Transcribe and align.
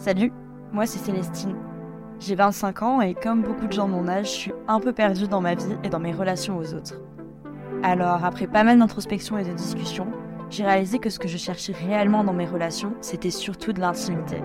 Salut, 0.00 0.32
moi 0.72 0.86
c'est 0.86 0.98
Célestine. 0.98 1.56
J'ai 2.20 2.34
25 2.34 2.82
ans 2.82 3.00
et 3.02 3.12
comme 3.12 3.42
beaucoup 3.42 3.66
de 3.66 3.72
gens 3.72 3.86
de 3.86 3.92
mon 3.92 4.08
âge, 4.08 4.28
je 4.28 4.30
suis 4.30 4.52
un 4.66 4.80
peu 4.80 4.94
perdue 4.94 5.28
dans 5.28 5.42
ma 5.42 5.54
vie 5.54 5.76
et 5.84 5.90
dans 5.90 6.00
mes 6.00 6.14
relations 6.14 6.56
aux 6.56 6.72
autres. 6.72 6.98
Alors, 7.82 8.24
après 8.24 8.46
pas 8.46 8.64
mal 8.64 8.78
d'introspection 8.78 9.36
et 9.36 9.44
de 9.44 9.52
discussion, 9.52 10.06
j'ai 10.48 10.64
réalisé 10.64 11.00
que 11.00 11.10
ce 11.10 11.18
que 11.18 11.28
je 11.28 11.36
cherchais 11.36 11.74
réellement 11.74 12.24
dans 12.24 12.32
mes 12.32 12.46
relations, 12.46 12.94
c'était 13.02 13.30
surtout 13.30 13.74
de 13.74 13.80
l'intimité. 13.80 14.42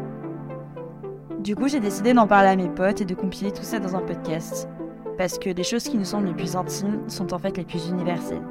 Du 1.40 1.56
coup, 1.56 1.70
j'ai 1.70 1.80
décidé 1.80 2.14
d'en 2.14 2.28
parler 2.28 2.50
à 2.50 2.58
mes 2.58 2.68
potes 2.68 3.00
et 3.00 3.06
de 3.06 3.16
compiler 3.16 3.54
tout 3.54 3.64
ça 3.64 3.80
dans 3.80 3.96
un 3.96 4.02
podcast. 4.02 4.68
Parce 5.18 5.40
que 5.40 5.50
les 5.50 5.64
choses 5.64 5.86
qui 5.86 5.98
nous 5.98 6.04
semblent 6.04 6.28
les 6.28 6.34
plus 6.34 6.58
intimes 6.58 7.00
sont 7.08 7.34
en 7.34 7.40
fait 7.40 7.56
les 7.56 7.64
plus 7.64 7.88
universelles. 7.88 8.44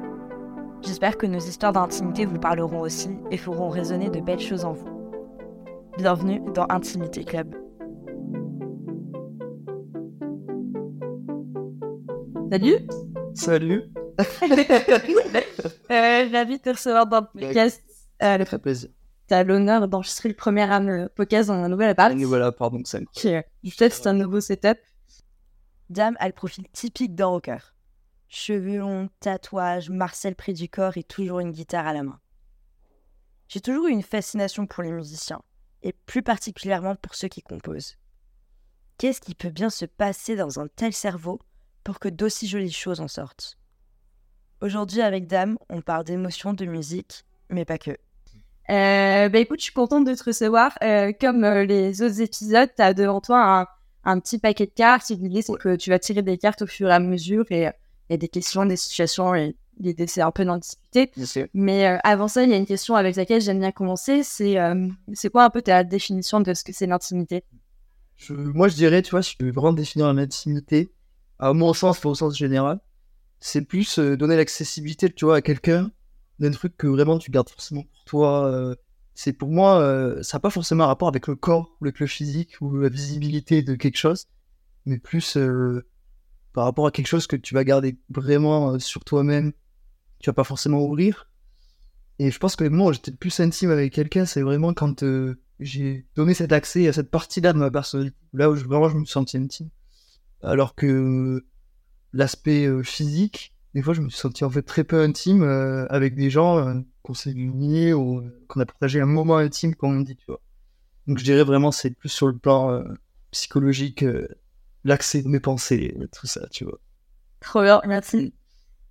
J'espère 0.81 1.19
que 1.19 1.27
nos 1.27 1.37
histoires 1.37 1.73
d'intimité 1.73 2.25
vous 2.25 2.39
parleront 2.39 2.81
aussi 2.81 3.11
et 3.29 3.37
feront 3.37 3.69
résonner 3.69 4.09
de 4.09 4.21
belles 4.21 4.39
choses 4.39 4.65
en 4.65 4.73
vous. 4.73 4.94
Bienvenue 5.97 6.41
dans 6.53 6.65
Intimité 6.69 7.23
Club. 7.23 7.55
Salut 12.51 12.87
Salut 13.33 13.83
euh, 14.19 14.25
Ravi 16.31 16.57
de 16.57 16.61
te 16.61 16.69
recevoir 16.69 17.07
dans 17.07 17.21
le 17.21 17.41
podcast. 17.41 17.81
Euh, 18.21 18.43
plaisir. 18.59 18.89
T'as 19.27 19.43
l'honneur 19.43 19.87
d'enregistrer 19.87 20.29
le 20.29 20.35
premier 20.35 20.69
euh, 20.69 21.07
podcast 21.15 21.47
dans 21.47 21.55
un 21.55 21.69
nouvel 21.69 21.89
appart. 21.89 22.13
Et 22.13 22.25
voilà, 22.25 22.51
pardon, 22.51 22.81
ça. 22.83 22.99
Qui 23.13 23.33
euh, 23.33 23.41
peut-être 23.63 23.93
c'est 23.93 24.07
un 24.07 24.13
nouveau 24.13 24.41
setup. 24.41 24.77
Dame 25.89 26.17
a 26.19 26.27
le 26.27 26.33
profil 26.33 26.65
typique 26.73 27.15
d'un 27.15 27.27
rocker. 27.27 27.73
Cheveux 28.27 28.79
longs, 28.79 29.07
tatouages, 29.21 29.89
Marcel 29.89 30.35
près 30.35 30.51
du 30.51 30.67
corps 30.67 30.97
et 30.97 31.03
toujours 31.03 31.39
une 31.39 31.51
guitare 31.51 31.87
à 31.87 31.93
la 31.93 32.03
main. 32.03 32.19
J'ai 33.47 33.61
toujours 33.61 33.87
eu 33.87 33.91
une 33.91 34.03
fascination 34.03 34.65
pour 34.65 34.83
les 34.83 34.91
musiciens, 34.91 35.41
et 35.85 35.93
plus 35.93 36.23
particulièrement 36.23 36.95
pour 36.95 37.15
ceux 37.15 37.29
qui 37.29 37.41
composent. 37.41 37.95
Qu'est-ce 38.97 39.21
qui 39.21 39.35
peut 39.35 39.51
bien 39.51 39.69
se 39.69 39.85
passer 39.85 40.35
dans 40.35 40.59
un 40.59 40.67
tel 40.67 40.91
cerveau 40.91 41.39
pour 41.83 41.99
que 41.99 42.09
d'aussi 42.09 42.47
jolies 42.47 42.71
choses 42.71 42.99
en 42.99 43.07
sortent? 43.07 43.57
Aujourd'hui, 44.61 45.01
avec 45.01 45.27
Dame, 45.27 45.57
on 45.69 45.81
parle 45.81 46.03
d'émotions, 46.03 46.53
de 46.53 46.65
musique, 46.65 47.23
mais 47.49 47.65
pas 47.65 47.77
que. 47.77 47.91
Euh, 47.91 49.29
bah 49.29 49.37
écoute, 49.37 49.59
je 49.59 49.65
suis 49.65 49.73
contente 49.73 50.05
de 50.05 50.15
te 50.15 50.23
recevoir. 50.23 50.75
Euh, 50.81 51.13
comme 51.21 51.43
euh, 51.43 51.65
les 51.65 52.01
autres 52.01 52.19
épisodes, 52.19 52.69
tu 52.75 52.81
as 52.81 52.95
devant 52.95 53.21
toi 53.21 53.59
un, 53.59 53.67
un, 54.05 54.19
petit 54.19 54.39
paquet 54.39 54.65
de 54.65 54.71
cartes. 54.71 55.09
L'idée, 55.09 55.43
c'est 55.43 55.53
que 55.53 55.75
tu 55.75 55.91
vas 55.91 55.99
tirer 55.99 56.23
des 56.23 56.39
cartes 56.39 56.63
au 56.63 56.67
fur 56.67 56.89
et 56.89 56.93
à 56.93 56.99
mesure 56.99 57.45
et 57.51 57.69
il 58.09 58.11
y 58.11 58.13
a 58.13 58.17
des 58.17 58.27
questions, 58.27 58.65
des 58.65 58.75
situations 58.75 59.35
et 59.35 59.55
l'idée, 59.79 60.07
c'est 60.07 60.21
un 60.21 60.31
peu 60.31 60.45
d'en 60.45 60.57
discuter. 60.57 61.11
Mais 61.53 61.87
euh, 61.87 61.97
avant 62.03 62.27
ça, 62.27 62.43
il 62.43 62.49
y 62.49 62.53
a 62.53 62.57
une 62.57 62.65
question 62.65 62.95
avec 62.95 63.15
laquelle 63.15 63.41
j'aime 63.41 63.59
bien 63.59 63.71
commencer. 63.71 64.23
C'est 64.23 64.59
euh, 64.59 64.87
c'est 65.13 65.29
quoi 65.29 65.45
un 65.45 65.49
peu 65.49 65.61
ta 65.61 65.83
définition 65.83 66.41
de 66.41 66.53
ce 66.53 66.63
que 66.63 66.73
c'est 66.73 66.87
l'intimité? 66.87 67.43
Je, 68.15 68.33
Moi, 68.33 68.67
je 68.67 68.75
dirais, 68.75 69.01
tu 69.01 69.11
vois, 69.11 69.21
si 69.21 69.35
je 69.39 69.45
veux 69.45 69.51
vraiment 69.51 69.73
définir 69.73 70.13
l'intimité, 70.13 70.91
à 71.39 71.53
mon 71.53 71.73
sens, 71.73 71.99
pas 71.99 72.09
au 72.09 72.15
sens 72.15 72.37
général, 72.37 72.79
c'est 73.39 73.63
plus 73.63 73.99
euh, 73.99 74.15
donner 74.15 74.37
l'accessibilité, 74.37 75.09
tu 75.11 75.25
vois, 75.25 75.37
à 75.37 75.41
quelqu'un 75.41 75.91
d'un 76.39 76.51
truc 76.51 76.75
que 76.77 76.87
vraiment 76.87 77.17
tu 77.17 77.31
gardes 77.31 77.49
forcément 77.49 77.83
pour 77.83 78.03
toi. 78.05 78.75
c'est 79.13 79.31
pour 79.31 79.47
moi, 79.47 79.79
ça 80.21 80.35
n'a 80.35 80.41
pas 80.41 80.49
forcément 80.49 80.83
un 80.83 80.87
rapport 80.87 81.07
avec 81.07 81.27
le 81.27 81.37
corps, 81.37 81.77
avec 81.81 81.97
le 82.01 82.07
physique 82.07 82.57
ou 82.59 82.77
la 82.77 82.89
visibilité 82.89 83.61
de 83.61 83.75
quelque 83.75 83.95
chose, 83.95 84.27
mais 84.85 84.97
plus 84.97 85.37
par 86.51 86.65
rapport 86.65 86.87
à 86.87 86.91
quelque 86.91 87.07
chose 87.07 87.25
que 87.25 87.37
tu 87.37 87.53
vas 87.53 87.63
garder 87.63 87.97
vraiment 88.09 88.77
sur 88.79 89.05
toi-même, 89.05 89.53
tu 90.25 90.31
vas 90.31 90.33
pas 90.33 90.43
forcément 90.43 90.83
ouvrir. 90.83 91.29
Et 92.17 92.31
je 92.31 92.39
pense 92.39 92.55
que 92.55 92.63
moi, 92.63 92.91
j'étais 92.93 93.11
plus 93.11 93.39
intime 93.39 93.69
avec 93.69 93.93
quelqu'un, 93.93 94.25
c'est 94.25 94.41
vraiment 94.41 94.73
quand 94.73 95.03
euh, 95.03 95.39
j'ai 95.59 96.07
donné 96.15 96.33
cet 96.33 96.51
accès 96.51 96.87
à 96.87 96.93
cette 96.93 97.11
partie-là 97.11 97.53
de 97.53 97.59
ma 97.59 97.69
personnalité, 97.69 98.17
là 98.33 98.49
où 98.49 98.55
je, 98.55 98.65
vraiment 98.65 98.89
je 98.89 98.97
me 98.97 99.05
senti 99.05 99.37
intime. 99.37 99.69
Alors 100.41 100.73
que 100.73 100.87
euh, 100.87 101.45
l'aspect 102.11 102.65
euh, 102.65 102.81
physique, 102.81 103.53
des 103.75 103.83
fois, 103.83 103.93
je 103.93 104.01
me 104.01 104.09
suis 104.09 104.17
senti 104.17 104.43
en 104.43 104.49
fait 104.49 104.63
très 104.63 104.83
peu 104.83 104.99
intime 104.99 105.43
avec 105.89 106.15
des 106.15 106.31
gens 106.31 106.81
qu'on 107.03 107.13
s'est 107.13 107.31
unis 107.31 107.93
ou 107.93 108.23
qu'on 108.47 108.61
a 108.61 108.65
partagé 108.65 109.01
un 109.01 109.05
moment 109.05 109.37
intime, 109.37 109.75
comme 109.75 109.95
on 109.95 110.01
dit, 110.01 110.15
tu 110.15 110.25
vois. 110.27 110.41
Donc, 111.05 111.19
je 111.19 111.23
dirais 111.23 111.43
vraiment, 111.43 111.71
c'est 111.71 111.91
plus 111.91 112.09
sur 112.09 112.27
le 112.27 112.37
plan 112.37 112.83
psychologique, 113.29 114.05
l'accès 114.85 115.21
de 115.21 115.27
mes 115.27 115.41
pensées, 115.41 115.95
tout 116.17 116.25
ça, 116.25 116.47
tu 116.51 116.63
vois. 116.63 116.79
Trop 117.41 117.61
bien, 117.61 117.81
merci. 117.85 118.33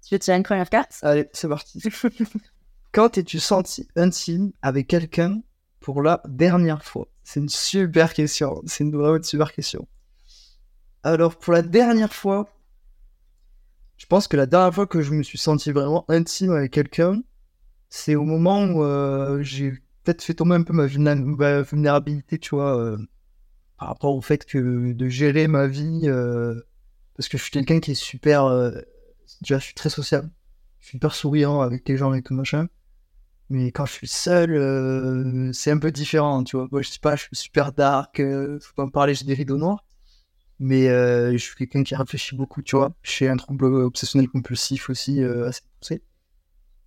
Tu 0.06 0.14
veux 0.14 0.18
tirer 0.18 0.36
une 0.36 0.42
première 0.42 0.68
carte? 0.68 0.98
Allez, 1.02 1.28
c'est 1.32 1.48
parti. 1.48 1.82
Quand 2.92 3.08
t'es-tu 3.08 3.40
senti 3.40 3.88
intime 3.96 4.52
avec 4.60 4.86
quelqu'un 4.86 5.40
pour 5.80 6.02
la 6.02 6.22
dernière 6.26 6.84
fois? 6.84 7.08
C'est 7.22 7.40
une 7.40 7.48
super 7.48 8.12
question. 8.12 8.62
C'est 8.66 8.84
une 8.84 8.94
vraiment 8.94 9.16
une 9.16 9.22
super 9.22 9.52
question. 9.52 9.88
Alors, 11.02 11.36
pour 11.36 11.54
la 11.54 11.62
dernière 11.62 12.12
fois, 12.12 12.48
je 13.96 14.06
pense 14.06 14.28
que 14.28 14.36
la 14.36 14.46
dernière 14.46 14.74
fois 14.74 14.86
que 14.86 15.00
je 15.00 15.12
me 15.12 15.22
suis 15.22 15.38
senti 15.38 15.72
vraiment 15.72 16.04
intime 16.08 16.52
avec 16.52 16.72
quelqu'un, 16.72 17.22
c'est 17.88 18.14
au 18.14 18.24
moment 18.24 18.62
où 18.62 18.84
euh, 18.84 19.42
j'ai 19.42 19.70
peut-être 20.02 20.22
fait 20.22 20.34
tomber 20.34 20.56
un 20.56 20.62
peu 20.62 20.74
ma, 20.74 20.86
vulnérabilité, 20.86 22.38
tu 22.38 22.54
vois, 22.54 22.78
euh, 22.78 22.98
par 23.78 23.88
rapport 23.88 24.14
au 24.14 24.20
fait 24.20 24.44
que 24.44 24.92
de 24.92 25.08
gérer 25.08 25.48
ma 25.48 25.66
vie, 25.66 26.02
euh, 26.04 26.60
parce 27.16 27.28
que 27.28 27.38
je 27.38 27.42
suis 27.42 27.52
quelqu'un 27.52 27.80
qui 27.80 27.92
est 27.92 27.94
super, 27.94 28.44
déjà 29.42 29.58
je 29.58 29.64
suis 29.66 29.74
très 29.74 29.90
sociable, 29.90 30.30
je 30.80 30.88
suis 30.88 30.96
hyper 30.98 31.14
souriant 31.14 31.60
avec 31.60 31.88
les 31.88 31.96
gens 31.96 32.14
et 32.14 32.22
tout 32.22 32.34
machin, 32.34 32.68
mais 33.50 33.72
quand 33.72 33.86
je 33.86 33.92
suis 33.92 34.08
seul, 34.08 34.52
euh, 34.54 35.52
c'est 35.52 35.70
un 35.72 35.78
peu 35.78 35.92
différent, 35.92 36.44
tu 36.44 36.56
vois, 36.56 36.68
je 36.82 36.88
sais 36.90 36.98
pas, 37.00 37.16
je 37.16 37.24
suis 37.24 37.36
super 37.36 37.72
dark, 37.72 38.20
euh, 38.20 38.58
faut 38.60 38.74
pas 38.74 38.86
me 38.86 38.90
parler, 38.90 39.14
j'ai 39.14 39.24
des 39.26 39.34
rideaux 39.34 39.58
noirs, 39.58 39.84
mais 40.60 40.88
euh, 40.88 41.32
je 41.32 41.38
suis 41.38 41.56
quelqu'un 41.56 41.82
qui 41.84 41.94
réfléchit 41.96 42.36
beaucoup, 42.36 42.62
tu 42.62 42.76
vois. 42.76 42.94
J'ai 43.02 43.28
un 43.28 43.36
trouble 43.36 43.66
obsessionnel 43.66 44.28
compulsif 44.28 44.90
aussi 44.90 45.22
euh, 45.22 45.48
assez 45.48 45.62
poussé. 45.80 46.02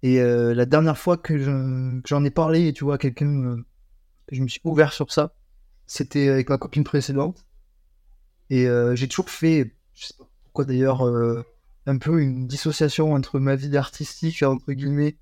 Et 0.03 0.19
la 0.21 0.65
dernière 0.65 0.97
fois 0.97 1.17
que 1.17 1.37
je- 1.39 2.01
que 2.01 2.07
j'en 2.09 2.23
ai 2.25 2.31
parlé, 2.31 2.73
tu 2.73 2.83
vois, 2.83 2.95
à 2.95 2.97
quelqu'un, 2.97 3.57
je 4.31 4.41
me 4.43 4.47
suis 4.47 4.61
ouvert 4.65 4.93
sur 4.93 5.11
ça, 5.11 5.35
c'était 5.87 6.29
avec 6.29 6.49
ma 6.49 6.57
copine 6.59 6.83
précédente. 6.83 7.45
Et 8.49 8.67
j'ai 8.95 9.07
toujours 9.07 9.29
fait, 9.29 9.75
je 9.93 10.07
sais 10.07 10.13
pas 10.17 10.25
pourquoi 10.43 10.65
d'ailleurs, 10.65 11.03
un 11.87 11.97
peu 11.97 12.21
une 12.21 12.47
dissociation 12.47 13.13
entre 13.13 13.39
ma 13.39 13.55
vie 13.55 13.75
artistique, 13.77 14.43
entre 14.43 14.73
guillemets, 14.73 15.17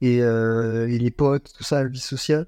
et, 0.00 0.22
euh, 0.22 0.88
et 0.88 0.98
les 0.98 1.10
potes, 1.10 1.52
tout 1.56 1.62
ça, 1.62 1.82
la 1.82 1.88
vie 1.88 2.00
sociale. 2.00 2.46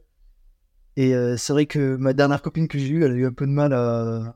Et 0.97 1.15
euh, 1.15 1.37
c'est 1.37 1.53
vrai 1.53 1.67
que 1.67 1.97
ma 1.97 2.15
dernière 2.15 2.41
copine 2.41 2.67
que 2.67 2.79
j'ai 2.79 2.89
eue, 2.89 3.05
elle 3.05 3.13
a 3.13 3.15
eu 3.15 3.27
un 3.27 3.33
peu 3.33 3.47
de 3.47 3.53
mal 3.53 3.75
à, 3.75 4.35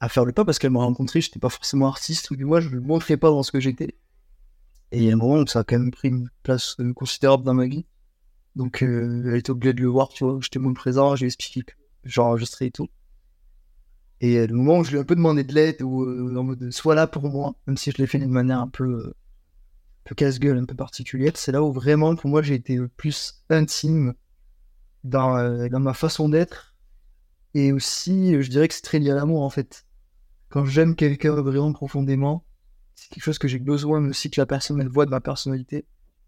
à 0.00 0.08
faire 0.08 0.24
le 0.24 0.32
pas 0.32 0.44
parce 0.44 0.58
qu'elle 0.58 0.72
m'a 0.72 0.80
rencontré, 0.80 1.20
j'étais 1.20 1.38
pas 1.38 1.48
forcément 1.48 1.86
artiste, 1.86 2.30
ou 2.32 2.36
du 2.36 2.44
moins 2.44 2.60
je 2.60 2.68
ne 2.70 2.80
montrais 2.80 3.16
pas 3.16 3.30
dans 3.30 3.44
ce 3.44 3.52
que 3.52 3.60
j'étais. 3.60 3.96
Et 4.90 4.98
il 4.98 5.04
y 5.04 5.10
a 5.10 5.12
un 5.12 5.16
moment 5.16 5.40
où 5.40 5.46
ça 5.46 5.60
a 5.60 5.64
quand 5.64 5.78
même 5.78 5.92
pris 5.92 6.08
une 6.08 6.28
place 6.42 6.76
euh, 6.80 6.92
considérable 6.92 7.44
dans 7.44 7.54
ma 7.54 7.66
vie. 7.66 7.86
Donc 8.56 8.82
elle 8.82 9.34
était 9.36 9.50
obligée 9.50 9.74
de 9.74 9.80
le 9.80 9.88
voir, 9.88 10.08
tu 10.08 10.24
vois, 10.24 10.38
j'étais 10.40 10.58
moins 10.58 10.74
présent, 10.74 11.16
j'ai 11.16 11.26
expliqué 11.26 11.62
que 11.62 11.72
j'enregistrais 12.04 12.66
et 12.66 12.70
tout. 12.70 12.88
Et 14.20 14.38
euh, 14.38 14.46
le 14.46 14.54
moment 14.54 14.78
où 14.78 14.84
je 14.84 14.90
lui 14.90 14.96
ai 14.98 15.00
un 15.00 15.04
peu 15.04 15.16
demandé 15.16 15.44
de 15.44 15.54
l'aide, 15.54 15.82
ou 15.82 16.04
euh, 16.04 16.36
en 16.36 16.44
mode 16.44 16.70
sois 16.70 16.94
là 16.94 17.06
pour 17.06 17.28
moi, 17.30 17.54
même 17.66 17.76
si 17.76 17.90
je 17.90 17.98
l'ai 17.98 18.06
fait 18.06 18.18
d'une 18.18 18.30
manière 18.30 18.60
un 18.60 18.68
peu, 18.68 18.84
euh, 18.84 20.14
casse-gueule, 20.16 20.58
un 20.58 20.64
peu 20.64 20.74
particulière, 20.74 21.32
c'est 21.34 21.52
là 21.52 21.62
où 21.62 21.72
vraiment 21.72 22.14
pour 22.14 22.30
moi 22.30 22.42
j'ai 22.42 22.54
été 22.54 22.76
le 22.76 22.88
plus 22.88 23.42
intime 23.50 24.14
dans, 25.02 25.36
euh, 25.36 25.68
ma 25.70 25.94
façon 25.94 26.28
d'être. 26.28 26.74
Et 27.54 27.72
aussi, 27.72 28.34
euh, 28.34 28.42
je 28.42 28.50
dirais 28.50 28.68
que 28.68 28.74
c'est 28.74 28.82
très 28.82 28.98
lié 28.98 29.10
à 29.10 29.14
l'amour 29.14 29.42
en 29.42 29.50
fait 29.50 29.86
quand 30.54 30.64
j'aime 30.66 30.94
quelqu'un 30.94 31.32
vraiment 31.32 31.72
profondément, 31.72 32.44
c'est 32.94 33.08
quelque 33.08 33.24
chose 33.24 33.40
que 33.40 33.48
j'ai 33.48 33.58
besoin 33.58 34.08
aussi 34.08 34.30
que 34.30 34.40
la 34.40 34.46
personne 34.46 34.80
elle 34.80 34.88
voit 34.88 35.04
de 35.04 35.10
ma 35.10 35.20
personnalité. 35.20 35.84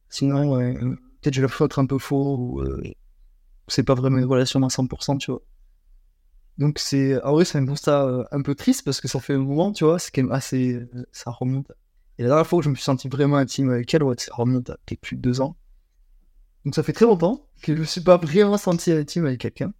Sinon, 0.08 0.56
euh, 0.56 0.72
euh, 0.72 0.96
peut-être 1.20 1.34
je 1.34 1.42
vais 1.46 1.64
être 1.64 1.78
un 1.78 1.86
peu 1.86 1.96
faux 1.98 2.36
ou 2.36 2.60
euh, 2.60 2.82
c'est 3.68 3.84
pas 3.84 3.94
vraiment 3.94 4.18
une 4.18 4.24
relation 4.24 4.60
à 4.64 4.68
100%, 4.68 5.18
tu 5.18 5.30
vois. 5.30 5.42
Donc 6.58 6.78
c'est, 6.78 7.22
en 7.22 7.32
vrai, 7.32 7.44
c'est 7.44 7.58
un 7.58 7.66
constat 7.66 8.04
euh, 8.04 8.24
un 8.32 8.42
peu 8.42 8.54
triste 8.54 8.84
parce 8.84 9.00
que 9.00 9.08
ça 9.08 9.20
fait 9.20 9.34
un 9.34 9.38
moment, 9.38 9.72
tu 9.72 9.84
vois, 9.84 9.98
c'est 9.98 10.10
quand 10.10 10.22
même 10.22 10.32
assez, 10.32 10.74
euh, 10.74 11.06
ça 11.12 11.30
remonte. 11.30 11.70
Et 12.18 12.22
la 12.22 12.28
dernière 12.28 12.46
fois 12.46 12.60
où 12.60 12.62
je 12.62 12.70
me 12.70 12.74
suis 12.74 12.84
senti 12.84 13.08
vraiment 13.08 13.36
intime 13.36 13.70
avec 13.70 13.92
elle, 13.92 14.02
ouais, 14.02 14.14
ça 14.18 14.34
remonte 14.34 14.70
à 14.70 14.78
plus 15.00 15.16
de 15.16 15.20
deux 15.20 15.40
ans. 15.40 15.56
Donc 16.64 16.74
ça 16.74 16.82
fait 16.82 16.92
très 16.92 17.04
longtemps 17.04 17.46
que 17.62 17.74
je 17.74 17.80
me 17.80 17.84
suis 17.84 18.00
pas 18.00 18.16
vraiment 18.16 18.58
senti 18.58 18.90
intime 18.90 19.26
avec 19.26 19.40
quelqu'un. 19.40 19.72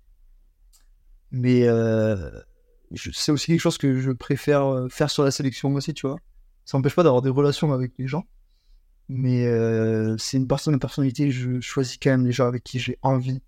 Mais 1.32 1.66
euh, 1.66 2.30
c'est 2.94 3.32
aussi 3.32 3.46
quelque 3.46 3.60
chose 3.60 3.78
que 3.78 4.00
je 4.00 4.12
préfère 4.12 4.64
euh, 4.66 4.88
faire 4.88 5.10
sur 5.10 5.24
la 5.24 5.30
sélection 5.30 5.74
aussi, 5.74 5.94
tu 5.94 6.06
vois. 6.06 6.18
Ça 6.64 6.76
m'empêche 6.76 6.94
pas 6.94 7.02
d'avoir 7.02 7.22
des 7.22 7.30
relations 7.30 7.72
avec 7.72 7.92
les 7.98 8.06
gens. 8.06 8.24
Mais 9.08 9.46
euh, 9.46 10.16
c'est 10.18 10.36
une 10.36 10.48
partie 10.48 10.68
de 10.68 10.74
ma 10.74 10.78
personnalité, 10.78 11.30
je 11.30 11.60
choisis 11.60 11.96
quand 12.00 12.10
même 12.10 12.26
les 12.26 12.32
gens 12.32 12.46
avec 12.46 12.64
qui 12.64 12.78
j'ai 12.78 12.98
envie 13.02 13.40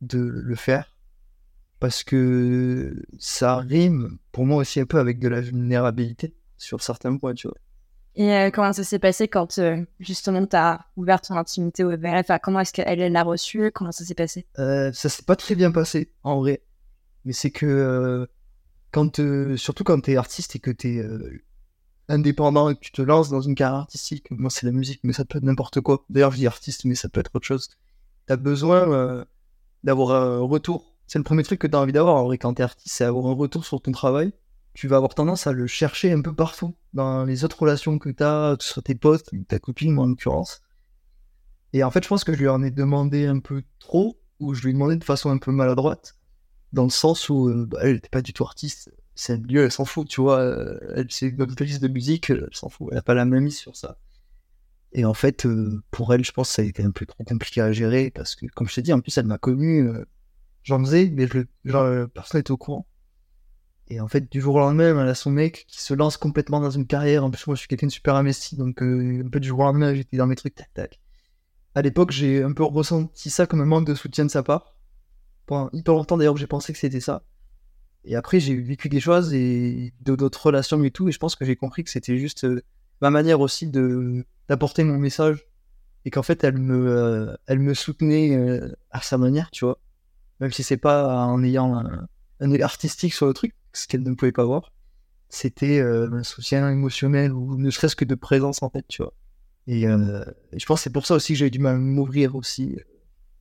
de 0.00 0.18
le 0.18 0.54
faire. 0.54 0.91
Parce 1.82 2.04
que 2.04 2.94
ça 3.18 3.56
rime 3.56 4.18
pour 4.30 4.46
moi 4.46 4.58
aussi 4.58 4.78
un 4.78 4.86
peu 4.86 4.98
avec 5.00 5.18
de 5.18 5.28
la 5.28 5.40
vulnérabilité 5.40 6.32
sur 6.56 6.80
certains 6.80 7.16
points, 7.16 7.34
tu 7.34 7.48
vois. 7.48 7.56
Et 8.14 8.32
euh, 8.32 8.50
comment 8.50 8.72
ça 8.72 8.84
s'est 8.84 8.98
passé 8.98 9.26
quand 9.26 9.58
euh, 9.58 9.84
justement 9.98 10.46
tu 10.46 10.54
as 10.54 10.86
ouvert 10.96 11.20
ton 11.20 11.34
intimité 11.34 11.82
au 11.82 11.90
VRF 11.90 12.20
enfin, 12.20 12.38
Comment 12.38 12.60
est-ce 12.60 12.72
qu'elle 12.72 13.00
elle 13.00 13.12
l'a 13.12 13.24
reçu? 13.24 13.72
Comment 13.72 13.90
ça 13.90 14.04
s'est 14.04 14.14
passé? 14.14 14.46
Euh, 14.58 14.92
ça 14.92 15.08
s'est 15.08 15.24
pas 15.24 15.34
très 15.34 15.54
bien 15.56 15.72
passé, 15.72 16.12
en 16.22 16.38
vrai. 16.38 16.62
mais 17.24 17.32
c'est 17.32 17.50
que 17.50 17.66
euh, 17.66 18.26
quand, 18.92 19.20
surtout 19.56 19.82
quand 19.82 20.00
t'es 20.00 20.16
artiste 20.16 20.54
et 20.54 20.60
que 20.60 20.70
t'es 20.70 20.98
euh, 20.98 21.42
indépendant 22.08 22.68
et 22.70 22.74
que 22.76 22.80
tu 22.80 22.92
te 22.92 23.02
lances 23.02 23.30
dans 23.30 23.40
une 23.40 23.54
carrière 23.54 23.80
artistique, 23.80 24.30
moi 24.30 24.50
c'est 24.50 24.66
la 24.66 24.72
musique, 24.72 25.00
mais 25.02 25.12
ça 25.12 25.24
peut 25.24 25.38
être 25.38 25.44
n'importe 25.44 25.80
quoi. 25.80 26.04
D'ailleurs, 26.10 26.30
je 26.30 26.36
dis 26.36 26.46
artiste, 26.46 26.84
mais 26.84 26.94
ça 26.94 27.08
peut 27.08 27.20
être 27.20 27.30
autre 27.34 27.46
chose. 27.46 27.70
T'as 28.26 28.36
besoin 28.36 28.88
euh, 28.92 29.24
d'avoir 29.82 30.12
un 30.14 30.40
retour. 30.40 30.91
C'est 31.12 31.18
le 31.18 31.24
premier 31.24 31.42
truc 31.42 31.60
que 31.60 31.66
t'as 31.66 31.78
envie 31.78 31.92
d'avoir 31.92 32.16
en 32.16 32.24
vrai 32.24 32.38
quand 32.38 32.54
t'es 32.54 32.62
artiste, 32.62 32.96
c'est 32.96 33.04
avoir 33.04 33.26
un 33.26 33.34
retour 33.34 33.66
sur 33.66 33.82
ton 33.82 33.92
travail. 33.92 34.32
Tu 34.72 34.88
vas 34.88 34.96
avoir 34.96 35.14
tendance 35.14 35.46
à 35.46 35.52
le 35.52 35.66
chercher 35.66 36.10
un 36.10 36.22
peu 36.22 36.34
partout, 36.34 36.74
dans 36.94 37.26
les 37.26 37.44
autres 37.44 37.60
relations 37.60 37.98
que 37.98 38.08
t'as, 38.08 38.56
que 38.56 38.64
ce 38.64 38.72
soit 38.72 38.82
tes 38.82 38.94
potes, 38.94 39.28
ta 39.46 39.58
copine, 39.58 39.92
moi 39.92 40.04
en 40.04 40.08
l'occurrence. 40.08 40.62
Et 41.74 41.84
en 41.84 41.90
fait, 41.90 42.02
je 42.02 42.08
pense 42.08 42.24
que 42.24 42.32
je 42.32 42.38
lui 42.38 42.48
en 42.48 42.62
ai 42.62 42.70
demandé 42.70 43.26
un 43.26 43.40
peu 43.40 43.62
trop, 43.78 44.18
ou 44.40 44.54
je 44.54 44.62
lui 44.62 44.70
ai 44.70 44.72
demandé 44.72 44.96
de 44.96 45.04
façon 45.04 45.28
un 45.28 45.36
peu 45.36 45.52
maladroite, 45.52 46.16
dans 46.72 46.84
le 46.84 46.88
sens 46.88 47.28
où 47.28 47.50
euh, 47.50 47.66
bah, 47.66 47.80
elle 47.82 47.96
n'était 47.96 48.08
pas 48.08 48.22
du 48.22 48.32
tout 48.32 48.44
artiste. 48.44 48.90
C'est 49.14 49.34
un 49.34 49.38
milieu, 49.38 49.64
elle 49.64 49.70
s'en 49.70 49.84
fout, 49.84 50.08
tu 50.08 50.22
vois. 50.22 50.38
euh, 50.38 50.78
elle, 50.96 51.08
c'est 51.10 51.26
une 51.26 51.54
playlist 51.54 51.82
de 51.82 51.88
musique, 51.88 52.30
euh, 52.30 52.46
elle 52.50 52.56
s'en 52.56 52.70
fout. 52.70 52.88
Elle 52.90 52.96
n'a 52.96 53.02
pas 53.02 53.12
la 53.12 53.26
même 53.26 53.44
mise 53.44 53.58
sur 53.58 53.76
ça. 53.76 53.98
Et 54.92 55.04
en 55.04 55.12
fait, 55.12 55.44
euh, 55.44 55.82
pour 55.90 56.14
elle, 56.14 56.24
je 56.24 56.32
pense 56.32 56.48
que 56.48 56.54
ça 56.54 56.62
a 56.62 56.64
été 56.64 56.82
un 56.82 56.90
peu 56.90 57.04
trop 57.04 57.22
compliqué 57.22 57.60
à 57.60 57.70
gérer, 57.70 58.10
parce 58.10 58.34
que, 58.34 58.46
comme 58.46 58.66
je 58.66 58.76
t'ai 58.76 58.80
dit, 58.80 58.94
en 58.94 59.00
plus, 59.00 59.18
elle 59.18 59.26
m'a 59.26 59.36
connu, 59.36 59.86
euh, 59.86 60.06
j'en 60.62 60.78
faisais, 60.80 61.10
mais 61.12 61.26
je, 61.26 61.40
genre, 61.64 61.82
euh, 61.82 62.06
personne 62.06 62.38
n'était 62.38 62.50
au 62.50 62.56
courant. 62.56 62.86
Et 63.88 64.00
en 64.00 64.08
fait, 64.08 64.30
du 64.30 64.40
jour 64.40 64.54
au 64.54 64.58
lendemain, 64.58 64.98
elle 64.98 65.08
a 65.08 65.14
son 65.14 65.30
mec 65.30 65.66
qui 65.68 65.82
se 65.82 65.92
lance 65.92 66.16
complètement 66.16 66.60
dans 66.60 66.70
une 66.70 66.86
carrière. 66.86 67.24
En 67.24 67.30
plus, 67.30 67.46
moi, 67.46 67.56
je 67.56 67.60
suis 67.60 67.68
quelqu'un 67.68 67.88
de 67.88 67.92
super 67.92 68.14
investi, 68.14 68.56
donc 68.56 68.82
euh, 68.82 69.22
un 69.24 69.28
peu 69.28 69.40
du 69.40 69.48
jour 69.48 69.60
au 69.60 69.64
lendemain, 69.64 69.94
j'étais 69.94 70.16
dans 70.16 70.26
mes 70.26 70.36
trucs, 70.36 70.54
tac, 70.54 70.72
tac. 70.72 71.00
À 71.74 71.82
l'époque, 71.82 72.10
j'ai 72.10 72.42
un 72.42 72.52
peu 72.52 72.64
ressenti 72.64 73.30
ça 73.30 73.46
comme 73.46 73.60
un 73.60 73.66
manque 73.66 73.86
de 73.86 73.94
soutien 73.94 74.24
de 74.24 74.30
sa 74.30 74.42
part. 74.42 74.76
Pendant 75.46 75.70
hyper 75.72 75.94
longtemps, 75.94 76.16
d'ailleurs, 76.16 76.36
j'ai 76.36 76.46
pensé 76.46 76.72
que 76.72 76.78
c'était 76.78 77.00
ça. 77.00 77.24
Et 78.04 78.16
après, 78.16 78.40
j'ai 78.40 78.56
vécu 78.56 78.88
des 78.88 79.00
choses 79.00 79.32
et 79.32 79.92
d'autres 80.00 80.46
relations 80.46 80.82
et 80.82 80.90
tout, 80.90 81.08
et 81.08 81.12
je 81.12 81.18
pense 81.18 81.36
que 81.36 81.44
j'ai 81.44 81.56
compris 81.56 81.84
que 81.84 81.90
c'était 81.90 82.18
juste 82.18 82.44
euh, 82.44 82.62
ma 83.00 83.10
manière 83.10 83.40
aussi 83.40 83.68
de 83.68 84.24
d'apporter 84.48 84.82
mon 84.82 84.98
message 84.98 85.46
et 86.04 86.10
qu'en 86.10 86.22
fait, 86.22 86.42
elle 86.44 86.58
me, 86.58 86.88
euh, 86.88 87.36
elle 87.46 87.60
me 87.60 87.74
soutenait 87.74 88.36
euh, 88.36 88.74
à 88.90 89.00
sa 89.00 89.18
manière, 89.18 89.50
tu 89.50 89.64
vois. 89.64 89.78
Même 90.42 90.50
si 90.50 90.64
c'est 90.64 90.76
pas 90.76 91.24
en 91.24 91.40
ayant 91.44 91.76
un, 91.76 92.08
un 92.40 92.60
artistique 92.60 93.14
sur 93.14 93.26
le 93.26 93.32
truc, 93.32 93.54
ce 93.72 93.86
qu'elle 93.86 94.02
ne 94.02 94.12
pouvait 94.12 94.32
pas 94.32 94.44
voir, 94.44 94.72
c'était 95.28 95.78
euh, 95.78 96.10
un 96.12 96.24
soutien 96.24 96.68
émotionnel 96.68 97.32
ou 97.32 97.56
ne 97.56 97.70
serait-ce 97.70 97.94
que 97.94 98.04
de 98.04 98.16
présence 98.16 98.60
en 98.60 98.68
fait, 98.68 98.84
tu 98.88 99.02
vois. 99.02 99.14
Et, 99.68 99.86
euh, 99.86 100.24
et 100.52 100.58
je 100.58 100.66
pense 100.66 100.80
que 100.80 100.82
c'est 100.82 100.92
pour 100.92 101.06
ça 101.06 101.14
aussi 101.14 101.34
que 101.34 101.38
j'ai 101.38 101.46
eu 101.46 101.50
du 101.52 101.60
mal 101.60 101.76
à 101.76 101.78
m'ouvrir 101.78 102.34
aussi, 102.34 102.76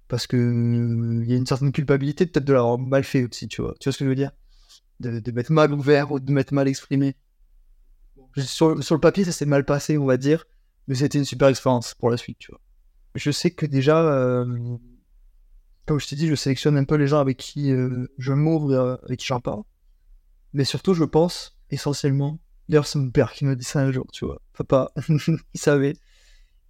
parce 0.10 0.28
que 0.28 0.38
euh, 0.38 1.24
il 1.24 1.28
y 1.28 1.34
a 1.34 1.38
une 1.38 1.48
certaine 1.48 1.72
culpabilité 1.72 2.28
peut-être 2.28 2.46
de 2.46 2.54
l'avoir 2.54 2.78
mal 2.78 3.04
fait 3.04 3.28
aussi, 3.28 3.48
tu 3.48 3.64
vois. 3.64 3.74
Tu 3.80 3.90
vois 3.90 3.94
ce 3.94 3.98
que 3.98 4.06
je 4.06 4.10
veux 4.10 4.16
dire? 4.16 4.32
De, 5.00 5.20
de 5.20 5.32
m'être 5.32 5.50
mal 5.50 5.74
ouvert 5.74 6.12
ou 6.12 6.20
de 6.20 6.32
m'être 6.32 6.52
mal 6.52 6.68
exprimé. 6.68 7.16
Sur, 8.38 8.84
sur 8.84 8.94
le 8.94 9.02
papier, 9.02 9.24
ça 9.24 9.32
s'est 9.32 9.48
mal 9.48 9.66
passé, 9.66 9.98
on 9.98 10.06
va 10.06 10.18
dire, 10.18 10.46
mais 10.88 10.94
c'était 10.94 11.18
une 11.18 11.26
super 11.26 11.48
expérience 11.48 11.96
pour 11.96 12.12
la 12.12 12.18
suite, 12.18 12.38
tu 12.38 12.52
vois. 12.52 12.62
Je 13.16 13.32
sais 13.32 13.50
que 13.50 13.66
déjà, 13.66 14.00
euh, 14.04 14.78
comme 15.86 16.00
je 16.00 16.08
t'ai 16.08 16.16
dit, 16.16 16.28
je 16.28 16.36
sélectionne 16.36 16.78
un 16.78 16.84
peu 16.84 16.96
les 16.96 17.08
gens 17.08 17.20
avec 17.20 17.38
qui 17.38 17.72
euh, 17.72 18.08
je 18.18 18.34
m'ouvre, 18.34 18.72
euh, 18.72 18.96
avec 19.04 19.20
qui 19.20 19.26
j'en 19.26 19.40
parle. 19.40 19.64
Mais 20.54 20.64
surtout, 20.64 20.94
je 20.94 21.04
pense 21.04 21.58
essentiellement. 21.70 22.40
D'ailleurs, 22.70 22.88
c'est 22.88 23.00
mon 23.00 23.10
père 23.10 23.34
qui 23.34 23.46
m'a 23.46 23.56
dit 23.56 23.64
ça 23.64 23.80
un 23.80 23.92
jour, 23.92 24.06
tu 24.12 24.26
vois. 24.26 24.42
Papa, 24.54 24.92
il 25.10 25.60
savait. 25.60 25.96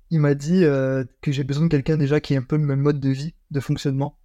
Il 0.10 0.20
m'a 0.20 0.34
dit 0.34 0.64
euh, 0.64 1.04
que 1.22 1.32
j'ai 1.32 1.44
besoin 1.44 1.66
de 1.66 1.70
quelqu'un 1.70 1.98
déjà 1.98 2.20
qui 2.20 2.34
ait 2.34 2.38
un 2.38 2.44
peu 2.44 2.58
le 2.58 2.64
même 2.64 2.82
mode 2.82 3.00
de 3.00 3.10
vie, 3.10 3.34
de 3.52 3.60
fonctionnement. 3.60 4.18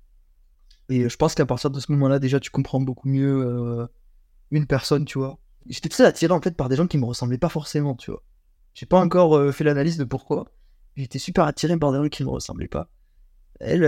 Et 0.89 1.09
je 1.09 1.17
pense 1.17 1.35
qu'à 1.35 1.47
partir 1.47 1.71
de 1.71 1.81
ce 1.81 1.91
moment-là, 1.93 2.19
déjà, 2.19 2.39
tu 2.39 2.51
comprends 2.51 2.81
beaucoup 2.81 3.09
mieux 3.09 3.89
une 4.53 4.67
personne, 4.67 5.05
tu 5.05 5.19
vois. 5.19 5.39
J'étais 5.67 5.89
très 5.89 6.05
attiré 6.05 6.33
en 6.33 6.41
fait 6.41 6.57
par 6.57 6.69
des 6.69 6.77
gens 6.77 6.87
qui 6.87 6.97
me 6.97 7.05
ressemblaient 7.05 7.39
pas 7.39 7.49
forcément, 7.49 7.97
tu 7.97 8.13
vois. 8.13 8.23
J'ai 8.73 8.87
pas 8.87 9.01
encore 9.01 9.53
fait 9.53 9.65
l'analyse 9.65 9.97
de 9.97 10.05
pourquoi. 10.05 10.47
J'étais 10.95 11.19
super 11.19 11.45
attiré 11.45 11.77
par 11.77 11.91
des 11.91 11.99
gens 11.99 12.09
qui 12.09 12.23
me 12.23 12.29
ressemblaient 12.29 12.69
pas. 12.69 12.89
Elle, 13.59 13.85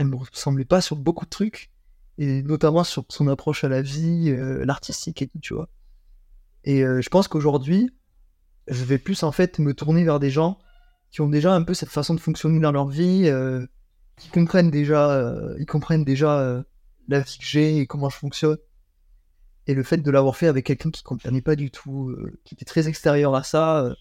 elle 0.00 0.08
me 0.08 0.16
ressemblait 0.16 0.64
pas 0.64 0.80
sur 0.80 0.96
beaucoup 0.96 1.26
de 1.26 1.30
trucs, 1.30 1.70
et 2.18 2.42
notamment 2.42 2.84
sur 2.84 3.04
son 3.10 3.28
approche 3.28 3.64
à 3.64 3.68
la 3.68 3.82
vie, 3.82 4.30
euh, 4.30 4.64
l'artistique 4.64 5.22
et 5.22 5.28
tout, 5.28 5.38
tu 5.40 5.54
vois. 5.54 5.68
Et 6.64 6.84
euh, 6.84 7.00
je 7.02 7.08
pense 7.10 7.28
qu'aujourd'hui, 7.28 7.90
je 8.68 8.84
vais 8.84 8.98
plus 8.98 9.22
en 9.24 9.32
fait 9.32 9.58
me 9.58 9.74
tourner 9.74 10.04
vers 10.04 10.20
des 10.20 10.30
gens 10.30 10.58
qui 11.10 11.22
ont 11.22 11.28
déjà 11.28 11.54
un 11.54 11.62
peu 11.62 11.74
cette 11.74 11.90
façon 11.90 12.14
de 12.14 12.20
fonctionner 12.20 12.60
dans 12.60 12.72
leur 12.72 12.88
vie, 12.88 13.24
euh, 13.26 13.66
qui 14.16 14.30
comprennent 14.30 14.70
déjà, 14.70 15.34
ils 15.58 15.66
comprennent 15.66 16.04
déjà 16.04 16.62
la 17.08 17.20
vie 17.20 17.38
que 17.38 17.44
j'ai 17.44 17.78
et 17.78 17.86
comment 17.86 18.10
je 18.10 18.16
fonctionne. 18.16 18.58
Et 19.66 19.74
le 19.74 19.82
fait 19.82 19.98
de 19.98 20.10
l'avoir 20.10 20.36
fait 20.36 20.48
avec 20.48 20.66
quelqu'un 20.66 20.90
qui 20.90 21.02
comprenait 21.02 21.42
pas 21.42 21.56
du 21.56 21.70
tout, 21.70 22.14
qui 22.44 22.54
était 22.54 22.64
très 22.64 22.88
extérieur 22.88 23.34
à 23.34 23.42
ça, 23.42 23.94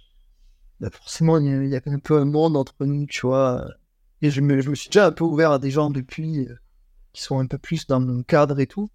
bah 0.82 0.90
forcément 0.92 1.38
il 1.40 1.46
y, 1.48 1.50
a- 1.54 1.64
il 1.64 1.70
y 1.70 1.76
a 1.76 1.82
un 1.86 2.00
peu 2.00 2.18
un 2.18 2.26
monde 2.26 2.58
entre 2.58 2.86
nous, 2.86 3.06
tu 3.08 3.28
vois. 3.28 3.68
Et 4.22 4.32
je 4.32 4.42
me, 4.42 4.62
je 4.62 4.70
me 4.70 4.76
suis 4.76 4.90
déjà 4.90 5.08
un 5.08 5.12
peu 5.12 5.24
ouvert 5.24 5.52
à 5.52 5.60
des 5.60 5.72
gens 5.72 5.90
depuis 5.90 6.48
euh, 6.48 6.56
qui 7.14 7.22
sont 7.24 7.40
un 7.40 7.46
peu 7.48 7.58
plus 7.58 7.88
dans 7.88 8.00
mon 8.00 8.24
cadre 8.24 8.60
et 8.60 8.68
tout. 8.68 8.90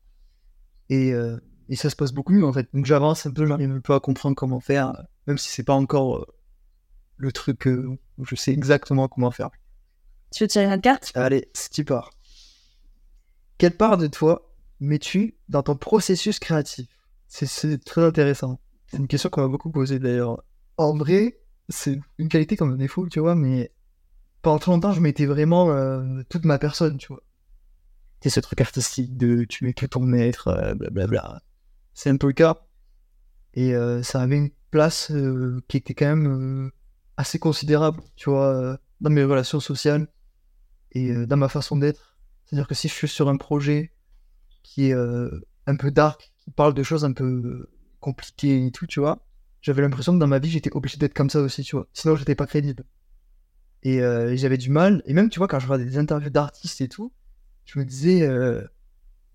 Et, 0.91 1.13
euh, 1.13 1.39
et 1.69 1.77
ça 1.77 1.89
se 1.91 1.97
passe 1.97 2.13
beaucoup 2.13 2.33
mieux 2.33 2.45
en 2.45 2.53
fait. 2.53 2.69
Donc 2.75 2.85
j'avance 2.85 3.25
un 3.27 3.31
peu, 3.33 3.47
j'arrive 3.47 3.71
un 3.71 3.81
peu 3.81 3.95
à 3.95 4.01
comprendre 4.01 4.37
comment 4.37 4.61
faire, 4.61 4.91
euh, 4.91 5.03
même 5.27 5.39
si 5.39 5.49
c'est 5.51 5.63
pas 5.65 5.75
encore 5.75 6.19
euh, 6.19 6.27
le 7.17 7.33
truc 7.33 7.67
où 8.19 8.25
je 8.25 8.35
sais 8.35 8.53
exactement 8.53 9.09
comment 9.09 9.31
faire. 9.31 9.51
Tu 10.31 10.45
veux 10.45 10.49
tirer 10.49 10.67
une 10.67 10.81
carte? 10.81 11.13
Allez, 11.15 11.49
c'est 11.55 11.71
tu 11.71 11.85
pars. 11.85 12.11
Quelle 13.59 13.77
part 13.77 13.97
de 13.97 14.07
toi 14.09 14.51
mets-tu 14.81 15.37
dans 15.49 15.63
ton 15.63 15.77
processus 15.77 16.39
créatif? 16.39 16.87
C'est- 17.29 17.47
C'est 17.47 17.79
très 17.83 18.03
intéressant. 18.05 18.61
C'est 18.87 18.99
une 18.99 19.09
question 19.09 19.31
qu'on 19.31 19.43
m'a 19.43 19.49
beaucoup 19.49 19.71
posée 19.71 19.99
d'ailleurs. 19.99 20.43
En 20.77 20.95
vrai, 20.97 21.39
c'est 21.69 21.99
une 22.19 22.29
qualité 22.29 22.57
comme 22.57 22.73
un 22.73 22.77
défaut, 22.77 23.09
tu 23.09 23.21
vois, 23.21 23.35
mais 23.35 23.73
pendant 24.45 24.59
très 24.59 24.71
longtemps, 24.71 24.93
je 24.93 25.01
mettais 25.01 25.27
vraiment 25.27 25.71
euh, 25.71 26.23
toute 26.29 26.45
ma 26.45 26.59
personne, 26.59 26.99
tu 26.99 27.09
vois. 27.09 27.23
C'est 28.21 28.31
ce 28.31 28.41
truc 28.41 28.61
artistique 28.61 29.17
de 29.17 29.45
tu 29.45 29.69
es 29.69 29.73
que 29.73 29.87
ton 29.87 30.01
maître, 30.01 30.49
euh, 30.49 30.75
blablabla. 30.75 31.43
C'est 31.95 32.11
un 32.11 32.17
peu 32.17 32.29
le 32.29 32.33
cas. 32.35 32.61
Et 33.55 33.75
euh, 33.75 34.03
ça 34.03 34.21
avait 34.21 34.37
une 34.37 34.51
place 34.71 35.13
qui 35.69 35.77
était 35.77 35.95
quand 35.95 36.17
même 36.17 36.71
assez 37.17 37.39
considérable, 37.39 38.03
tu 38.17 38.31
vois, 38.31 38.77
dans 39.01 39.11
mes 39.11 39.23
relations 39.23 39.61
sociales 39.61 40.09
et 40.91 41.27
dans 41.27 41.37
ma 41.37 41.49
façon 41.49 41.77
d'être. 41.77 42.17
C'est-à-dire 42.45 42.67
que 42.67 42.75
si 42.75 42.89
je 42.89 42.93
suis 42.93 43.07
sur 43.07 43.29
un 43.29 43.37
projet 43.37 43.93
qui 44.65 44.91
est 44.91 44.95
un 44.95 45.77
peu 45.77 45.93
dark, 45.93 46.33
qui 46.39 46.51
parle 46.51 46.75
de 46.75 46.83
choses 46.83 47.05
un 47.05 47.13
peu 47.13 47.71
compliquées 48.01 48.67
et 48.67 48.73
tout, 48.73 48.89
tu 48.89 48.99
vois, 48.99 49.25
j'avais 49.61 49.83
l'impression 49.83 50.13
que 50.13 50.19
dans 50.19 50.27
ma 50.27 50.41
vie, 50.41 50.51
j'étais 50.51 50.75
obligé 50.75 50.97
d'être 50.97 51.15
comme 51.15 51.31
ça 51.31 51.41
aussi, 51.41 51.63
tu 51.63 51.77
vois. 51.77 51.87
Sinon, 51.93 52.17
j'étais 52.17 52.35
pas 52.35 52.47
crédible. 52.47 52.85
Et 53.85 54.01
euh, 54.01 54.35
j'avais 54.37 54.57
du 54.57 54.71
mal. 54.71 55.03
Et 55.07 55.15
même, 55.15 55.29
tu 55.29 55.39
vois, 55.39 55.49
quand 55.49 55.59
je 55.59 55.67
regardais 55.67 55.85
des 55.85 55.99
interviews 55.99 56.31
d'artistes 56.31 56.81
et 56.81 56.89
tout, 56.89 57.13
je 57.65 57.79
me 57.79 57.85
disais, 57.85 58.23
euh, 58.23 58.63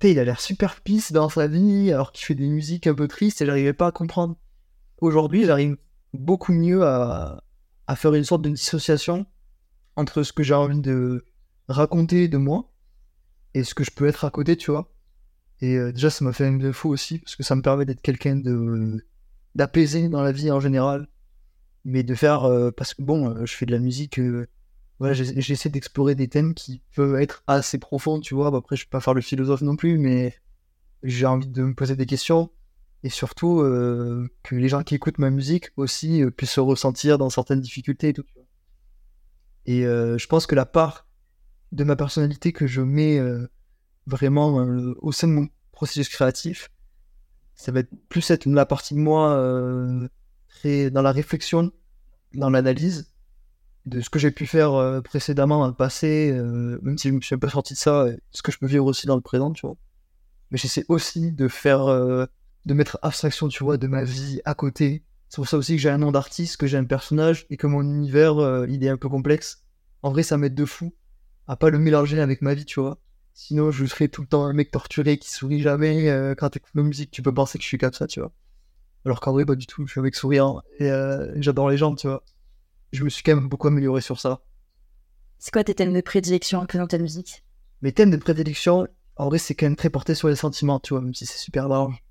il 0.04 0.20
a 0.20 0.24
l'air 0.24 0.42
super 0.42 0.82
pisse 0.82 1.12
dans 1.12 1.30
sa 1.30 1.48
vie, 1.48 1.92
alors 1.92 2.12
qu'il 2.12 2.26
fait 2.26 2.36
des 2.36 2.48
musiques 2.48 2.88
un 2.88 2.96
peu 2.96 3.08
tristes 3.08 3.42
et 3.42 3.46
j'arrivais 3.46 3.74
pas 3.74 3.88
à 3.88 3.92
comprendre. 3.92 4.38
Aujourd'hui, 5.00 5.46
j'arrive 5.46 5.78
beaucoup 6.14 6.54
mieux 6.54 6.84
à, 6.84 7.44
à 7.88 7.96
faire 7.96 8.14
une 8.14 8.24
sorte 8.24 8.42
de 8.42 8.50
dissociation 8.50 9.26
entre 9.96 10.24
ce 10.24 10.34
que 10.34 10.44
j'ai 10.44 10.54
envie 10.54 10.82
de 10.82 11.26
raconter 11.68 12.28
de 12.28 12.38
moi 12.38 12.72
et 13.54 13.64
ce 13.64 13.74
que 13.74 13.84
je 13.84 13.92
peux 13.92 14.08
être 14.08 14.26
à 14.26 14.30
côté, 14.30 14.58
tu 14.58 14.72
vois. 14.72 14.92
Et 15.62 15.76
euh, 15.76 15.92
déjà, 15.92 16.10
ça 16.10 16.24
m'a 16.24 16.34
fait 16.34 16.46
un 16.46 16.54
bien 16.54 16.72
fou 16.72 16.90
aussi, 16.90 17.20
parce 17.20 17.36
que 17.36 17.44
ça 17.44 17.56
me 17.56 17.62
permet 17.62 17.86
d'être 17.86 18.02
quelqu'un 18.02 18.36
de 18.36 19.06
d'apaisé 19.56 20.08
dans 20.08 20.22
la 20.22 20.32
vie 20.32 20.52
en 20.52 20.60
général, 20.60 21.08
mais 21.86 22.04
de 22.04 22.16
faire, 22.16 22.44
euh, 22.46 22.72
parce 22.72 22.94
que 22.94 23.02
bon, 23.02 23.30
euh, 23.30 23.46
je 23.46 23.56
fais 23.56 23.66
de 23.66 23.72
la 23.72 23.80
musique, 23.80 24.20
euh, 24.20 24.48
voilà, 25.00 25.14
j'essaie 25.14 25.70
d'explorer 25.70 26.16
des 26.16 26.28
thèmes 26.28 26.54
qui 26.54 26.82
peuvent 26.96 27.16
être 27.16 27.44
assez 27.48 27.78
profonds, 27.78 28.20
tu 28.20 28.36
vois. 28.36 28.56
Après, 28.56 28.76
je 28.76 28.84
vais 28.84 28.90
pas 28.90 29.00
faire 29.00 29.14
le 29.14 29.22
philosophe 29.22 29.62
non 29.62 29.78
plus, 29.78 29.98
mais 29.98 30.36
j'ai 31.04 31.26
envie 31.26 31.48
de 31.48 31.64
me 31.64 31.74
poser 31.74 31.96
des 31.96 32.06
questions, 32.06 32.52
et 33.04 33.10
surtout 33.10 33.60
que 33.60 34.56
les 34.56 34.68
gens 34.68 34.84
qui 34.84 34.96
écoutent 34.96 35.20
ma 35.20 35.30
musique 35.30 35.70
aussi 35.78 36.22
puissent 36.36 36.52
se 36.52 36.60
ressentir 36.60 37.18
dans 37.18 37.30
certaines 37.30 37.62
difficultés 37.62 38.10
et 38.10 38.14
tout. 38.14 38.26
Et 39.66 39.84
je 39.84 40.28
pense 40.28 40.48
que 40.48 40.56
la 40.56 40.66
part 40.66 41.08
de 41.72 41.86
ma 41.86 41.96
personnalité 41.96 42.52
que 42.52 42.68
je 42.68 42.82
mets 42.82 43.22
vraiment 44.06 44.56
au 45.00 45.14
sein 45.14 45.30
de 45.30 45.34
mon 45.34 45.48
processus 45.72 46.10
créatif, 46.10 46.70
ça 47.56 47.72
va 47.72 47.80
être 47.80 47.92
plus 48.10 48.30
être 48.32 48.48
la 48.48 48.66
partie 48.66 48.96
de 48.96 49.00
moi 49.00 50.10
euh, 50.66 50.90
dans 50.90 51.02
la 51.02 51.12
réflexion, 51.12 51.72
dans 52.34 52.50
l'analyse 52.50 53.12
de 53.86 54.02
ce 54.02 54.10
que 54.10 54.20
j'ai 54.20 54.32
pu 54.32 54.46
faire 54.46 54.74
euh, 54.74 55.02
précédemment 55.02 55.60
dans 55.60 55.68
le 55.68 55.74
passé, 55.74 56.32
euh, 56.32 56.80
même 56.82 56.98
si 56.98 57.10
je 57.10 57.14
me 57.14 57.22
suis 57.22 57.36
un 57.36 57.40
peu 57.40 57.50
sorti 57.50 57.74
de 57.74 57.80
ça, 57.80 58.08
et 58.08 58.20
ce 58.32 58.42
que 58.42 58.52
je 58.52 58.60
peux 58.60 58.68
vivre 58.68 58.86
aussi 58.86 59.08
dans 59.08 59.16
le 59.16 59.22
présent, 59.22 59.52
tu 59.52 59.66
vois. 59.66 59.78
Mais 60.52 60.58
j'essaie 60.58 60.86
aussi 60.88 61.32
de 61.32 61.48
faire, 61.48 61.88
euh, 61.88 62.26
de 62.66 62.74
mettre 62.74 63.00
abstraction, 63.02 63.48
tu 63.48 63.64
vois, 63.64 63.78
de 63.78 63.88
ma 63.88 64.04
vie 64.04 64.42
à 64.46 64.54
côté. 64.54 65.04
C'est 65.30 65.38
pour 65.38 65.48
ça 65.48 65.58
aussi 65.58 65.76
que 65.76 65.82
j'ai 65.82 65.90
un 65.90 66.00
nom 66.00 66.12
d'artiste, 66.12 66.58
que 66.58 66.68
j'ai 66.68 66.78
un 66.78 66.86
personnage, 66.86 67.46
et 67.50 67.58
que 67.58 67.68
mon 67.68 67.82
univers, 67.82 68.38
euh, 68.40 68.66
il 68.70 68.84
est 68.84 68.90
un 68.90 68.98
peu 68.98 69.10
complexe. 69.10 69.64
En 70.02 70.12
vrai, 70.12 70.24
ça 70.24 70.38
m'aide 70.38 70.56
de 70.56 70.66
fou 70.66 70.94
à 71.48 71.56
pas 71.56 71.70
le 71.70 71.80
mélanger 71.80 72.20
avec 72.20 72.42
ma 72.42 72.54
vie, 72.54 72.66
tu 72.66 72.80
vois. 72.80 73.00
Sinon, 73.34 73.72
je 73.72 73.86
serais 73.86 74.08
tout 74.08 74.22
le 74.22 74.28
temps 74.28 74.46
un 74.46 74.54
mec 74.54 74.72
torturé 74.72 75.18
qui 75.18 75.32
sourit 75.32 75.62
jamais. 75.62 76.10
Euh, 76.10 76.36
quand 76.36 76.50
t'écoutes 76.50 76.76
ma 76.76 76.84
musique, 76.84 77.12
tu 77.12 77.22
peux 77.22 77.34
penser 77.34 77.58
que 77.58 77.64
je 77.64 77.68
suis 77.68 77.78
comme 77.78 77.94
ça, 77.94 78.06
tu 78.06 78.20
vois. 78.20 78.32
Alors 79.06 79.20
qu'en 79.20 79.32
vrai, 79.32 79.46
pas 79.46 79.56
du 79.56 79.66
tout. 79.66 79.86
Je 79.86 79.92
suis 79.92 80.00
un 80.00 80.04
mec 80.04 80.16
souriant 80.16 80.62
et 80.80 80.90
euh, 80.90 81.32
j'adore 81.42 81.70
les 81.70 81.78
gens, 81.78 81.96
tu 81.96 82.08
vois. 82.08 82.24
Je 82.92 83.04
me 83.04 83.10
suis 83.10 83.24
quand 83.24 83.36
même 83.36 83.48
beaucoup 83.48 83.68
amélioré 83.68 84.02
sur 84.02 84.20
ça. 84.20 84.42
C'est 85.38 85.52
quoi 85.52 85.64
tes 85.64 85.74
thèmes 85.74 85.94
de 85.94 86.02
prédilection 86.02 86.62
un 86.62 86.66
peu 86.66 86.78
dans 86.78 86.88
ta 86.88 86.98
musique? 86.98 87.44
Mes 87.82 87.92
thèmes 87.92 88.12
de 88.12 88.18
prédilection, 88.18 88.88
en 89.16 89.30
vrai, 89.30 89.38
c'est 89.38 89.56
quand 89.56 89.68
même 89.68 89.76
très 89.76 89.90
porté 89.90 90.16
sur 90.16 90.28
les 90.28 90.36
sentiments, 90.36 90.80
tu 90.80 90.94
vois, 90.94 91.02
même 91.02 91.14
si 91.14 91.26
c'est 91.26 91.38
super 91.38 91.70
large. 91.70 92.04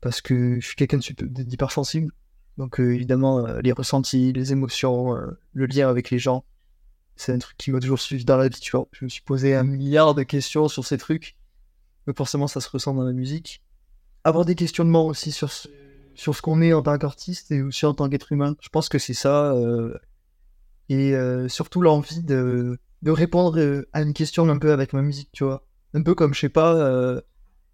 Parce 0.00 0.20
que 0.20 0.60
je 0.60 0.66
suis 0.66 0.76
quelqu'un 0.76 0.98
d'hypersensible. 0.98 2.12
Donc, 2.58 2.78
euh, 2.78 2.94
évidemment, 2.94 3.44
les 3.58 3.72
ressentis, 3.72 4.32
les 4.32 4.52
émotions, 4.52 5.16
le 5.52 5.66
lien 5.66 5.88
avec 5.88 6.10
les 6.10 6.20
gens 6.20 6.44
c'est 7.16 7.32
un 7.32 7.38
truc 7.38 7.56
qui 7.56 7.70
m'a 7.70 7.80
toujours 7.80 8.00
suivi 8.00 8.24
dans 8.24 8.36
la 8.36 8.48
vie, 8.48 8.60
tu 8.60 8.72
vois. 8.72 8.88
Je 8.92 9.04
me 9.04 9.08
suis 9.08 9.22
posé 9.22 9.54
un 9.54 9.64
milliard 9.64 10.14
de 10.14 10.22
questions 10.22 10.68
sur 10.68 10.84
ces 10.84 10.98
trucs. 10.98 11.36
Mais 12.06 12.12
forcément, 12.12 12.46
ça 12.46 12.60
se 12.60 12.68
ressent 12.68 12.94
dans 12.94 13.04
la 13.04 13.12
musique. 13.12 13.62
Avoir 14.24 14.44
des 14.44 14.54
questionnements 14.54 15.06
aussi 15.06 15.32
sur 15.32 15.50
ce, 15.50 15.68
sur 16.14 16.34
ce 16.34 16.42
qu'on 16.42 16.62
est 16.62 16.72
en 16.72 16.82
tant 16.82 16.96
qu'artiste 16.98 17.50
et 17.50 17.62
aussi 17.62 17.86
en 17.86 17.94
tant 17.94 18.08
qu'être 18.08 18.32
humain. 18.32 18.56
Je 18.60 18.68
pense 18.68 18.88
que 18.88 18.98
c'est 18.98 19.14
ça. 19.14 19.52
Euh, 19.54 19.94
et 20.88 21.14
euh, 21.14 21.48
surtout 21.48 21.80
l'envie 21.80 22.22
de, 22.22 22.78
de 23.02 23.10
répondre 23.10 23.58
euh, 23.58 23.88
à 23.92 24.02
une 24.02 24.12
question 24.12 24.48
un 24.48 24.58
peu 24.58 24.72
avec 24.72 24.92
ma 24.92 25.02
musique, 25.02 25.30
tu 25.32 25.44
vois. 25.44 25.66
Un 25.94 26.02
peu 26.02 26.14
comme, 26.14 26.34
je 26.34 26.40
sais 26.40 26.48
pas, 26.48 27.22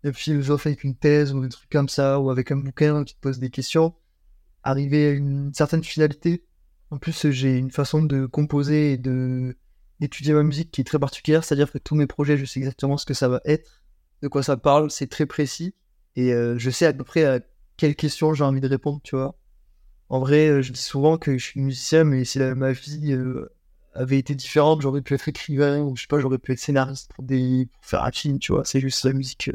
un 0.05 0.13
philosophe 0.13 0.67
avec 0.67 0.85
une 0.85 0.95
thèse 0.95 1.33
ou 1.33 1.43
un 1.43 1.49
truc 1.49 1.71
comme 1.71 1.89
ça, 1.89 2.21
ou 2.21 2.31
avec 2.31 2.51
un 2.53 2.57
bouquin 2.57 3.03
qui 3.05 3.15
te 3.15 3.21
pose 3.21 3.39
des 3.39 3.49
questions. 3.49 3.95
Arriver 4.63 5.09
à 5.09 5.11
une 5.13 5.55
certaine 5.55 5.83
finalité 5.83 6.45
en 6.91 6.99
plus, 6.99 7.31
j'ai 7.31 7.57
une 7.57 7.71
façon 7.71 8.03
de 8.03 8.27
composer 8.27 8.93
et 8.93 8.99
de 8.99 9.57
d'étudier 10.01 10.33
ma 10.33 10.43
musique 10.43 10.71
qui 10.71 10.81
est 10.81 10.85
très 10.85 10.99
particulière, 10.99 11.45
c'est-à-dire 11.45 11.71
que 11.71 11.77
tous 11.77 11.95
mes 11.95 12.07
projets, 12.07 12.39
je 12.39 12.47
sais 12.47 12.59
exactement 12.59 12.97
ce 12.97 13.05
que 13.05 13.13
ça 13.13 13.29
va 13.29 13.43
être, 13.45 13.83
de 14.23 14.29
quoi 14.29 14.43
ça 14.43 14.57
parle, 14.57 14.91
c'est 14.91 15.09
très 15.09 15.27
précis, 15.27 15.75
et 16.17 16.33
euh, 16.33 16.57
je 16.57 16.71
sais 16.71 16.87
à 16.87 16.95
peu 16.95 17.05
près 17.05 17.25
à 17.25 17.41
quelles 17.81 17.97
questions 17.97 18.35
j'ai 18.35 18.45
envie 18.45 18.61
de 18.61 18.69
répondre, 18.69 19.01
tu 19.03 19.17
vois. 19.17 19.37
En 20.09 20.21
vrai, 20.21 20.49
euh, 20.49 20.63
je 20.63 20.73
dis 20.73 20.81
souvent 20.81 21.19
que 21.19 21.39
je 21.39 21.45
suis 21.45 21.61
musicien, 21.61 22.05
mais 22.05 22.25
si 22.25 22.39
ma 22.39 22.73
vie 22.73 23.13
euh, 23.13 23.51
avait 23.95 24.19
été 24.19 24.35
différente, 24.35 24.83
j'aurais 24.83 25.03
pu 25.03 25.15
être 25.15 25.29
écrivain, 25.29 25.81
ou 25.81 25.97
je 25.97 26.03
sais 26.03 26.09
pas, 26.09 26.21
j'aurais 26.21 26.39
pu 26.39 26.53
être 26.53 26.59
scénariste 26.59 27.13
pour, 27.15 27.25
des... 27.25 27.69
faire 27.81 28.05
un 28.05 28.13
film, 28.13 28.39
tu 28.39 28.53
vois. 28.53 28.65
C'est 28.65 28.81
juste 28.81 29.05
la 29.05 29.13
musique 29.13 29.51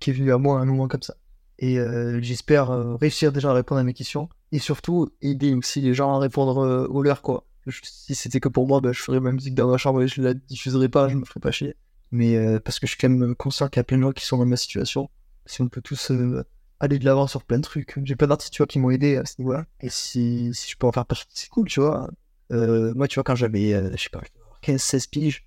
qui 0.00 0.10
est 0.10 0.12
venue 0.12 0.32
à 0.32 0.38
moi 0.38 0.58
à 0.58 0.62
un 0.62 0.66
moment 0.66 0.88
comme 0.88 1.02
ça. 1.02 1.14
Et 1.58 1.78
j'espère 2.20 2.68
réussir 2.98 3.32
déjà 3.32 3.50
à 3.50 3.54
répondre 3.54 3.80
à 3.80 3.84
mes 3.84 3.94
questions 3.94 4.28
et 4.52 4.58
surtout 4.58 5.10
aider 5.22 5.54
aussi 5.54 5.80
les 5.80 5.94
gens 5.94 6.14
à 6.14 6.18
répondre 6.18 6.58
euh, 6.58 6.86
aux 6.86 7.02
leurs 7.02 7.22
quoi. 7.22 7.46
si 7.82 8.14
c'était 8.14 8.40
que 8.40 8.48
pour 8.48 8.66
moi, 8.66 8.80
bah, 8.80 8.92
je 8.92 9.02
ferais 9.02 9.20
ma 9.20 9.32
musique 9.32 9.54
dans 9.54 9.68
ma 9.68 9.76
chambre 9.76 10.02
et 10.02 10.08
je 10.08 10.22
la 10.22 10.34
diffuserais 10.34 10.88
pas, 10.88 11.08
je 11.08 11.16
me 11.16 11.24
ferais 11.24 11.40
pas 11.40 11.50
chier. 11.50 11.76
Mais 12.12 12.36
euh, 12.36 12.60
parce 12.60 12.78
que 12.78 12.86
je 12.86 12.92
suis 12.92 13.00
quand 13.00 13.08
même 13.08 13.34
conscient 13.34 13.68
qu'il 13.68 13.78
y 13.78 13.80
a 13.80 13.84
plein 13.84 13.98
de 13.98 14.02
gens 14.02 14.12
qui 14.12 14.24
sont 14.24 14.38
dans 14.38 14.46
ma 14.46 14.56
situation. 14.56 15.10
Si 15.46 15.62
on 15.62 15.68
peut 15.68 15.80
tous 15.80 16.10
euh, 16.10 16.44
aller 16.80 16.98
de 16.98 17.04
l'avant 17.04 17.26
sur 17.26 17.42
plein 17.42 17.58
de 17.58 17.62
trucs. 17.62 17.98
J'ai 18.04 18.16
plein 18.16 18.26
d'artistes, 18.26 18.66
qui 18.66 18.78
m'ont 18.78 18.90
aidé 18.90 19.16
à 19.16 19.24
ce 19.24 19.34
niveau-là. 19.38 19.66
Et 19.80 19.88
si, 19.88 20.52
je 20.52 20.76
peux 20.76 20.86
en 20.86 20.92
faire 20.92 21.06
partie, 21.06 21.26
c'est 21.34 21.48
cool, 21.48 21.68
tu 21.68 21.80
vois. 21.80 22.10
moi, 22.50 23.08
tu 23.08 23.14
vois, 23.16 23.24
quand 23.24 23.36
j'avais, 23.36 23.70
je 23.96 24.02
sais 24.02 24.10
pas, 24.10 24.22
15-16 24.62 25.08
piges, 25.10 25.46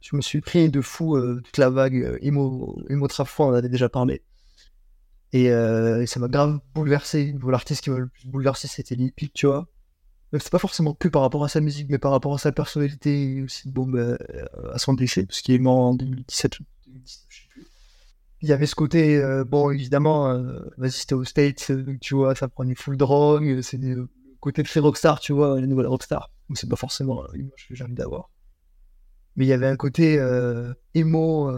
je 0.00 0.16
me 0.16 0.22
suis 0.22 0.40
pris 0.40 0.70
de 0.70 0.80
fou 0.80 1.20
toute 1.42 1.58
la 1.58 1.70
vague 1.70 2.18
émo, 2.22 2.78
émo 2.88 3.06
on 3.38 3.44
en 3.44 3.52
avait 3.52 3.68
déjà 3.68 3.88
parlé. 3.88 4.22
Euh, 5.34 6.00
et, 6.00 6.06
ça 6.06 6.20
m'a 6.20 6.28
grave 6.28 6.60
bouleversé. 6.74 7.34
L'artiste 7.46 7.84
qui 7.84 7.90
m'a 7.90 7.98
le 7.98 8.08
plus 8.08 8.26
bouleversé, 8.26 8.68
c'était 8.68 8.94
Lil 8.94 9.12
tu 9.34 9.46
vois. 9.46 9.66
C'est 10.32 10.50
pas 10.50 10.58
forcément 10.58 10.94
que 10.94 11.08
par 11.08 11.22
rapport 11.22 11.44
à 11.44 11.48
sa 11.48 11.60
musique, 11.60 11.88
mais 11.90 11.98
par 11.98 12.12
rapport 12.12 12.34
à 12.34 12.38
sa 12.38 12.52
personnalité 12.52 13.42
aussi 13.42 13.68
bon, 13.68 13.88
bah, 13.88 14.16
à 14.72 14.78
son 14.78 14.94
décès, 14.94 15.26
parce 15.26 15.40
qu'il 15.40 15.56
est 15.56 15.58
mort 15.58 15.78
en 15.78 15.94
2017 15.94 16.60
ou 16.60 16.64
2019, 16.86 17.26
je 17.28 17.40
sais 17.40 17.48
plus. 17.48 17.66
Il 18.42 18.48
y 18.48 18.52
avait 18.52 18.66
ce 18.66 18.74
côté, 18.74 19.18
euh, 19.18 19.44
bon, 19.44 19.70
évidemment, 19.70 20.30
euh, 20.30 20.60
vas-y, 20.78 20.92
c'était 20.92 21.14
au 21.14 21.24
States, 21.24 21.72
tu 22.00 22.14
vois, 22.14 22.34
ça 22.34 22.48
prenait 22.48 22.74
full 22.74 22.96
drogue, 22.96 23.60
c'est 23.60 23.76
le 23.76 24.08
côté 24.40 24.62
ces 24.64 24.80
rockstar, 24.80 25.20
tu 25.20 25.32
vois, 25.32 25.60
les 25.60 25.66
nouvelles 25.66 25.86
rockstars. 25.86 26.30
C'est 26.54 26.68
pas 26.68 26.76
forcément 26.76 27.22
l'image 27.34 27.68
que 27.68 27.74
j'ai 27.74 27.84
envie 27.84 27.94
d'avoir. 27.94 28.30
Mais 29.36 29.44
il 29.44 29.48
y 29.48 29.52
avait 29.52 29.66
un 29.66 29.76
côté 29.76 30.18
émo, 30.94 31.52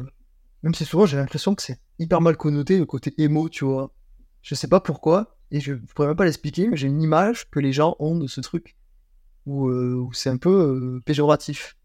même 0.63 0.75
si 0.75 0.85
souvent 0.85 1.07
j'ai 1.07 1.17
l'impression 1.17 1.55
que 1.55 1.63
c'est 1.63 1.81
hyper 1.99 2.21
mal 2.21 2.37
connoté 2.37 2.79
le 2.79 2.87
côté 2.87 3.15
émo, 3.19 3.49
tu 3.49 3.65
vois. 3.65 3.95
Je 4.43 4.55
sais 4.57 4.69
pas 4.69 4.81
pourquoi, 4.81 5.39
et 5.53 5.61
je, 5.61 5.75
pourrais 5.75 6.09
même 6.09 6.17
pas 6.17 6.25
l'expliquer, 6.25 6.69
mais 6.69 6.77
j'ai 6.77 6.89
une 6.89 7.03
image 7.03 7.49
que 7.51 7.61
les 7.61 7.73
gens 7.73 7.95
ont 7.99 8.17
de 8.17 8.27
ce 8.27 8.41
truc 8.41 8.75
où, 9.45 9.69
euh, 9.69 10.09
c'est 10.13 10.31
un 10.31 10.39
peu 10.39 10.51
euh, 10.51 11.01
péjoratif. 11.05 11.77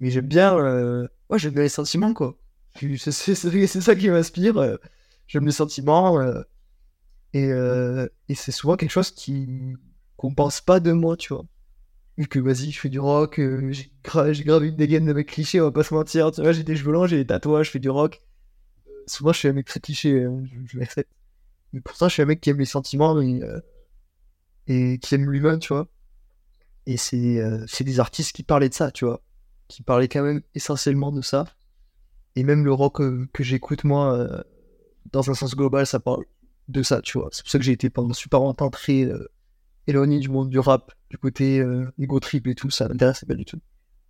Mais 0.00 0.10
j'aime 0.10 0.26
bien, 0.26 0.58
euh... 0.58 1.06
ouais, 1.30 1.38
j'aime 1.38 1.54
bien 1.54 1.62
les 1.62 1.68
sentiments, 1.68 2.12
quoi. 2.12 2.36
C'est 2.96 3.34
ça 3.34 3.94
qui 3.94 4.08
m'inspire. 4.08 4.78
j'aime 5.26 5.46
les 5.46 5.52
sentiments, 5.52 6.20
et, 7.34 7.48
et 7.48 8.34
c'est 8.34 8.52
souvent 8.52 8.76
quelque 8.76 8.90
chose 8.90 9.10
qui 9.10 9.74
qu'on 10.16 10.34
pense 10.34 10.60
pas 10.60 10.80
de 10.80 10.92
moi, 10.92 11.16
tu 11.16 11.34
vois 11.34 11.44
vu 12.16 12.26
que 12.28 12.38
vas-y, 12.38 12.70
je 12.70 12.80
fais 12.80 12.88
du 12.88 13.00
rock, 13.00 13.38
euh, 13.38 13.72
j'ai 13.72 13.90
grave 14.44 14.64
une 14.64 14.76
dégaine 14.76 15.06
de 15.06 15.12
mec 15.12 15.28
cliché, 15.28 15.60
on 15.60 15.64
va 15.64 15.72
pas 15.72 15.84
se 15.84 15.94
mentir, 15.94 16.30
tu 16.30 16.42
vois, 16.42 16.52
j'ai 16.52 16.64
des 16.64 16.76
cheveux 16.76 16.92
longs, 16.92 17.06
j'ai 17.06 17.16
des 17.16 17.26
tatouages, 17.26 17.66
je 17.66 17.70
fais 17.72 17.78
du 17.78 17.90
rock. 17.90 18.20
Euh, 18.86 18.90
souvent, 19.06 19.32
je 19.32 19.38
suis 19.38 19.48
un 19.48 19.52
mec 19.52 19.66
très 19.66 19.80
cliché, 19.80 20.24
hein, 20.24 20.42
je, 20.66 20.78
l'accepte. 20.78 21.10
Mais 21.72 21.80
pourtant, 21.80 22.08
je 22.08 22.14
suis 22.14 22.22
un 22.22 22.26
mec 22.26 22.40
qui 22.40 22.50
aime 22.50 22.58
les 22.58 22.64
sentiments 22.64 23.20
et, 23.20 23.42
euh, 23.42 23.60
et 24.66 24.98
qui 24.98 25.14
aime 25.14 25.30
l'humain, 25.30 25.58
tu 25.58 25.68
vois. 25.72 25.88
Et 26.86 26.96
c'est 26.96 27.84
des 27.84 28.00
artistes 28.00 28.34
qui 28.34 28.42
parlaient 28.42 28.68
de 28.68 28.74
ça, 28.74 28.90
tu 28.90 29.04
vois. 29.04 29.22
Qui 29.68 29.82
parlaient 29.82 30.08
quand 30.08 30.22
même 30.22 30.42
essentiellement 30.54 31.12
de 31.12 31.22
ça. 31.22 31.46
Et 32.36 32.44
même 32.44 32.64
le 32.64 32.72
rock 32.72 33.00
que 33.32 33.42
j'écoute, 33.42 33.84
moi, 33.84 34.44
dans 35.12 35.30
un 35.30 35.34
sens 35.34 35.54
global, 35.54 35.86
ça 35.86 36.00
parle 36.00 36.24
de 36.68 36.82
ça, 36.82 37.02
tu 37.02 37.18
vois. 37.18 37.28
C'est 37.32 37.42
pour 37.42 37.50
ça 37.50 37.58
que 37.58 37.64
j'ai 37.64 37.72
été 37.72 37.90
pendant 37.90 38.14
super 38.14 38.40
longtemps 38.40 38.70
très 38.70 39.08
éloigné 39.86 40.18
du 40.18 40.28
monde 40.28 40.48
du 40.48 40.58
rap, 40.58 40.92
du 41.10 41.18
côté 41.18 41.58
euh, 41.58 41.92
ego 41.98 42.20
trip 42.20 42.46
et 42.46 42.54
tout, 42.54 42.70
ça 42.70 42.88
m'intéressait 42.88 43.26
pas 43.26 43.34
du 43.34 43.44
tout. 43.44 43.60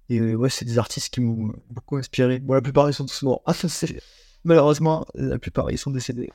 Et 0.09 0.19
euh, 0.19 0.35
ouais, 0.35 0.51
c'est 0.51 0.65
des 0.65 0.79
artistes 0.79 1.13
qui 1.13 1.21
m'ont 1.21 1.53
beaucoup 1.71 1.97
inspiré. 1.97 2.39
Bon, 2.41 2.55
la 2.55 2.63
plupart 2.63 2.89
ils 2.91 2.95
sont 2.95 3.07
tous 3.07 3.23
morts. 3.23 3.43
Ah, 3.47 3.55
Malheureusement, 4.45 5.07
la 5.15 5.39
plupart 5.39 5.71
ils 5.71 5.79
sont 5.79 5.93
décédés. 5.93 6.31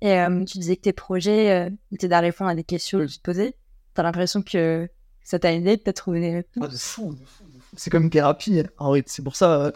Et 0.00 0.18
euh, 0.18 0.44
tu 0.44 0.58
disais 0.58 0.76
que 0.76 0.82
tes 0.82 0.92
projets 0.92 1.70
étaient 1.92 2.08
d'aller 2.08 2.28
répondre 2.28 2.50
à 2.50 2.54
des 2.54 2.64
questions 2.64 2.98
que 2.98 3.04
tu 3.04 3.18
te 3.18 3.22
posais. 3.22 3.54
T'as 3.92 4.02
l'impression 4.02 4.42
que 4.42 4.88
ça 5.22 5.38
t'a 5.38 5.52
aidé 5.52 5.76
peut-être 5.76 5.96
trouver 5.96 6.44
ah, 6.60 6.66
de 6.66 6.76
fou, 6.76 7.14
de 7.14 7.24
fou, 7.24 7.44
C'est 7.76 7.90
comme 7.90 8.04
une 8.04 8.10
thérapie. 8.10 8.60
Hein. 8.60 8.68
En 8.78 8.88
vrai, 8.88 9.02
c'est 9.06 9.22
pour 9.22 9.36
ça. 9.36 9.72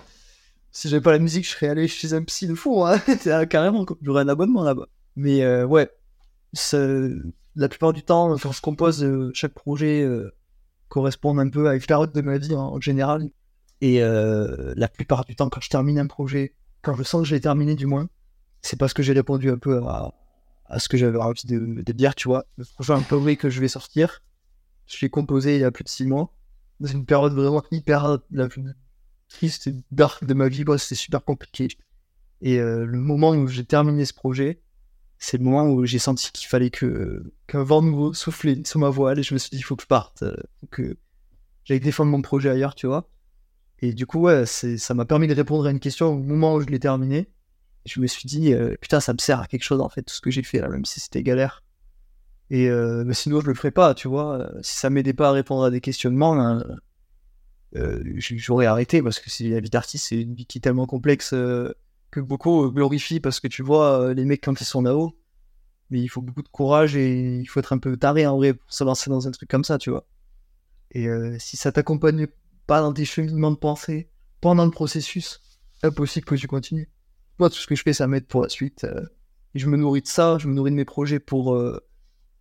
Si 0.79 0.89
j'avais 0.89 1.03
pas 1.03 1.13
la 1.13 1.19
musique, 1.19 1.45
je 1.45 1.51
serais 1.51 1.69
allé 1.69 1.89
chez 1.89 2.13
un 2.13 2.23
psy 2.25 2.47
de 2.47 2.55
fou. 2.55 2.85
Hein. 2.85 2.99
Carrément, 3.51 3.85
j'aurais 4.03 4.23
un 4.23 4.29
abonnement 4.29 4.63
là-bas. 4.63 4.87
Mais 5.17 5.65
ouais, 5.65 5.91
la 7.59 7.69
plupart 7.69 7.93
du 7.93 8.03
temps, 8.05 8.37
quand 8.39 8.53
je 8.53 8.61
compose, 8.61 9.03
euh, 9.03 9.31
chaque 9.35 9.53
projet 9.53 10.03
euh, 10.03 10.33
correspond 10.89 11.37
un 11.39 11.49
peu 11.49 11.69
à 11.69 11.75
une 11.75 11.81
période 11.81 12.13
de 12.13 12.21
ma 12.21 12.39
vie 12.39 12.55
en, 12.55 12.81
général. 12.81 13.31
Et 13.81 14.03
euh, 14.03 14.73
la 14.77 14.89
plupart 14.89 15.25
du 15.25 15.35
temps, 15.35 15.49
quand 15.49 15.61
je 15.61 15.69
termine 15.69 15.99
un 15.99 16.07
projet, 16.07 16.55
quand 16.83 16.95
je 16.95 17.03
sens 17.03 17.23
que 17.23 17.29
je 17.29 17.35
l'ai 17.35 17.41
terminé 17.41 17.75
du 17.75 17.87
moins, 17.87 18.09
c'est 18.63 18.79
parce 18.79 18.95
que 18.95 19.03
j'ai 19.03 19.13
répondu 19.13 19.51
un 19.51 19.59
peu 19.59 19.83
à, 19.87 20.15
ce 20.79 20.89
que 20.89 20.97
j'avais 20.97 21.19
envie 21.19 21.47
de, 21.47 21.93
dire, 21.93 22.15
tu 22.15 22.29
vois. 22.29 22.45
Le 22.57 22.65
projet 22.65 22.93
un 22.93 23.03
peu 23.03 23.35
que 23.35 23.51
je 23.51 23.61
vais 23.61 23.69
sortir, 23.69 24.23
je 24.87 24.99
l'ai 25.03 25.11
composé 25.11 25.57
il 25.57 25.61
y 25.61 25.65
a 25.65 25.73
plus 25.73 25.85
de 25.85 25.89
six 25.89 26.07
mois, 26.07 26.33
dans 26.79 26.89
une 26.89 27.07
période 27.07 27.33
vraiment 27.33 27.65
hyper 27.73 28.19
la 28.31 28.49
triste 29.29 29.67
et 29.67 29.75
dark 29.91 30.25
de 30.27 30.35
ma 30.35 30.49
vie, 30.49 30.65
c'était 30.79 30.95
super 30.95 31.25
compliqué. 31.25 31.69
Et 32.41 32.59
le 32.59 32.99
moment 32.99 33.31
où 33.31 33.49
j'ai 33.49 33.65
terminé 33.65 34.05
ce 34.05 34.15
projet, 34.15 34.61
c'est 35.19 35.39
le 35.39 35.45
moment 35.45 35.69
où 35.69 35.85
j'ai 35.85 35.99
senti 35.99 36.31
qu'il 36.33 36.49
fallait 36.49 36.71
que 36.71 37.33
qu'un 37.47 37.63
vent 37.63 37.83
nouveau 37.83 38.15
soufflait 38.15 38.63
sur 38.65 38.79
ma 38.79 38.89
voile 38.89 39.19
et 39.19 39.23
je 39.23 39.35
me 39.35 39.39
suis 39.39 39.51
dit 39.51 39.59
il 39.59 39.63
faut 39.63 39.77
que 39.77 39.83
je 39.83 39.89
parte, 39.89 40.23
euh, 40.23 40.37
que 40.71 40.97
j'aille 41.65 41.81
défendre 41.81 42.11
mon 42.11 42.23
projet 42.23 42.49
ailleurs, 42.49 42.75
tu 42.75 42.87
vois. 42.87 43.09
Et 43.81 43.93
du 43.93 44.07
coup, 44.07 44.21
ouais, 44.21 44.47
ça 44.47 44.95
m'a 44.95 45.05
permis 45.05 45.27
de 45.27 45.35
répondre 45.35 45.67
à 45.67 45.71
une 45.71 45.81
question 45.81 46.09
au 46.15 46.19
moment 46.19 46.55
où 46.55 46.61
je 46.61 46.67
l'ai 46.67 46.81
terminé. 46.81 47.29
Je 47.85 48.01
me 48.01 48.07
suis 48.07 48.27
dit 48.27 48.53
euh, 48.53 48.77
putain, 48.81 49.01
ça 49.01 49.13
me 49.13 49.19
sert 49.19 49.41
à 49.41 49.47
quelque 49.47 49.63
chose 49.63 49.81
en 49.81 49.89
fait, 49.89 50.03
tout 50.03 50.15
ce 50.15 50.21
que 50.21 50.31
j'ai 50.31 50.43
fait 50.43 50.61
là, 50.61 50.69
même 50.69 50.85
si 50.85 51.01
c'était 51.01 51.23
galère. 51.23 51.65
Et 52.51 52.69
euh, 52.69 53.05
mais 53.05 53.15
sinon, 53.15 53.41
je 53.41 53.47
le 53.47 53.55
ferais 53.55 53.71
pas, 53.73 53.95
tu 53.95 54.09
vois. 54.09 54.51
Si 54.63 54.79
ça 54.79 54.89
m'aidait 54.89 55.13
pas 55.13 55.29
à 55.29 55.33
répondre 55.33 55.65
à 55.65 55.71
des 55.71 55.81
questionnements, 55.81 56.41
hein, 56.41 56.65
j'aurais 57.75 58.67
arrêté 58.67 59.03
parce 59.03 59.19
que 59.19 59.31
la 59.45 59.61
vie 59.61 59.71
d'artiste, 59.71 60.07
c'est 60.09 60.21
une 60.21 60.35
vie 60.35 60.47
qui 60.47 60.59
est 60.59 60.61
tellement 60.61 60.87
complexe 60.87 61.35
que 62.11 62.21
beaucoup 62.21 62.65
euh, 62.65 62.71
glorifient 62.71 63.21
parce 63.21 63.41
que 63.41 63.49
tu 63.49 63.63
vois 63.63 64.01
euh, 64.01 64.15
les 64.15 64.25
mecs 64.25 64.43
quand 64.45 64.61
ils 64.61 64.65
sont 64.65 64.83
là-haut. 64.83 65.17
Mais 65.91 66.01
il 66.01 66.09
faut 66.09 66.21
beaucoup 66.21 66.43
de 66.43 66.49
courage 66.49 66.97
et 66.97 67.39
il 67.39 67.47
faut 67.47 67.61
être 67.61 67.73
un 67.73 67.79
peu 67.79 67.97
taré 67.97 68.27
en 68.27 68.37
vrai 68.37 68.55
pour 68.55 68.71
se 68.73 68.85
lancer 68.85 69.09
dans 69.09 69.27
un 69.27 69.31
truc 69.31 69.49
comme 69.49 69.65
ça, 69.65 69.79
tu 69.79 69.91
vois. 69.91 70.07
Et 70.91 71.09
euh, 71.09 71.37
si 71.39 71.57
ça 71.57 71.73
t'accompagne 71.73 72.27
pas 72.67 72.83
dans 72.83 72.93
tes 72.93 73.07
cheminements 73.07 73.51
de 73.51 73.57
pensée 73.57 74.11
pendant 74.41 74.67
le 74.67 74.71
processus, 74.71 75.41
impossible 75.83 76.27
que 76.27 76.35
tu 76.35 76.47
continues. 76.47 76.91
Moi, 77.39 77.49
tout 77.49 77.57
ce 77.57 77.67
que 77.67 77.75
je 77.75 77.83
fais, 77.83 77.93
ça 77.95 78.07
m'aide 78.07 78.27
pour 78.27 78.43
la 78.43 78.49
suite. 78.49 78.85
et 79.55 79.59
je 79.59 79.67
me 79.67 79.77
nourris 79.77 80.03
de 80.03 80.09
ça, 80.09 80.37
je 80.39 80.49
me 80.49 80.55
nourris 80.55 80.73
de 80.73 80.77
mes 80.77 80.85
projets 80.85 81.21
pour 81.21 81.59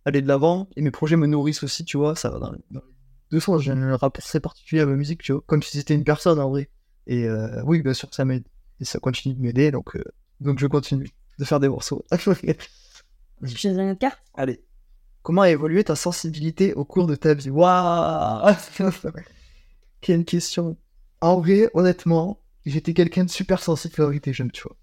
aller 0.04 0.20
de 0.20 0.28
l'avant. 0.28 0.68
Et 0.76 0.82
mes 0.82 0.90
projets 0.90 1.16
me 1.16 1.26
nourrissent 1.26 1.62
aussi, 1.62 1.84
tu 1.84 1.96
vois. 1.96 2.16
Ça 2.16 2.30
va 2.30 2.38
dans, 2.38 2.52
les 2.52 2.80
deux 3.30 3.40
sens. 3.40 3.62
J'ai 3.62 3.72
un 3.72 3.96
rapport 3.96 4.22
très 4.22 4.40
particulier 4.40 4.82
à 4.82 4.86
ma 4.86 4.94
musique, 4.94 5.22
tu 5.22 5.32
vois. 5.32 5.42
Comme 5.46 5.62
si 5.62 5.76
c'était 5.76 5.94
une 5.94 6.04
personne 6.04 6.38
en 6.38 6.50
vrai. 6.50 6.68
Et 7.06 7.24
euh, 7.24 7.62
oui, 7.64 7.82
bien 7.82 7.94
sûr, 7.94 8.12
ça 8.12 8.24
m'aide. 8.24 8.44
Et 8.80 8.84
ça 8.84 8.98
continue 8.98 9.34
de 9.34 9.40
m'aider, 9.40 9.70
donc, 9.70 9.96
euh, 9.96 10.04
donc 10.40 10.58
je 10.60 10.66
continue 10.66 11.10
de 11.38 11.44
faire 11.44 11.58
des 11.58 11.68
morceaux. 11.68 12.04
Je 12.12 13.68
une 13.68 13.90
autre 13.90 13.98
carte 13.98 14.18
Allez. 14.34 14.62
Comment 15.22 15.42
a 15.42 15.50
évolué 15.50 15.84
ta 15.84 15.96
sensibilité 15.96 16.74
au 16.74 16.84
cours 16.84 17.06
de 17.06 17.14
ta 17.14 17.34
vie? 17.34 17.50
Waouh 17.50 18.54
Quelle 20.00 20.24
question. 20.24 20.76
En 21.20 21.40
vrai, 21.40 21.68
honnêtement, 21.74 22.40
j'étais 22.64 22.94
quelqu'un 22.94 23.24
de 23.24 23.30
super 23.30 23.60
sensible 23.62 23.94
quand 23.96 24.12
j'étais 24.12 24.32
jeune, 24.32 24.50
tu 24.50 24.62
vois. 24.62 24.76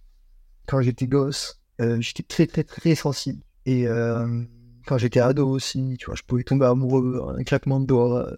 Quand 0.67 0.81
j'étais 0.81 1.07
gosse, 1.07 1.61
euh, 1.81 1.99
j'étais 2.01 2.23
très, 2.23 2.47
très, 2.47 2.63
très 2.63 2.95
sensible. 2.95 3.41
Et 3.65 3.87
euh, 3.87 4.43
quand 4.85 4.97
j'étais 4.97 5.19
ado 5.19 5.47
aussi, 5.49 5.95
tu 5.99 6.05
vois, 6.07 6.15
je 6.15 6.23
pouvais 6.23 6.43
tomber 6.43 6.65
amoureux, 6.65 7.21
un 7.37 7.43
claquement 7.43 7.79
de 7.79 7.85
doigts. 7.87 8.27
euh, 8.29 8.35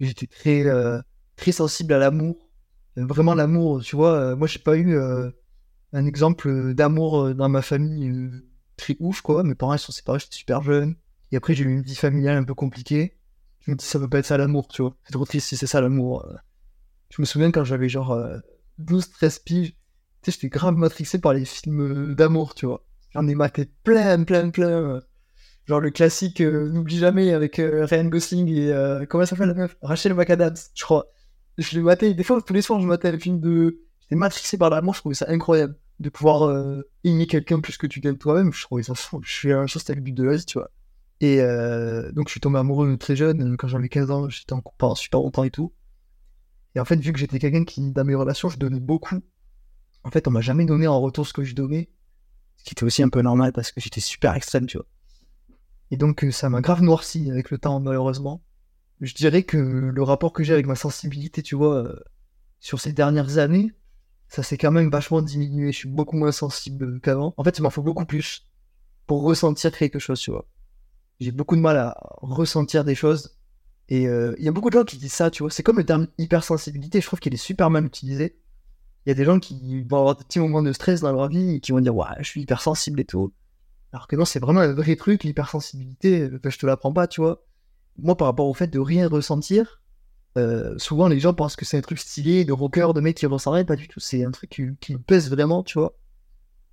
J'étais 0.00 0.26
très, 0.26 0.66
euh, 0.66 1.00
très 1.36 1.52
sensible 1.52 1.92
à 1.94 1.98
l'amour. 1.98 2.36
Euh, 2.98 3.06
Vraiment 3.06 3.34
l'amour, 3.34 3.82
tu 3.82 3.96
vois. 3.96 4.36
moi, 4.36 4.48
j'ai 4.48 4.58
pas 4.60 4.76
eu 4.76 4.96
un 5.92 6.06
exemple 6.06 6.74
d'amour 6.74 7.34
dans 7.34 7.48
ma 7.48 7.62
famille 7.62 8.30
très 8.76 8.96
ouf, 9.00 9.20
quoi. 9.22 9.42
Mes 9.44 9.54
parents, 9.54 9.74
ils 9.74 9.78
sont 9.78 9.92
séparés, 9.92 10.18
j'étais 10.20 10.36
super 10.36 10.62
jeune. 10.62 10.96
Et 11.30 11.36
après, 11.36 11.54
j'ai 11.54 11.64
eu 11.64 11.72
une 11.72 11.82
vie 11.82 11.94
familiale 11.94 12.36
un 12.38 12.44
peu 12.44 12.54
compliquée. 12.54 13.16
Je 13.60 13.70
me 13.70 13.76
dis, 13.76 13.84
ça 13.84 13.98
peut 13.98 14.08
pas 14.08 14.18
être 14.18 14.26
ça 14.26 14.36
l'amour, 14.38 14.68
tu 14.68 14.82
vois. 14.82 14.96
C'est 15.04 15.12
trop 15.12 15.24
triste 15.24 15.48
si 15.48 15.56
c'est 15.56 15.66
ça 15.66 15.80
l'amour. 15.80 16.26
Je 17.10 17.20
me 17.22 17.26
souviens 17.26 17.50
quand 17.52 17.64
j'avais 17.64 17.88
genre 17.88 18.12
euh, 18.12 18.38
12-13 18.78 19.42
piges, 19.44 19.72
tu 20.22 20.30
sais, 20.30 20.32
j'étais 20.32 20.48
grave 20.48 20.74
matrixé 20.76 21.18
par 21.20 21.34
les 21.34 21.44
films 21.44 22.14
d'amour, 22.14 22.54
tu 22.54 22.66
vois. 22.66 22.84
J'en 23.10 23.26
ai 23.28 23.34
maté 23.34 23.66
plein, 23.84 24.24
plein, 24.24 24.50
plein. 24.50 25.00
Genre 25.66 25.80
le 25.80 25.90
classique 25.90 26.40
euh, 26.40 26.68
N'oublie 26.70 26.98
jamais 26.98 27.32
avec 27.32 27.58
euh, 27.58 27.84
Ryan 27.84 28.06
Gosling 28.06 28.48
et 28.48 28.72
euh, 28.72 29.06
comment 29.06 29.22
elle 29.22 29.28
s'appelle 29.28 29.48
la 29.48 29.54
meuf? 29.54 29.76
Rachel 29.82 30.14
McAdams, 30.14 30.56
je 30.74 30.82
crois. 30.82 31.06
Je 31.58 31.76
l'ai 31.76 31.82
maté, 31.82 32.14
des 32.14 32.24
fois, 32.24 32.40
tous 32.42 32.52
les 32.52 32.62
soirs, 32.62 32.80
je 32.80 32.86
matais 32.86 33.12
le 33.12 33.18
film 33.18 33.40
de. 33.40 33.80
J'étais 34.00 34.16
matrixé 34.16 34.58
par 34.58 34.70
l'amour, 34.70 34.94
je 34.94 35.00
trouvais 35.00 35.14
ça 35.14 35.26
incroyable. 35.28 35.76
De 36.00 36.08
pouvoir 36.08 36.44
euh, 36.44 36.82
aimer 37.04 37.26
quelqu'un 37.26 37.60
plus 37.60 37.76
que 37.76 37.86
tu 37.86 38.00
t'aimes 38.00 38.18
toi-même, 38.18 38.52
je 38.52 38.62
trouvais 38.62 38.82
ça 38.82 38.94
fou. 38.94 39.20
Je 39.22 39.32
suis 39.32 39.52
un 39.52 39.66
c'était 39.68 39.94
le 39.94 40.00
but 40.00 40.12
de 40.12 40.24
la 40.24 40.36
vie, 40.36 40.44
tu 40.44 40.58
vois. 40.58 40.70
Et 41.20 41.40
euh, 41.40 42.10
donc, 42.10 42.28
je 42.28 42.32
suis 42.32 42.40
tombé 42.40 42.58
amoureux 42.58 42.96
très 42.96 43.14
jeune, 43.14 43.56
quand 43.56 43.68
j'avais 43.68 43.88
15 43.88 44.10
ans, 44.10 44.28
j'étais 44.28 44.54
en 44.54 44.60
couple 44.60 44.96
super 44.96 45.20
longtemps 45.20 45.44
et 45.44 45.50
tout. 45.50 45.72
Et 46.74 46.80
en 46.80 46.84
fait, 46.84 46.96
vu 46.96 47.12
que 47.12 47.18
j'étais 47.18 47.38
quelqu'un 47.38 47.64
qui, 47.64 47.92
dans 47.92 48.04
mes 48.04 48.16
relations, 48.16 48.48
je 48.48 48.58
donnais 48.58 48.80
beaucoup, 48.80 49.20
en 50.04 50.10
fait, 50.10 50.26
on 50.26 50.32
m'a 50.32 50.40
jamais 50.40 50.64
donné 50.64 50.88
en 50.88 51.00
retour 51.00 51.26
ce 51.26 51.32
que 51.32 51.44
je 51.44 51.54
donnais. 51.54 51.90
Ce 52.56 52.64
qui 52.64 52.72
était 52.74 52.84
aussi 52.84 53.02
un 53.02 53.08
peu 53.08 53.22
normal 53.22 53.52
parce 53.52 53.70
que 53.70 53.80
j'étais 53.80 54.00
super 54.00 54.34
extrême, 54.34 54.66
tu 54.66 54.78
vois. 54.78 54.86
Et 55.92 55.98
donc, 55.98 56.24
euh, 56.24 56.30
ça 56.30 56.48
m'a 56.48 56.62
grave 56.62 56.82
noirci 56.82 57.30
avec 57.30 57.50
le 57.50 57.58
temps, 57.58 57.78
malheureusement. 57.78 58.42
Je 59.02 59.12
dirais 59.14 59.42
que 59.42 59.58
le 59.58 60.02
rapport 60.02 60.32
que 60.32 60.42
j'ai 60.42 60.54
avec 60.54 60.66
ma 60.66 60.74
sensibilité, 60.74 61.42
tu 61.42 61.54
vois, 61.54 61.84
euh, 61.84 62.00
sur 62.60 62.80
ces 62.80 62.94
dernières 62.94 63.36
années, 63.36 63.72
ça 64.26 64.42
s'est 64.42 64.56
quand 64.56 64.72
même 64.72 64.90
vachement 64.90 65.20
diminué. 65.20 65.70
Je 65.70 65.76
suis 65.76 65.90
beaucoup 65.90 66.16
moins 66.16 66.32
sensible 66.32 66.98
qu'avant. 67.02 67.34
En 67.36 67.44
fait, 67.44 67.58
il 67.58 67.62
m'en 67.62 67.68
faut 67.68 67.82
beaucoup 67.82 68.06
plus 68.06 68.48
pour 69.06 69.22
ressentir 69.22 69.76
quelque 69.76 69.98
chose, 69.98 70.18
tu 70.18 70.30
vois. 70.30 70.48
J'ai 71.20 71.30
beaucoup 71.30 71.56
de 71.56 71.60
mal 71.60 71.76
à 71.76 71.94
ressentir 72.22 72.84
des 72.84 72.94
choses. 72.94 73.36
Et 73.90 74.08
euh, 74.08 74.34
il 74.38 74.44
y 74.46 74.48
a 74.48 74.52
beaucoup 74.52 74.70
de 74.70 74.78
gens 74.78 74.84
qui 74.84 74.96
disent 74.96 75.12
ça, 75.12 75.30
tu 75.30 75.42
vois. 75.42 75.50
C'est 75.50 75.62
comme 75.62 75.76
le 75.76 75.84
terme 75.84 76.08
hypersensibilité, 76.16 77.02
je 77.02 77.06
trouve 77.06 77.20
qu'il 77.20 77.34
est 77.34 77.36
super 77.36 77.68
mal 77.68 77.84
utilisé. 77.84 78.38
Il 79.04 79.10
y 79.10 79.12
a 79.12 79.14
des 79.14 79.24
gens 79.26 79.38
qui 79.38 79.82
vont 79.82 79.98
avoir 79.98 80.16
des 80.16 80.24
petits 80.24 80.38
moments 80.38 80.62
de 80.62 80.72
stress 80.72 81.02
dans 81.02 81.12
leur 81.12 81.28
vie 81.28 81.56
et 81.56 81.60
qui 81.60 81.72
vont 81.72 81.80
dire 81.80 81.94
Ouais, 81.94 82.06
je 82.20 82.28
suis 82.28 82.40
hypersensible 82.40 82.98
et 83.00 83.04
tout. 83.04 83.34
Alors 83.92 84.08
que 84.08 84.16
non, 84.16 84.24
c'est 84.24 84.40
vraiment 84.40 84.60
un 84.60 84.72
vrai 84.72 84.96
truc, 84.96 85.24
l'hypersensibilité. 85.24 86.22
euh, 86.22 86.40
je 86.44 86.58
te 86.58 86.66
l'apprends 86.66 86.92
pas, 86.92 87.06
tu 87.06 87.20
vois. 87.20 87.44
Moi, 87.98 88.16
par 88.16 88.26
rapport 88.26 88.46
au 88.46 88.54
fait 88.54 88.68
de 88.68 88.78
rien 88.78 89.08
ressentir, 89.08 89.82
euh, 90.38 90.78
souvent 90.78 91.08
les 91.08 91.20
gens 91.20 91.34
pensent 91.34 91.56
que 91.56 91.66
c'est 91.66 91.76
un 91.76 91.82
truc 91.82 91.98
stylé, 91.98 92.44
de 92.44 92.52
rocker, 92.52 92.94
de 92.94 93.00
mec 93.00 93.16
qui 93.16 93.26
ressent 93.26 93.50
rien, 93.50 93.64
pas 93.64 93.76
du 93.76 93.88
tout. 93.88 94.00
C'est 94.00 94.24
un 94.24 94.30
truc 94.30 94.50
qui, 94.50 94.64
qui 94.80 94.94
me 94.94 94.98
pèse 94.98 95.30
vraiment, 95.30 95.62
tu 95.62 95.78
vois. 95.78 95.94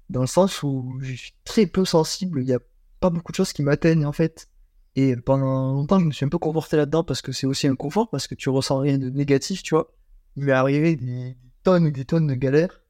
Dans 0.09 0.21
le 0.21 0.27
sens 0.27 0.63
où 0.63 0.97
je 1.01 1.13
suis 1.13 1.33
très 1.43 1.65
peu 1.65 1.85
sensible, 1.85 2.41
il 2.41 2.47
y 2.47 2.53
a 2.53 2.59
pas 2.99 3.09
beaucoup 3.09 3.31
de 3.31 3.35
choses 3.35 3.53
qui 3.53 3.63
m'atteignent 3.63 4.05
en 4.05 4.13
fait. 4.13 4.49
Et 4.95 5.15
pendant 5.15 5.73
longtemps, 5.73 5.99
je 5.99 6.05
me 6.05 6.11
suis 6.11 6.25
un 6.25 6.29
peu 6.29 6.37
conforté 6.37 6.77
là-dedans 6.77 7.03
parce 7.03 7.21
que 7.21 7.31
c'est 7.31 7.45
aussi 7.47 7.67
un 7.67 7.75
confort, 7.75 8.09
parce 8.09 8.27
que 8.27 8.35
tu 8.35 8.49
ressens 8.49 8.79
rien 8.79 8.97
de 8.97 9.09
négatif, 9.09 9.61
tu 9.61 9.75
vois. 9.75 9.93
Il 10.35 10.45
m'est 10.45 10.51
arrivé 10.51 10.95
des 10.95 11.37
tonnes 11.63 11.87
et 11.87 11.91
des 11.91 12.05
tonnes 12.05 12.27
de 12.27 12.33
galères. 12.33 12.81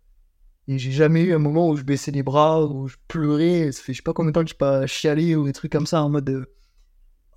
Et 0.70 0.78
j'ai 0.78 0.92
jamais 0.92 1.24
eu 1.24 1.34
un 1.34 1.40
moment 1.40 1.68
où 1.68 1.76
je 1.76 1.82
baissais 1.82 2.12
les 2.12 2.22
bras, 2.22 2.64
où 2.64 2.88
je 2.88 2.96
pleurais. 3.08 3.72
Ça 3.72 3.82
fait 3.82 3.92
je 3.92 3.98
sais 3.98 4.04
pas 4.04 4.14
combien 4.14 4.30
de 4.30 4.36
temps 4.36 4.44
que 4.44 4.50
j'ai 4.50 4.56
pas 4.56 4.86
chialé 4.86 5.36
ou 5.36 5.46
des 5.46 5.52
trucs 5.52 5.72
comme 5.72 5.88
ça 5.88 6.04
en 6.04 6.10
mode 6.10 6.30
euh, 6.30 6.46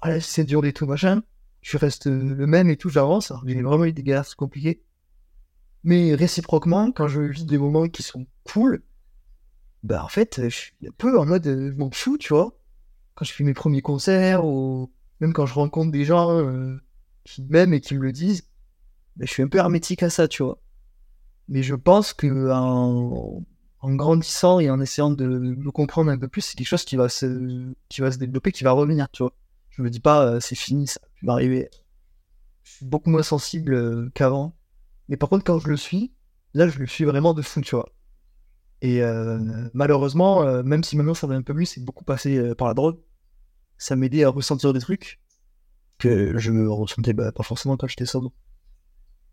Ah 0.02 0.10
là, 0.10 0.20
c'est 0.20 0.44
dur 0.44 0.62
et 0.66 0.74
tout 0.74 0.84
machin. 0.84 1.22
Je 1.62 1.78
reste 1.78 2.08
euh, 2.08 2.34
le 2.34 2.46
même 2.46 2.68
et 2.68 2.76
tout, 2.76 2.90
j'avance. 2.90 3.32
J'ai 3.46 3.62
vraiment 3.62 3.86
eu 3.86 3.94
des 3.94 4.02
galères 4.02 4.26
c'est 4.26 4.36
compliqué. 4.36 4.82
Mais 5.82 6.14
réciproquement, 6.14 6.92
quand 6.92 7.08
je 7.08 7.22
vis 7.22 7.46
des 7.46 7.56
moments 7.56 7.88
qui 7.88 8.02
sont 8.02 8.26
cool, 8.44 8.82
bah 9.82 10.04
en 10.04 10.08
fait, 10.08 10.38
je 10.42 10.54
suis 10.54 10.74
un 10.86 10.92
peu 10.98 11.18
en 11.18 11.24
mode 11.24 11.46
euh, 11.46 11.72
je 11.72 11.76
m'en 11.78 11.90
fous, 11.90 12.18
tu 12.18 12.34
vois. 12.34 12.58
Quand 13.14 13.24
je 13.24 13.32
fais 13.32 13.44
mes 13.44 13.54
premiers 13.54 13.80
concerts, 13.80 14.44
ou 14.44 14.92
même 15.20 15.32
quand 15.32 15.46
je 15.46 15.54
rencontre 15.54 15.90
des 15.90 16.04
gens 16.04 16.46
qui 17.24 17.42
m'aiment 17.44 17.72
et 17.72 17.80
qui 17.80 17.94
me 17.94 18.00
le 18.00 18.12
disent, 18.12 18.42
bah, 19.16 19.24
je 19.26 19.32
suis 19.32 19.42
un 19.42 19.48
peu 19.48 19.56
hermétique 19.56 20.02
à 20.02 20.10
ça, 20.10 20.28
tu 20.28 20.42
vois. 20.42 20.60
Mais 21.48 21.62
je 21.62 21.74
pense 21.74 22.12
que 22.12 22.50
en, 22.50 23.42
grandissant 23.82 24.60
et 24.60 24.70
en 24.70 24.80
essayant 24.80 25.10
de 25.10 25.26
me 25.26 25.70
comprendre 25.70 26.10
un 26.10 26.18
peu 26.18 26.28
plus, 26.28 26.40
c'est 26.42 26.56
quelque 26.56 26.66
chose 26.66 26.84
qui 26.84 26.96
va 26.96 27.08
se, 27.08 27.72
qui 27.88 28.00
va 28.00 28.12
se 28.12 28.18
développer, 28.18 28.52
qui 28.52 28.64
va 28.64 28.72
revenir, 28.72 29.08
tu 29.10 29.22
vois. 29.22 29.32
Je 29.70 29.82
me 29.82 29.90
dis 29.90 30.00
pas, 30.00 30.26
euh, 30.26 30.40
c'est 30.40 30.54
fini, 30.54 30.86
ça 30.86 31.00
va 31.02 31.08
m'arriver. 31.22 31.68
Je 32.62 32.72
suis 32.72 32.86
beaucoup 32.86 33.10
moins 33.10 33.22
sensible 33.22 33.74
euh, 33.74 34.10
qu'avant. 34.14 34.54
Mais 35.08 35.16
par 35.16 35.28
contre, 35.28 35.44
quand 35.44 35.58
je 35.58 35.68
le 35.68 35.76
suis, 35.76 36.12
là, 36.54 36.68
je 36.68 36.78
le 36.78 36.86
suis 36.86 37.04
vraiment 37.04 37.34
de 37.34 37.42
fou, 37.42 37.60
tu 37.60 37.74
vois. 37.74 37.88
Et 38.82 39.02
euh, 39.02 39.38
malheureusement, 39.74 40.62
même 40.64 40.82
si 40.82 40.96
maintenant 40.96 41.14
ça 41.14 41.26
va 41.26 41.34
un 41.34 41.42
peu 41.42 41.52
mieux, 41.52 41.64
c'est 41.64 41.84
beaucoup 41.84 42.04
passé 42.04 42.52
par 42.56 42.68
la 42.68 42.74
drogue. 42.74 42.98
Ça 43.78 43.94
m'aidait 43.96 44.24
à 44.24 44.28
ressentir 44.28 44.72
des 44.72 44.80
trucs 44.80 45.20
que 45.98 46.36
je 46.36 46.50
me 46.50 46.70
ressentais 46.70 47.12
bah, 47.12 47.30
pas 47.30 47.44
forcément 47.44 47.76
quand 47.76 47.86
j'étais 47.86 48.06
sobre. 48.06 48.32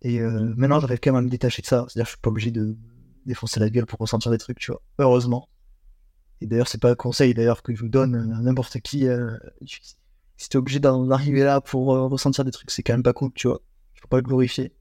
Et 0.02 0.22
euh, 0.22 0.54
maintenant, 0.56 0.80
j'arrive 0.80 1.00
quand 1.02 1.12
même 1.12 1.20
à 1.20 1.22
me 1.22 1.30
détacher 1.30 1.62
de 1.62 1.68
ça. 1.68 1.86
C'est-à-dire 1.88 2.06
que 2.06 2.10
je 2.10 2.16
suis 2.16 2.22
pas 2.22 2.30
obligé 2.30 2.52
de 2.52 2.78
défoncer 3.26 3.60
la 3.60 3.70
gueule 3.70 3.86
pour 3.86 4.00
ressentir 4.00 4.32
des 4.32 4.38
trucs, 4.38 4.60
tu 4.60 4.72
vois. 4.72 4.82
Heureusement. 4.98 5.50
Et 6.42 6.48
d'ailleurs, 6.48 6.68
c'est 6.68 6.82
pas 6.82 6.92
un 6.92 6.96
conseil 6.96 7.34
d'ailleurs 7.34 7.64
que 7.64 7.76
je 7.76 7.82
vous 7.82 7.90
donne 7.90 8.16
à 8.16 8.42
n'importe 8.42 8.80
qui. 8.80 9.08
euh, 9.08 9.38
si 10.38 10.48
t'es 10.48 10.58
obligé 10.58 10.80
d'en 10.80 11.12
arriver 11.12 11.44
là 11.44 11.60
pour 11.60 11.94
euh, 11.94 12.08
ressentir 12.08 12.46
des 12.46 12.52
trucs, 12.52 12.72
c'est 12.72 12.82
quand 12.82 12.94
même 12.94 13.04
pas 13.04 13.12
cool, 13.12 13.32
tu 13.34 13.48
vois. 13.50 13.60
Faut 14.02 14.08
pas 14.08 14.18
le 14.18 14.24
glorifier. 14.24 14.74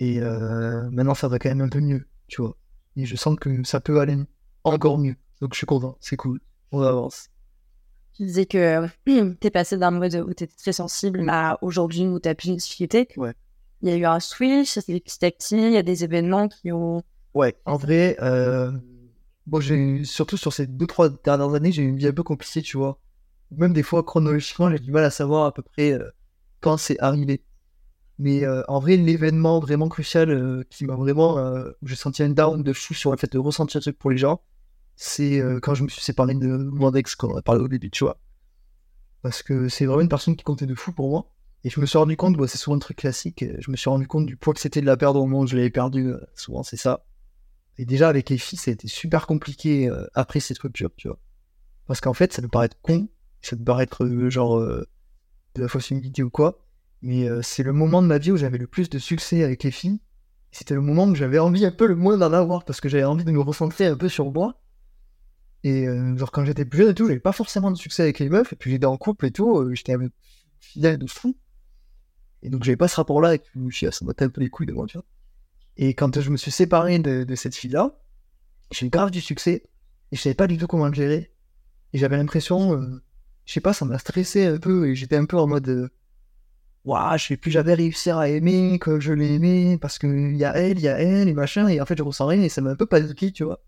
Et 0.00 0.20
euh, 0.20 0.90
maintenant, 0.90 1.14
ça 1.14 1.28
va 1.28 1.38
quand 1.38 1.48
même 1.48 1.60
un 1.60 1.68
peu 1.68 1.78
mieux, 1.78 2.08
tu 2.26 2.42
vois. 2.42 2.56
Et 2.96 3.06
je 3.06 3.14
sens 3.14 3.36
que 3.38 3.62
ça 3.62 3.80
peut 3.80 4.00
aller 4.00 4.16
encore 4.64 4.98
mieux. 4.98 5.14
Donc 5.40 5.54
je 5.54 5.58
suis 5.58 5.66
content, 5.66 5.96
c'est 6.00 6.16
cool. 6.16 6.40
On 6.72 6.80
avance. 6.82 7.28
Tu 8.14 8.24
disais 8.24 8.46
que 8.46 8.88
t'es 9.40 9.50
passé 9.50 9.76
d'un 9.78 9.92
mode 9.92 10.14
où 10.16 10.34
t'étais 10.34 10.56
très 10.56 10.72
sensible 10.72 11.24
à 11.30 11.58
aujourd'hui 11.62 12.06
où 12.08 12.18
t'as 12.18 12.34
plus 12.34 12.50
de 12.50 12.56
difficultés. 12.56 13.06
Ouais. 13.16 13.34
Il 13.82 13.88
y 13.88 13.92
a 13.92 13.96
eu 13.96 14.04
un 14.04 14.20
switch, 14.20 14.78
fait 14.78 15.00
petit 15.00 15.24
à 15.24 15.30
il 15.50 15.72
y 15.72 15.76
a 15.76 15.82
des 15.82 16.04
événements 16.04 16.48
qui 16.48 16.70
ont... 16.70 17.02
Ouais, 17.34 17.56
en 17.64 17.76
vrai, 17.76 18.16
euh, 18.22 18.70
bon, 19.46 19.60
j'ai 19.60 20.04
surtout 20.04 20.36
sur 20.36 20.52
ces 20.52 20.68
deux 20.68 20.86
trois 20.86 21.08
dernières 21.08 21.54
années, 21.54 21.72
j'ai 21.72 21.82
eu 21.82 21.88
une 21.88 21.96
vie 21.96 22.06
un 22.06 22.12
peu 22.12 22.22
compliquée, 22.22 22.62
tu 22.62 22.76
vois. 22.76 23.00
Même 23.50 23.72
des 23.72 23.82
fois 23.82 24.04
chronologiquement, 24.04 24.70
j'ai 24.70 24.78
du 24.78 24.92
mal 24.92 25.04
à 25.04 25.10
savoir 25.10 25.46
à 25.46 25.52
peu 25.52 25.62
près 25.62 25.92
euh, 25.92 26.10
quand 26.60 26.76
c'est 26.76 26.98
arrivé. 27.00 27.42
Mais 28.18 28.44
euh, 28.44 28.62
en 28.68 28.78
vrai, 28.78 28.96
l'événement 28.96 29.58
vraiment 29.58 29.88
crucial 29.88 30.64
qui 30.70 30.84
m'a 30.84 30.94
vraiment, 30.94 31.38
j'ai 31.82 31.96
senti 31.96 32.22
un 32.22 32.30
down 32.30 32.62
de 32.62 32.72
fou 32.72 32.94
sur 32.94 33.10
le 33.10 33.16
fait 33.16 33.32
de 33.32 33.38
ressentir 33.38 33.78
un 33.78 33.80
truc 33.80 33.98
pour 33.98 34.10
les 34.10 34.18
gens, 34.18 34.42
c'est 34.94 35.42
quand 35.60 35.74
je 35.74 35.82
me 35.82 35.88
suis 35.88 36.02
séparé 36.02 36.34
de 36.34 36.46
mon 36.46 36.92
ex, 36.92 37.16
quand 37.16 37.32
on 37.32 37.36
a 37.36 37.42
parlé 37.42 37.62
au 37.62 37.68
début, 37.68 37.90
tu 37.90 38.04
vois. 38.04 38.18
Parce 39.22 39.42
que 39.42 39.68
c'est 39.68 39.86
vraiment 39.86 40.02
une 40.02 40.08
personne 40.08 40.36
qui 40.36 40.44
comptait 40.44 40.66
de 40.66 40.74
fou 40.76 40.92
pour 40.92 41.08
moi. 41.08 41.26
Et 41.64 41.70
je 41.70 41.80
me 41.80 41.86
suis 41.86 41.98
rendu 41.98 42.16
compte, 42.16 42.36
bah, 42.36 42.46
c'est 42.48 42.58
souvent 42.58 42.76
un 42.76 42.80
truc 42.80 42.98
classique, 42.98 43.42
euh, 43.42 43.56
je 43.60 43.70
me 43.70 43.76
suis 43.76 43.88
rendu 43.88 44.06
compte 44.06 44.26
du 44.26 44.36
poids 44.36 44.52
que 44.54 44.60
c'était 44.60 44.80
de 44.80 44.86
la 44.86 44.96
perdre 44.96 45.20
au 45.20 45.26
moment 45.26 45.40
où 45.40 45.46
je 45.46 45.56
l'avais 45.56 45.70
perdu. 45.70 46.08
euh, 46.08 46.20
souvent, 46.34 46.62
c'est 46.62 46.76
ça. 46.76 47.04
Et 47.78 47.84
déjà, 47.84 48.08
avec 48.08 48.28
les 48.30 48.38
filles, 48.38 48.58
ça 48.58 48.70
a 48.70 48.74
été 48.74 48.88
super 48.88 49.26
compliqué 49.26 49.88
euh, 49.88 50.06
après 50.14 50.40
cette 50.40 50.58
rupture, 50.58 50.90
tu 50.96 51.08
vois. 51.08 51.18
Parce 51.86 52.00
qu'en 52.00 52.12
fait, 52.12 52.32
ça 52.32 52.42
peut 52.42 52.48
paraître 52.48 52.76
con, 52.82 53.08
ça 53.40 53.56
peut 53.56 53.64
paraître 53.64 54.04
euh, 54.04 54.30
genre 54.30 54.58
euh, 54.58 54.86
de 55.54 55.62
la 55.62 55.68
fausse 55.68 55.90
humilité 55.90 56.22
ou 56.22 56.30
quoi, 56.30 56.64
mais 57.02 57.28
c'est 57.42 57.64
le 57.64 57.72
moment 57.72 58.00
de 58.00 58.06
ma 58.06 58.18
vie 58.18 58.30
où 58.30 58.36
j'avais 58.36 58.58
le 58.58 58.68
plus 58.68 58.88
de 58.88 58.98
succès 58.98 59.42
avec 59.42 59.64
les 59.64 59.72
filles. 59.72 60.00
C'était 60.52 60.74
le 60.74 60.80
moment 60.80 61.04
où 61.06 61.14
j'avais 61.16 61.40
envie 61.40 61.66
un 61.66 61.72
peu 61.72 61.86
le 61.86 61.96
moins 61.96 62.16
d'en 62.16 62.32
avoir, 62.32 62.64
parce 62.64 62.80
que 62.80 62.88
j'avais 62.88 63.04
envie 63.04 63.24
de 63.24 63.32
me 63.32 63.40
recentrer 63.40 63.86
un 63.86 63.96
peu 63.96 64.08
sur 64.08 64.30
moi. 64.30 64.62
Et 65.64 65.86
genre, 66.16 66.30
quand 66.30 66.44
j'étais 66.44 66.64
plus 66.64 66.78
jeune 66.78 66.90
et 66.90 66.94
tout, 66.94 67.08
j'avais 67.08 67.18
pas 67.18 67.32
forcément 67.32 67.72
de 67.72 67.76
succès 67.76 68.04
avec 68.04 68.20
les 68.20 68.28
meufs, 68.28 68.52
et 68.52 68.56
puis 68.56 68.70
j'étais 68.70 68.86
en 68.86 68.96
couple 68.96 69.26
et 69.26 69.32
tout, 69.32 69.74
j'étais 69.74 69.94
avec 69.94 70.12
fidèle 70.60 70.96
de 70.96 71.06
fou. 71.08 71.36
Et 72.42 72.50
donc, 72.50 72.64
j'avais 72.64 72.76
pas 72.76 72.88
ce 72.88 72.96
rapport-là, 72.96 73.34
et 73.34 73.38
puis 73.38 73.72
ça 73.92 74.04
m'a 74.04 74.12
un 74.18 74.28
peu 74.28 74.40
les 74.40 74.50
couilles 74.50 74.66
de 74.66 74.72
tu 74.86 74.96
vois. 74.98 75.04
Et 75.76 75.94
quand 75.94 76.20
je 76.20 76.30
me 76.30 76.36
suis 76.36 76.50
séparé 76.50 76.98
de, 76.98 77.34
cette 77.34 77.54
fille-là, 77.54 77.98
j'ai 78.72 78.86
eu 78.86 78.90
grave 78.90 79.10
du 79.10 79.20
succès, 79.20 79.62
et 80.10 80.16
je 80.16 80.20
savais 80.20 80.34
pas 80.34 80.46
du 80.46 80.58
tout 80.58 80.66
comment 80.66 80.88
le 80.88 80.94
gérer. 80.94 81.32
Et 81.92 81.98
j'avais 81.98 82.16
l'impression, 82.16 82.74
euh, 82.74 83.02
je 83.44 83.52
sais 83.52 83.60
pas, 83.60 83.72
ça 83.72 83.84
m'a 83.84 83.98
stressé 83.98 84.46
un 84.46 84.58
peu, 84.58 84.88
et 84.88 84.94
j'étais 84.94 85.16
un 85.16 85.24
peu 85.24 85.38
en 85.38 85.46
mode. 85.46 85.90
Waouh, 86.84 87.16
je 87.16 87.28
vais 87.28 87.36
plus 87.36 87.52
jamais 87.52 87.74
réussir 87.74 88.18
à 88.18 88.28
aimer 88.28 88.78
que 88.80 88.98
je 88.98 89.12
l'ai 89.12 89.34
aimé 89.34 89.78
parce 89.80 90.00
qu'il 90.00 90.36
y 90.36 90.44
a 90.44 90.52
elle, 90.56 90.78
il 90.78 90.82
y 90.82 90.88
a 90.88 90.98
elle 90.98 91.28
et 91.28 91.32
machin. 91.32 91.68
Et 91.68 91.80
en 91.80 91.86
fait, 91.86 91.96
je 91.96 92.02
ressens 92.02 92.26
rien 92.26 92.42
et 92.42 92.48
ça 92.48 92.60
m'a 92.60 92.70
un 92.70 92.76
peu 92.76 92.86
paniqué, 92.86 93.30
tu 93.30 93.44
vois. 93.44 93.62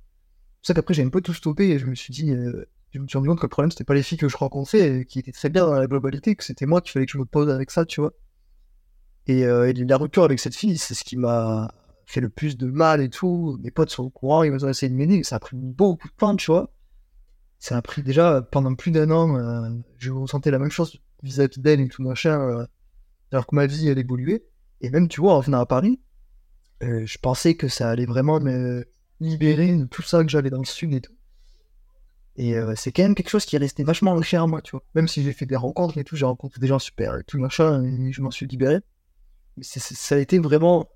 C'est 0.63 0.69
ça 0.69 0.75
qu'après, 0.75 0.95
j'ai 0.95 1.05
un 1.05 1.11
peu 1.11 1.21
tout 1.21 1.33
stoppé 1.33 1.69
et 1.71 1.79
je 1.79 1.87
me 1.87 1.95
suis 1.95 2.13
dit, 2.13 2.33
euh, 2.33 2.69
je 2.91 2.99
me 2.99 3.07
suis 3.07 3.17
rendu 3.17 3.29
compte 3.29 3.39
que 3.39 3.47
le 3.47 3.51
problème, 3.51 3.71
c'était 3.71 3.85
pas 3.85 3.95
les 3.95 4.03
filles 4.03 4.19
que 4.19 4.29
je 4.29 4.37
rencontrais 4.37 5.05
qui 5.05 5.21
étaient 5.21 5.31
très 5.31 5.49
bien 5.49 5.65
dans 5.65 5.75
la 5.75 5.87
globalité, 5.87 6.35
que 6.35 6.43
c'était 6.43 6.67
moi 6.67 6.81
qu'il 6.81 6.91
fallait 6.91 7.07
que 7.07 7.13
je 7.13 7.19
me 7.19 7.25
pose 7.25 7.51
avec 7.51 7.71
ça, 7.71 7.85
tu 7.85 8.01
vois. 8.01 8.13
Et, 9.27 9.45
euh, 9.45 9.73
la 9.77 9.97
rupture 9.97 10.25
avec 10.25 10.39
cette 10.39 10.55
fille, 10.55 10.79
c'est 10.79 10.95
ce 10.95 11.05
qui 11.05 11.17
m'a 11.17 11.73
fait 12.07 12.21
le 12.21 12.29
plus 12.29 12.57
de 12.57 12.67
mal 12.67 13.01
et 13.01 13.09
tout. 13.09 13.59
Mes 13.63 13.71
potes 13.71 13.91
sont 13.91 14.05
au 14.05 14.11
courant, 14.11 14.43
ils 14.43 14.53
m'ont 14.53 14.69
essayé 14.69 14.91
de 14.91 14.97
m'aider. 14.97 15.23
Ça 15.25 15.37
a 15.37 15.39
pris 15.39 15.57
beaucoup 15.57 16.09
de 16.09 16.15
temps, 16.15 16.37
tu 16.37 16.51
vois. 16.51 16.73
Ça 17.59 17.77
a 17.77 17.83
pris 17.83 18.03
déjà 18.03 18.43
pendant 18.43 18.75
plus 18.75 18.91
d'un 18.91 19.11
an, 19.11 19.37
euh, 19.37 19.71
je 19.99 20.11
ressentais 20.11 20.51
la 20.51 20.59
même 20.59 20.71
chose 20.71 21.01
vis-à-vis 21.23 21.59
d'elle 21.61 21.81
et 21.81 21.89
tout 21.89 22.03
machin, 22.03 22.39
euh, 22.41 22.67
alors 23.33 23.47
que 23.47 23.57
ma 23.57 23.67
vie, 23.67 23.89
elle 23.89 23.99
évoluait. 23.99 24.45
Et 24.81 24.91
même, 24.91 25.09
tu 25.09 25.21
vois, 25.21 25.35
en 25.35 25.41
venant 25.41 25.61
à 25.61 25.67
Paris, 25.67 26.01
euh, 26.83 27.07
je 27.07 27.19
pensais 27.19 27.55
que 27.55 27.69
ça 27.69 27.89
allait 27.89 28.07
vraiment 28.07 28.41
me 28.41 28.85
libérer 29.21 29.75
de 29.75 29.87
tout 29.87 30.03
ça 30.03 30.23
que 30.23 30.31
j'avais 30.31 30.51
dans 30.51 30.59
le 30.59 30.67
sud 30.67 30.93
et 30.93 31.01
tout. 31.01 31.15
Et 32.37 32.57
euh, 32.57 32.75
c'est 32.77 32.93
quand 32.93 33.03
même 33.03 33.15
quelque 33.15 33.31
chose 33.31 33.45
qui 33.47 33.57
est 33.57 33.61
resté 33.61 33.85
vachement 33.85 34.13
ancré 34.13 34.39
en 34.39 34.49
moi, 34.49 34.61
tu 34.61 34.73
vois. 34.73 34.83
Même 34.95 35.09
si 35.09 35.23
j'ai 35.23 35.33
fait 35.33 35.47
des 35.47 35.57
rencontres 35.57 35.97
et 35.99 36.05
tout, 36.05 36.17
j'ai 36.17 36.27
rencontré 36.27 36.61
des 36.61 36.67
gens 36.67 36.79
super 36.79 37.17
et 37.17 37.25
tout 37.25 37.39
machin, 37.39 37.83
et 37.85 38.13
je 38.13 38.21
m'en 38.21 38.31
suis 38.31 38.47
libéré. 38.47 38.81
Ça 39.63 40.15
a 40.15 40.19
été 40.19 40.39
vraiment 40.39 40.89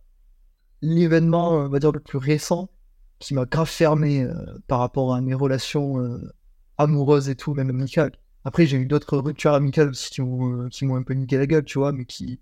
l'événement, 0.83 1.53
on 1.53 1.69
va 1.69 1.79
dire, 1.79 1.93
le 1.93 2.01
plus 2.01 2.19
récent 2.19 2.71
qui 3.19 3.35
m'a 3.35 3.45
grave 3.47 3.69
fermé 3.69 4.23
euh, 4.23 4.33
par 4.69 4.79
rapport 4.79 5.15
à 5.15 5.21
mes 5.21 5.35
relations 5.35 6.01
euh, 6.01 6.33
amoureuses 6.77 7.29
et 7.29 7.35
tout, 7.35 7.55
même 7.55 7.71
amicales. 7.71 8.13
Après, 8.45 8.67
j'ai 8.67 8.77
eu 8.77 8.87
d'autres 8.87 9.19
ruptures 9.19 9.53
amicales 9.53 9.91
aussi 9.91 10.11
qui 10.11 10.21
m'ont 10.23 10.69
euh, 10.69 10.95
un 10.95 11.03
peu 11.03 11.15
niqué 11.15 11.37
la 11.37 11.47
gueule, 11.47 11.65
tu 11.65 11.79
vois, 11.79 11.93
mais 11.93 12.05
qui. 12.05 12.41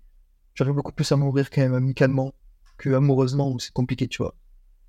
J'arrive 0.53 0.75
beaucoup 0.75 0.91
plus 0.91 1.11
à 1.11 1.15
m'ouvrir 1.17 1.49
quand 1.49 1.61
même 1.61 1.73
amicalement 1.73 2.33
que 2.77 2.89
amoureusement, 2.89 3.51
où 3.51 3.59
c'est 3.59 3.73
compliqué, 3.73 4.07
tu 4.07 4.17
vois. 4.19 4.35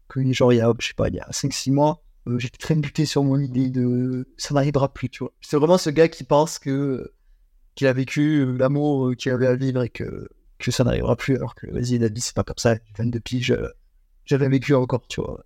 Que 0.08 0.20
genre, 0.32 0.52
il 0.52 0.56
y 0.56 0.60
a, 0.60 0.72
je 0.78 0.88
sais 0.88 0.94
pas, 0.94 1.08
il 1.08 1.14
y 1.14 1.20
a 1.20 1.28
5-6 1.30 1.72
mois, 1.72 2.02
euh, 2.28 2.38
j'étais 2.38 2.58
très 2.58 2.74
buté 2.74 3.06
sur 3.06 3.24
mon 3.24 3.38
idée 3.38 3.70
de 3.70 4.28
ça 4.36 4.54
n'arrivera 4.54 4.92
plus, 4.92 5.08
tu 5.08 5.20
vois. 5.20 5.32
C'est 5.40 5.56
vraiment 5.56 5.78
ce 5.78 5.90
gars 5.90 6.08
qui 6.08 6.24
pense 6.24 6.58
que 6.58 7.12
qu'il 7.74 7.86
a 7.86 7.92
vécu 7.92 8.40
euh, 8.40 8.56
l'amour 8.58 9.08
euh, 9.08 9.14
qu'il 9.14 9.32
avait 9.32 9.46
à 9.46 9.54
vivre 9.54 9.82
et 9.82 9.88
que, 9.88 10.28
que 10.58 10.70
ça 10.70 10.84
n'arrivera 10.84 11.16
plus, 11.16 11.36
alors 11.36 11.54
que 11.54 11.66
vas-y, 11.70 11.98
la 11.98 12.08
vie, 12.08 12.20
c'est 12.20 12.34
pas 12.34 12.44
comme 12.44 12.58
ça. 12.58 12.76
22 12.98 13.20
piges, 13.20 13.52
euh, 13.52 13.68
j'avais 14.24 14.48
vécu 14.48 14.74
encore, 14.74 15.06
tu 15.08 15.20
vois. 15.20 15.44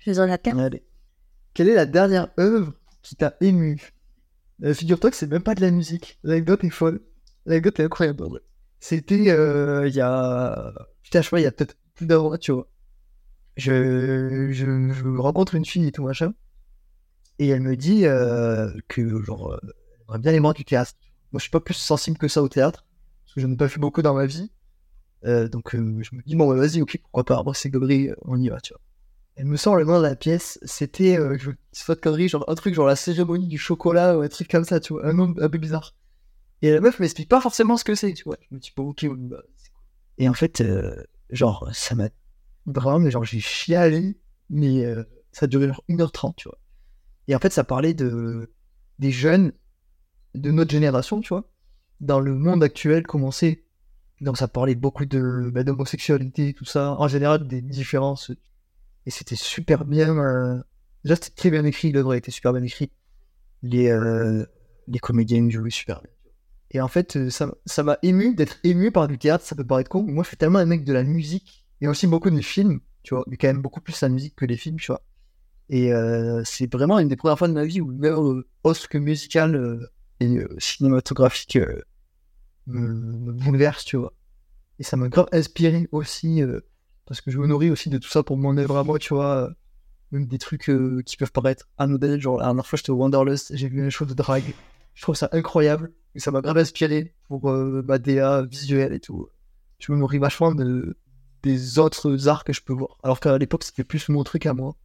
Je 0.00 0.12
suis 0.12 0.20
en. 0.20 0.28
Allez. 0.28 0.84
Quelle 1.54 1.68
est 1.68 1.74
la 1.74 1.86
dernière 1.86 2.28
œuvre 2.38 2.74
qui 3.02 3.16
t'a 3.16 3.36
ému? 3.40 3.92
Euh, 4.62 4.74
Figure-toi 4.74 5.10
que 5.10 5.16
c'est 5.16 5.26
même 5.26 5.42
pas 5.42 5.54
de 5.54 5.60
la 5.60 5.70
musique. 5.70 6.18
L'anecdote 6.24 6.64
est 6.64 6.70
folle. 6.70 7.00
L'anecdote 7.46 7.80
est 7.80 7.84
incroyable. 7.84 8.40
C'était 8.80 9.30
euh, 9.30 9.88
il 9.88 9.94
y 9.94 10.00
a. 10.00 10.72
Putain, 11.02 11.22
je 11.22 11.30
pas, 11.30 11.40
il 11.40 11.44
y 11.44 11.46
a 11.46 11.52
peut-être 11.52 11.76
plus 11.94 12.06
d'un 12.06 12.20
mois, 12.20 12.38
tu 12.38 12.52
vois. 12.52 12.68
Je, 13.56 14.50
je, 14.50 14.92
je 14.92 15.16
rencontre 15.16 15.54
une 15.54 15.64
fille 15.64 15.86
et 15.86 15.92
tout 15.92 16.02
machin. 16.04 16.34
Et 17.38 17.48
elle 17.48 17.60
me 17.60 17.76
dit 17.76 18.06
euh, 18.06 18.72
que, 18.88 19.22
genre, 19.22 19.58
elle 19.62 19.70
aimerait 20.02 20.18
bien 20.18 20.32
les 20.32 20.40
mains 20.40 20.52
du 20.52 20.64
théâtre. 20.64 20.92
Moi, 21.32 21.38
je 21.38 21.42
suis 21.44 21.50
pas 21.50 21.60
plus 21.60 21.74
sensible 21.74 22.18
que 22.18 22.28
ça 22.28 22.42
au 22.42 22.48
théâtre. 22.48 22.84
Parce 23.34 23.42
que 23.42 23.48
j'en 23.48 23.52
ai 23.52 23.56
pas 23.56 23.68
fait 23.68 23.80
beaucoup 23.80 24.00
dans 24.00 24.14
ma 24.14 24.26
vie. 24.26 24.52
Euh, 25.24 25.48
donc, 25.48 25.74
euh, 25.74 25.78
je 26.02 26.14
me 26.14 26.22
dis, 26.22 26.36
bon, 26.36 26.48
bah, 26.48 26.54
vas-y, 26.54 26.80
ok, 26.80 27.00
pourquoi 27.02 27.24
pas. 27.24 27.42
C'est 27.52 27.68
Gobry, 27.68 28.10
on 28.22 28.40
y 28.40 28.48
va, 28.48 28.60
tu 28.60 28.72
vois. 28.72 28.80
Elle 29.34 29.46
me 29.46 29.56
sort 29.56 29.74
le 29.74 29.84
nom 29.84 29.98
de 29.98 30.04
la 30.04 30.14
pièce, 30.14 30.60
c'était, 30.62 31.18
euh, 31.18 31.36
je 31.36 31.50
pas 31.84 31.96
de 31.96 32.00
conneries, 32.00 32.28
genre 32.28 32.44
un 32.48 32.54
truc 32.54 32.72
genre 32.72 32.86
la 32.86 32.94
cérémonie 32.94 33.48
du 33.48 33.58
chocolat 33.58 34.16
ou 34.16 34.20
un 34.20 34.28
truc 34.28 34.48
comme 34.48 34.62
ça, 34.62 34.78
tu 34.78 34.92
vois, 34.92 35.04
un 35.04 35.12
nom 35.12 35.34
un 35.40 35.48
peu 35.48 35.58
bizarre. 35.58 35.96
Et 36.62 36.70
la 36.70 36.80
meuf 36.80 37.00
m'explique 37.00 37.28
pas 37.28 37.40
forcément 37.40 37.76
ce 37.76 37.82
que 37.82 37.96
c'est, 37.96 38.12
tu 38.12 38.22
vois. 38.22 38.36
Je 38.48 38.54
me 38.54 38.60
dis, 38.60 38.70
bon, 38.76 38.90
ok, 38.90 39.06
bah. 39.16 39.42
Et 40.18 40.28
en 40.28 40.34
fait, 40.34 40.60
euh, 40.60 40.94
genre, 41.30 41.68
ça 41.72 41.96
m'a 41.96 42.10
vraiment, 42.66 43.10
genre, 43.10 43.24
j'ai 43.24 43.40
chialé, 43.40 44.16
mais 44.50 44.86
ça 45.32 45.48
duré 45.48 45.66
genre 45.66 45.82
1h30, 45.88 46.36
tu 46.36 46.48
vois. 46.48 46.58
Et 47.26 47.34
en 47.34 47.40
fait, 47.40 47.52
ça 47.52 47.64
parlait 47.64 47.94
de 47.94 48.52
des 49.00 49.10
jeunes 49.10 49.50
de 50.34 50.52
notre 50.52 50.70
génération, 50.70 51.20
tu 51.20 51.30
vois, 51.30 51.50
dans 52.00 52.20
le 52.20 52.34
monde 52.34 52.62
actuel, 52.62 53.04
comment 53.06 53.30
c'est. 53.30 53.64
Donc, 54.20 54.36
ça 54.38 54.48
parlait 54.48 54.74
beaucoup 54.74 55.06
de 55.06 55.50
bah, 55.52 55.64
d'homosexualité, 55.64 56.54
tout 56.54 56.64
ça, 56.64 56.92
en 56.98 57.08
général, 57.08 57.46
des 57.48 57.62
différences 57.62 58.30
et 59.06 59.10
c'était 59.10 59.36
super 59.36 59.84
bien. 59.84 60.16
euh, 60.18 60.58
Déjà, 61.04 61.16
c'était 61.16 61.34
très 61.36 61.50
bien 61.50 61.64
écrit, 61.64 61.92
l'œuvre 61.92 62.14
était 62.14 62.30
super 62.30 62.52
bien 62.52 62.62
écrit. 62.62 62.90
Les, 63.62 63.88
euh, 63.90 64.44
les 64.88 64.98
comédiens 64.98 65.48
jouaient 65.50 65.70
super 65.70 66.00
bien. 66.00 66.10
Et 66.70 66.80
en 66.80 66.88
fait, 66.88 67.16
euh, 67.16 67.30
ça 67.30 67.82
m'a 67.82 67.98
ému 68.02 68.34
d'être 68.34 68.58
ému 68.64 68.90
par 68.90 69.06
du 69.08 69.18
théâtre, 69.18 69.44
ça 69.44 69.54
peut 69.54 69.66
paraître 69.66 69.90
con, 69.90 70.02
mais 70.02 70.12
moi 70.12 70.24
je 70.24 70.28
suis 70.28 70.36
tellement 70.36 70.58
un 70.58 70.66
mec 70.66 70.84
de 70.84 70.92
la 70.92 71.04
musique, 71.04 71.64
et 71.80 71.88
aussi 71.88 72.06
beaucoup 72.06 72.30
des 72.30 72.42
films, 72.42 72.80
tu 73.02 73.14
vois, 73.14 73.24
mais 73.28 73.36
quand 73.36 73.46
même 73.48 73.62
beaucoup 73.62 73.80
plus 73.80 74.00
la 74.00 74.08
musique 74.08 74.34
que 74.34 74.44
les 74.44 74.56
films, 74.56 74.76
tu 74.78 74.88
vois. 74.88 75.02
Et 75.68 75.92
euh, 75.92 76.42
c'est 76.44 76.70
vraiment 76.72 76.98
une 76.98 77.08
des 77.08 77.16
premières 77.16 77.38
fois 77.38 77.48
de 77.48 77.52
ma 77.52 77.64
vie 77.64 77.80
où 77.80 77.92
une 77.92 78.04
œuvre 78.04 78.44
euh, 79.56 79.90
et 80.20 80.38
euh, 80.38 80.48
cinématographique 80.58 81.56
euh, 81.56 81.82
me, 82.66 83.32
bouleverse, 83.32 83.84
tu 83.84 83.96
vois. 83.96 84.12
Et 84.78 84.82
ça 84.82 84.96
m'a 84.96 85.08
grave 85.08 85.26
inspiré 85.32 85.88
aussi 85.92 86.42
euh, 86.42 86.60
parce 87.06 87.20
que 87.20 87.30
je 87.30 87.38
me 87.38 87.46
nourris 87.46 87.70
aussi 87.70 87.90
de 87.90 87.98
tout 87.98 88.08
ça 88.08 88.22
pour 88.22 88.36
mon 88.36 88.56
œuvre 88.56 88.76
à 88.76 88.84
moi, 88.84 88.98
tu 88.98 89.14
vois. 89.14 89.50
Même 90.10 90.26
des 90.26 90.38
trucs 90.38 90.70
qui 91.06 91.16
peuvent 91.16 91.32
paraître 91.32 91.68
anodins, 91.76 92.18
genre 92.18 92.38
la 92.38 92.44
dernière 92.44 92.66
fois 92.66 92.76
j'étais 92.76 92.90
au 92.90 92.96
Wanderlust, 92.96 93.56
j'ai 93.56 93.68
vu 93.68 93.84
un 93.84 93.90
show 93.90 94.04
de 94.04 94.14
drague. 94.14 94.54
Je 94.94 95.02
trouve 95.02 95.16
ça 95.16 95.28
incroyable, 95.32 95.92
et 96.14 96.20
ça 96.20 96.30
m'a 96.30 96.40
grave 96.40 96.58
inspiré 96.58 97.14
pour 97.26 97.50
ma 97.50 97.98
DA 97.98 98.42
visuelle 98.42 98.92
et 98.92 99.00
tout. 99.00 99.28
Je 99.80 99.90
me 99.90 99.98
nourris 99.98 100.18
vachement 100.18 100.54
de, 100.54 100.96
des 101.42 101.78
autres 101.80 102.28
arts 102.28 102.44
que 102.44 102.52
je 102.52 102.62
peux 102.62 102.72
voir. 102.72 102.96
Alors 103.02 103.18
qu'à 103.18 103.36
l'époque 103.38 103.64
c'était 103.64 103.82
plus 103.82 104.08
mon 104.08 104.22
truc 104.22 104.46
à 104.46 104.54
moi. 104.54 104.76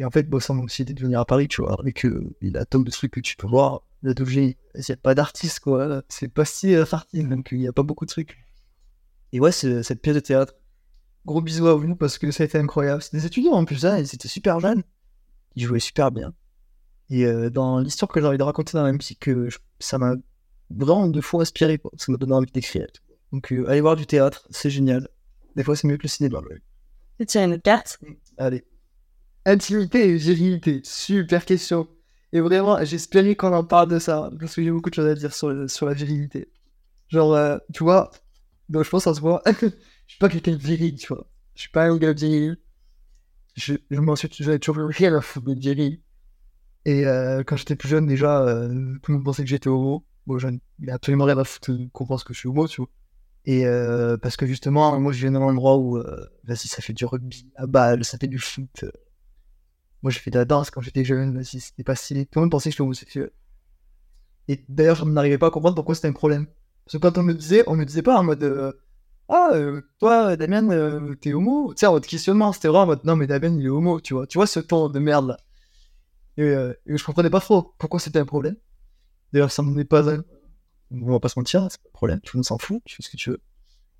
Et 0.00 0.04
en 0.04 0.10
fait, 0.10 0.26
ça 0.40 0.54
m'a 0.54 0.62
aussi 0.62 0.80
aidé 0.80 0.94
de 0.94 1.02
venir 1.02 1.20
à 1.20 1.26
Paris, 1.26 1.46
tu 1.46 1.60
vois, 1.60 1.78
avec 1.78 2.06
euh, 2.06 2.34
la 2.40 2.64
tonne 2.64 2.84
de 2.84 2.90
trucs 2.90 3.12
que 3.12 3.20
tu 3.20 3.36
peux 3.36 3.46
voir. 3.46 3.82
Là, 4.02 4.14
d'objets, 4.14 4.56
il 4.74 4.84
n'y 4.88 4.92
a 4.92 4.96
pas 4.96 5.14
d'artiste, 5.14 5.60
quoi. 5.60 6.02
C'est 6.08 6.28
pas 6.28 6.44
si 6.44 6.74
euh, 6.74 6.86
farti, 6.86 7.22
donc 7.22 7.48
il 7.52 7.58
n'y 7.58 7.68
a 7.68 7.72
pas 7.72 7.82
beaucoup 7.82 8.06
de 8.06 8.10
trucs. 8.10 8.38
Et 9.32 9.40
ouais, 9.40 9.52
cette 9.52 10.00
pièce 10.02 10.14
de 10.14 10.20
théâtre. 10.20 10.54
Gros 11.26 11.42
bisous 11.42 11.66
à 11.66 11.74
vous 11.74 11.94
parce 11.96 12.16
que 12.18 12.30
ça 12.30 12.42
a 12.44 12.46
été 12.46 12.56
incroyable. 12.58 13.02
C'est 13.02 13.12
des 13.16 13.26
étudiants 13.26 13.52
en 13.52 13.64
plus, 13.66 13.84
hein, 13.84 13.96
et 13.98 14.06
c'était 14.06 14.26
super 14.28 14.58
jeune. 14.58 14.82
Ils 15.54 15.64
jouaient 15.64 15.78
super 15.80 16.10
bien. 16.10 16.32
Et 17.10 17.26
euh, 17.26 17.50
dans 17.50 17.78
l'histoire 17.80 18.08
que 18.10 18.20
j'ai 18.20 18.26
envie 18.26 18.38
de 18.38 18.42
raconter 18.42 18.72
dans 18.72 18.84
la 18.84 18.92
musique, 18.92 19.28
euh, 19.28 19.50
je- 19.50 19.58
ça 19.80 19.98
m'a 19.98 20.14
vraiment 20.70 21.08
de 21.08 21.20
fois 21.20 21.42
inspiré. 21.42 21.76
quoi. 21.78 21.90
Ça 21.98 22.10
m'a 22.10 22.16
donné 22.18 22.32
envie 22.32 22.50
d'écrire. 22.50 22.86
Donc 23.32 23.52
euh, 23.52 23.68
allez 23.68 23.80
voir 23.82 23.96
du 23.96 24.06
théâtre, 24.06 24.46
c'est 24.50 24.70
génial. 24.70 25.08
Des 25.56 25.62
fois 25.64 25.76
c'est 25.76 25.86
mieux 25.88 25.96
que 25.98 26.04
le 26.04 26.08
cinéma. 26.08 26.40
Tu 27.18 27.26
tiens 27.26 27.44
une 27.52 27.60
carte. 27.60 27.98
Allez. 28.38 28.64
Intimité 29.44 30.08
et 30.10 30.16
virilité, 30.16 30.80
super 30.84 31.44
question. 31.44 31.86
Et 32.32 32.40
vraiment, 32.40 32.82
j'espérais 32.84 33.34
qu'on 33.34 33.52
en 33.52 33.64
parle 33.64 33.88
de 33.88 33.98
ça, 33.98 34.30
parce 34.38 34.54
que 34.54 34.62
j'ai 34.62 34.70
beaucoup 34.70 34.90
de 34.90 34.94
choses 34.94 35.08
à 35.08 35.14
dire 35.14 35.34
sur, 35.34 35.68
sur 35.68 35.86
la 35.86 35.94
virilité. 35.94 36.48
Genre, 37.08 37.34
euh, 37.34 37.58
tu 37.74 37.82
vois, 37.82 38.10
donc 38.68 38.84
je 38.84 38.90
pense 38.90 39.06
en 39.06 39.14
ce 39.14 39.20
moment, 39.20 39.40
je 39.46 39.68
suis 40.06 40.18
pas 40.18 40.28
quelqu'un 40.28 40.52
de 40.52 40.56
viril, 40.56 40.94
tu 40.94 41.08
vois. 41.08 41.26
Je 41.54 41.62
suis 41.62 41.70
pas 41.70 41.84
un 41.86 41.96
gars 41.96 42.12
viril. 42.12 42.56
Je, 43.56 43.74
je 43.90 44.00
m'en 44.00 44.14
suis 44.14 44.28
toujours 44.28 44.76
rien 44.76 45.14
à 45.14 45.20
foutre 45.20 45.46
de 45.46 45.60
viril. 45.60 46.00
Et 46.84 47.04
euh, 47.04 47.42
quand 47.42 47.56
j'étais 47.56 47.74
plus 47.76 47.88
jeune, 47.88 48.06
déjà, 48.06 48.42
euh, 48.42 48.68
tout 49.02 49.10
le 49.10 49.18
monde 49.18 49.24
pensait 49.24 49.42
que 49.42 49.48
j'étais 49.48 49.68
homo. 49.68 50.06
Bon, 50.26 50.38
je 50.38 50.48
n'ai 50.48 50.92
absolument 50.92 51.24
rien 51.24 51.36
à 51.36 51.44
foutre 51.44 51.72
qu'on 51.92 52.06
pense 52.06 52.22
que 52.22 52.32
je 52.32 52.38
suis 52.38 52.48
homo, 52.48 52.68
tu 52.68 52.80
vois. 52.80 52.90
Et 53.44 53.64
parce 54.22 54.36
que 54.36 54.46
justement, 54.46 55.00
moi, 55.00 55.12
je 55.12 55.20
viens 55.20 55.32
d'un 55.32 55.40
endroit 55.40 55.76
où, 55.78 55.98
vas-y, 56.44 56.68
ça 56.68 56.80
fait 56.82 56.92
du 56.92 57.04
rugby 57.06 57.50
à 57.56 57.66
balle, 57.66 58.04
ça 58.04 58.18
fait 58.18 58.28
du 58.28 58.38
foot. 58.38 58.84
Moi, 60.02 60.10
j'ai 60.10 60.20
fait 60.20 60.30
de 60.30 60.38
la 60.38 60.44
danse 60.44 60.70
quand 60.70 60.80
j'étais 60.80 61.04
jeune, 61.04 61.42
c'était 61.44 61.84
pas 61.84 61.94
stylé. 61.94 62.26
Tout 62.26 62.38
le 62.38 62.42
monde 62.42 62.50
pensait 62.50 62.70
que 62.70 62.72
j'étais 62.72 62.82
homosexuel. 62.82 63.30
Et 64.48 64.64
d'ailleurs, 64.68 64.96
je 64.96 65.04
n'arrivais 65.04 65.38
pas 65.38 65.48
à 65.48 65.50
comprendre 65.50 65.74
pourquoi 65.74 65.94
c'était 65.94 66.08
un 66.08 66.12
problème. 66.12 66.46
Parce 66.84 66.92
que 66.92 66.98
quand 66.98 67.18
on 67.18 67.22
me 67.22 67.34
disait, 67.34 67.62
on 67.66 67.76
me 67.76 67.84
disait 67.84 68.02
pas 68.02 68.18
en 68.18 68.24
mode 68.24 68.42
euh, 68.42 68.72
Ah, 69.28 69.50
euh, 69.54 69.82
toi, 69.98 70.36
Damien, 70.36 70.70
euh, 70.70 71.14
t'es 71.14 71.34
homo 71.34 71.72
Tu 71.74 71.80
sais, 71.80 71.86
en 71.86 71.92
mode 71.92 72.06
questionnement, 72.06 72.52
c'était 72.52 72.68
vraiment 72.68 72.84
en 72.84 72.86
mode 72.86 73.04
Non, 73.04 73.16
mais 73.16 73.26
Damien, 73.26 73.54
il 73.58 73.66
est 73.66 73.68
homo, 73.68 74.00
tu 74.00 74.14
vois. 74.14 74.26
Tu 74.26 74.38
vois 74.38 74.46
ce 74.46 74.60
ton 74.60 74.88
de 74.88 74.98
merde 74.98 75.28
là. 75.28 75.36
Et, 76.36 76.46
et 76.86 76.96
je 76.96 77.04
comprenais 77.04 77.28
pas 77.28 77.40
trop 77.40 77.74
pourquoi 77.78 78.00
c'était 78.00 78.18
un 78.18 78.24
problème. 78.24 78.56
D'ailleurs, 79.32 79.52
ça 79.52 79.62
n'en 79.62 79.76
est 79.76 79.84
pas 79.84 80.10
un. 80.10 80.24
On 80.90 81.12
va 81.12 81.20
pas 81.20 81.28
se 81.28 81.38
mentir, 81.38 81.66
c'est 81.70 81.80
pas 81.82 81.88
un 81.88 81.92
problème, 81.92 82.20
tout 82.20 82.36
le 82.36 82.38
monde 82.38 82.44
s'en 82.44 82.58
fout, 82.58 82.82
tu 82.84 82.96
fais 82.96 83.02
ce 83.02 83.10
que 83.10 83.16
tu 83.16 83.30
veux. 83.30 83.40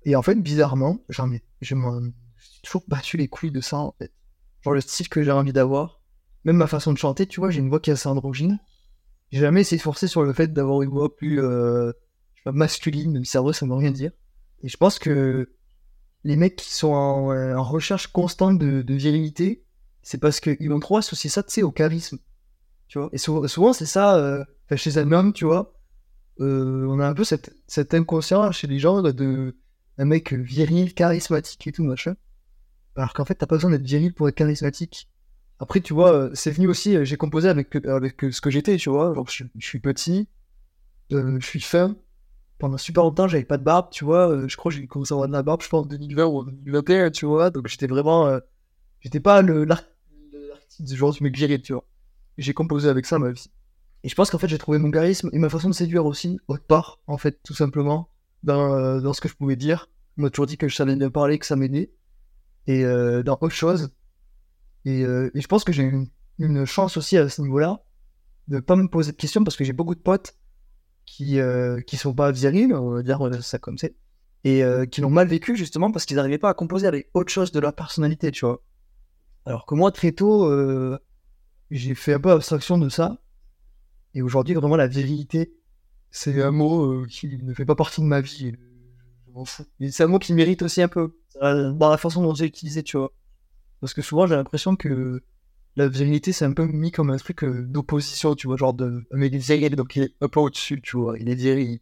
Et 0.03 0.15
en 0.15 0.21
fait, 0.21 0.35
bizarrement, 0.35 0.99
ai, 1.09 1.41
je 1.61 1.75
m'en 1.75 2.01
j'ai 2.01 2.61
toujours 2.63 2.83
battu 2.87 3.17
les 3.17 3.27
couilles 3.27 3.51
de 3.51 3.61
ça, 3.61 3.77
en 3.77 3.93
fait. 3.97 4.11
Genre 4.63 4.73
le 4.73 4.81
style 4.81 5.09
que 5.09 5.23
j'ai 5.23 5.31
envie 5.31 5.53
d'avoir, 5.53 6.01
même 6.43 6.57
ma 6.57 6.67
façon 6.67 6.93
de 6.93 6.97
chanter, 6.97 7.27
tu 7.27 7.39
vois, 7.39 7.49
j'ai 7.51 7.59
une 7.59 7.69
voix 7.69 7.79
qui 7.79 7.89
est 7.89 7.93
assez 7.93 8.07
androgyne. 8.09 8.59
J'ai 9.31 9.39
jamais 9.41 9.61
essayé 9.61 9.77
de 9.77 9.81
forcer 9.83 10.07
sur 10.07 10.23
le 10.23 10.33
fait 10.33 10.53
d'avoir 10.53 10.81
une 10.81 10.89
voix 10.89 11.15
plus 11.15 11.41
euh, 11.41 11.91
je 12.35 12.39
sais 12.41 12.43
pas, 12.45 12.51
masculine, 12.51 13.13
même 13.13 13.23
vrai 13.23 13.53
ça 13.53 13.65
ne 13.65 13.71
veut 13.71 13.77
rien 13.77 13.91
dire. 13.91 14.11
Et 14.63 14.69
je 14.69 14.77
pense 14.77 14.99
que 14.99 15.49
les 16.23 16.35
mecs 16.35 16.55
qui 16.55 16.73
sont 16.73 16.93
en, 16.93 17.31
euh, 17.31 17.59
recherche 17.59 18.07
constante 18.07 18.59
de, 18.59 18.81
de 18.81 18.93
virilité, 18.93 19.65
c'est 20.03 20.19
parce 20.19 20.39
qu'ils 20.39 20.69
vont 20.69 20.79
trop 20.79 20.97
associer 20.97 21.29
ça, 21.29 21.43
tu 21.43 21.51
sais, 21.53 21.63
au 21.63 21.71
charisme. 21.71 22.19
Tu 22.87 22.99
vois? 22.99 23.09
Et 23.13 23.17
souvent, 23.17 23.73
c'est 23.73 23.85
ça, 23.85 24.17
euh, 24.17 24.43
chez 24.75 24.97
un 24.97 25.11
homme, 25.11 25.33
tu 25.33 25.45
vois. 25.45 25.73
euh, 26.39 26.85
on 26.89 26.99
a 26.99 27.07
un 27.07 27.13
peu 27.13 27.23
cette, 27.23 27.53
cet 27.67 27.93
inconscient 27.93 28.51
chez 28.51 28.67
les 28.67 28.79
gens 28.79 29.01
de 29.01 29.57
un 29.97 30.05
mec 30.05 30.33
viril, 30.33 30.93
charismatique 30.93 31.67
et 31.67 31.71
tout, 31.71 31.83
machin. 31.83 32.15
Alors 32.95 33.13
qu'en 33.13 33.25
fait, 33.25 33.35
t'as 33.35 33.45
pas 33.45 33.55
besoin 33.55 33.71
d'être 33.71 33.85
viril 33.85 34.13
pour 34.13 34.27
être 34.27 34.35
charismatique. 34.35 35.09
Après, 35.59 35.79
tu 35.79 35.93
vois, 35.93 36.11
euh, 36.13 36.31
c'est 36.33 36.51
venu 36.51 36.67
aussi, 36.67 36.95
euh, 36.95 37.05
j'ai 37.05 37.17
composé 37.17 37.47
avec, 37.47 37.75
avec 37.85 38.21
ce 38.31 38.41
que 38.41 38.49
j'étais, 38.49 38.77
tu 38.77 38.89
vois. 38.89 39.13
Je, 39.27 39.45
suis 39.59 39.79
petit, 39.79 40.27
je 41.09 41.39
suis 41.41 41.61
fin. 41.61 41.95
Pendant 42.57 42.77
super 42.77 43.03
longtemps, 43.03 43.27
j'avais 43.27 43.43
pas 43.43 43.57
de 43.57 43.63
barbe, 43.63 43.89
tu 43.91 44.03
vois. 44.03 44.47
je 44.47 44.55
crois 44.55 44.71
que 44.71 44.77
j'ai 44.77 44.87
commencé 44.87 45.13
à 45.13 45.15
avoir 45.15 45.27
de 45.27 45.33
la 45.33 45.43
barbe, 45.43 45.61
je 45.61 45.69
pense, 45.69 45.85
en 45.85 45.87
2020 45.87 46.25
ou 46.25 46.39
en 46.39 46.43
2021, 46.43 47.11
tu 47.11 47.25
vois. 47.25 47.49
Donc, 47.49 47.67
j'étais 47.67 47.87
vraiment. 47.87 48.39
j'étais 48.99 49.19
pas 49.19 49.41
l'artiste 49.41 50.83
du 50.83 50.95
genre 50.95 51.11
du 51.11 51.23
mec 51.23 51.35
viril, 51.35 51.61
tu 51.61 51.73
vois. 51.73 51.85
J'ai 52.37 52.53
composé 52.53 52.89
avec 52.89 53.05
ça 53.05 53.19
ma 53.19 53.31
vie. 53.31 53.49
Et 54.03 54.09
je 54.09 54.15
pense 54.15 54.31
qu'en 54.31 54.37
fait, 54.37 54.47
j'ai 54.47 54.57
trouvé 54.57 54.79
mon 54.79 54.89
charisme 54.89 55.29
et 55.31 55.37
ma 55.37 55.49
façon 55.49 55.69
de 55.69 55.73
séduire 55.73 56.05
aussi, 56.05 56.39
autre 56.47 56.63
part, 56.63 56.99
en 57.07 57.17
fait, 57.17 57.39
tout 57.43 57.53
simplement, 57.53 58.09
dans, 58.43 58.73
euh, 58.73 58.99
dans 58.99 59.13
ce 59.13 59.21
que 59.21 59.29
je 59.29 59.35
pouvais 59.35 59.55
dire. 59.55 59.89
On 60.17 60.23
m'a 60.23 60.29
toujours 60.29 60.47
dit 60.47 60.57
que 60.57 60.67
je 60.67 60.75
savais 60.75 60.95
bien 60.95 61.11
parler, 61.11 61.37
que 61.37 61.45
ça 61.45 61.55
m'aidait. 61.55 61.91
Et 62.67 62.85
euh, 62.85 63.23
dans 63.23 63.37
autre 63.41 63.49
chose. 63.49 63.91
Et, 64.85 65.03
euh, 65.03 65.29
je 65.33 65.47
pense 65.47 65.63
que 65.63 65.71
j'ai 65.71 65.83
une, 66.39 66.65
chance 66.65 66.97
aussi 66.97 67.17
à 67.17 67.29
ce 67.29 67.41
niveau-là, 67.41 67.83
de 68.47 68.59
pas 68.59 68.75
me 68.75 68.87
poser 68.87 69.11
de 69.11 69.17
questions, 69.17 69.43
parce 69.43 69.55
que 69.55 69.63
j'ai 69.63 69.73
beaucoup 69.73 69.95
de 69.95 69.99
potes 69.99 70.35
qui, 71.05 71.39
qui 71.85 71.97
sont 71.97 72.13
pas 72.13 72.31
virils, 72.31 72.73
on 72.73 72.91
va 72.91 73.03
dire 73.03 73.43
ça 73.43 73.59
comme 73.59 73.77
c'est, 73.77 73.95
et 74.43 74.63
qui 74.89 75.01
l'ont 75.01 75.09
mal 75.11 75.27
vécu 75.27 75.55
justement 75.55 75.91
parce 75.91 76.05
qu'ils 76.05 76.15
n'arrivaient 76.15 76.39
pas 76.39 76.49
à 76.49 76.53
composer 76.55 76.87
avec 76.87 77.09
autre 77.13 77.31
chose 77.31 77.51
de 77.51 77.59
leur 77.59 77.75
personnalité, 77.75 78.31
tu 78.31 78.45
vois. 78.45 78.63
Alors 79.45 79.67
que 79.67 79.75
moi, 79.75 79.91
très 79.91 80.13
tôt, 80.13 80.49
j'ai 81.69 81.93
fait 81.93 82.13
un 82.15 82.19
peu 82.19 82.31
abstraction 82.31 82.79
de 82.79 82.89
ça 82.89 83.19
et 84.13 84.21
aujourd'hui, 84.21 84.55
vraiment, 84.55 84.75
la 84.75 84.87
virilité, 84.87 85.53
c'est 86.09 86.41
un 86.41 86.51
mot 86.51 86.85
euh, 86.85 87.05
qui 87.07 87.37
ne 87.41 87.53
fait 87.53 87.65
pas 87.65 87.75
partie 87.75 88.01
de 88.01 88.05
ma 88.05 88.21
vie. 88.21 88.53
C'est 89.89 90.03
un 90.03 90.07
mot 90.07 90.19
qui 90.19 90.33
mérite 90.33 90.61
aussi 90.61 90.81
un 90.81 90.87
peu 90.87 91.15
dans 91.39 91.89
la 91.89 91.97
façon 91.97 92.21
dont 92.21 92.33
j'ai 92.33 92.45
utilisé, 92.45 92.83
tu 92.83 92.97
vois. 92.97 93.11
Parce 93.79 93.93
que 93.93 94.01
souvent, 94.01 94.27
j'ai 94.27 94.35
l'impression 94.35 94.75
que 94.75 95.23
la 95.75 95.87
virilité, 95.87 96.31
c'est 96.31 96.45
un 96.45 96.53
peu 96.53 96.65
mis 96.65 96.91
comme 96.91 97.09
un 97.09 97.17
truc 97.17 97.43
euh, 97.43 97.65
d'opposition, 97.65 98.35
tu 98.35 98.47
vois, 98.47 98.57
genre 98.57 98.73
de. 98.73 99.03
Mais 99.11 99.27
il 99.27 99.35
est 99.35 99.39
viril, 99.39 99.75
donc 99.75 99.95
il 99.95 100.03
est 100.03 100.13
un 100.21 100.27
peu 100.27 100.39
au-dessus, 100.39 100.81
tu 100.81 100.97
vois, 100.97 101.17
il 101.17 101.29
est 101.29 101.35
viril. 101.35 101.79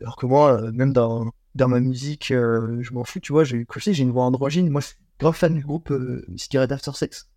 Alors 0.00 0.16
que 0.16 0.26
moi, 0.26 0.62
euh, 0.62 0.72
même 0.72 0.92
dans, 0.92 1.32
dans 1.54 1.68
ma 1.68 1.80
musique, 1.80 2.26
je 2.28 2.92
m'en 2.92 3.04
fous, 3.04 3.20
tu 3.20 3.32
vois, 3.32 3.44
j'ai 3.44 3.66
j'ai 3.76 4.02
une 4.02 4.12
voix 4.12 4.24
androgyne. 4.24 4.70
Moi, 4.70 4.80
je 4.80 4.88
suis 4.88 4.96
grand 5.18 5.32
fan 5.32 5.54
du 5.54 5.64
groupe 5.64 5.90
euh, 5.90 6.24
Cigarette 6.36 6.72
After 6.72 6.92
Sex. 6.92 7.28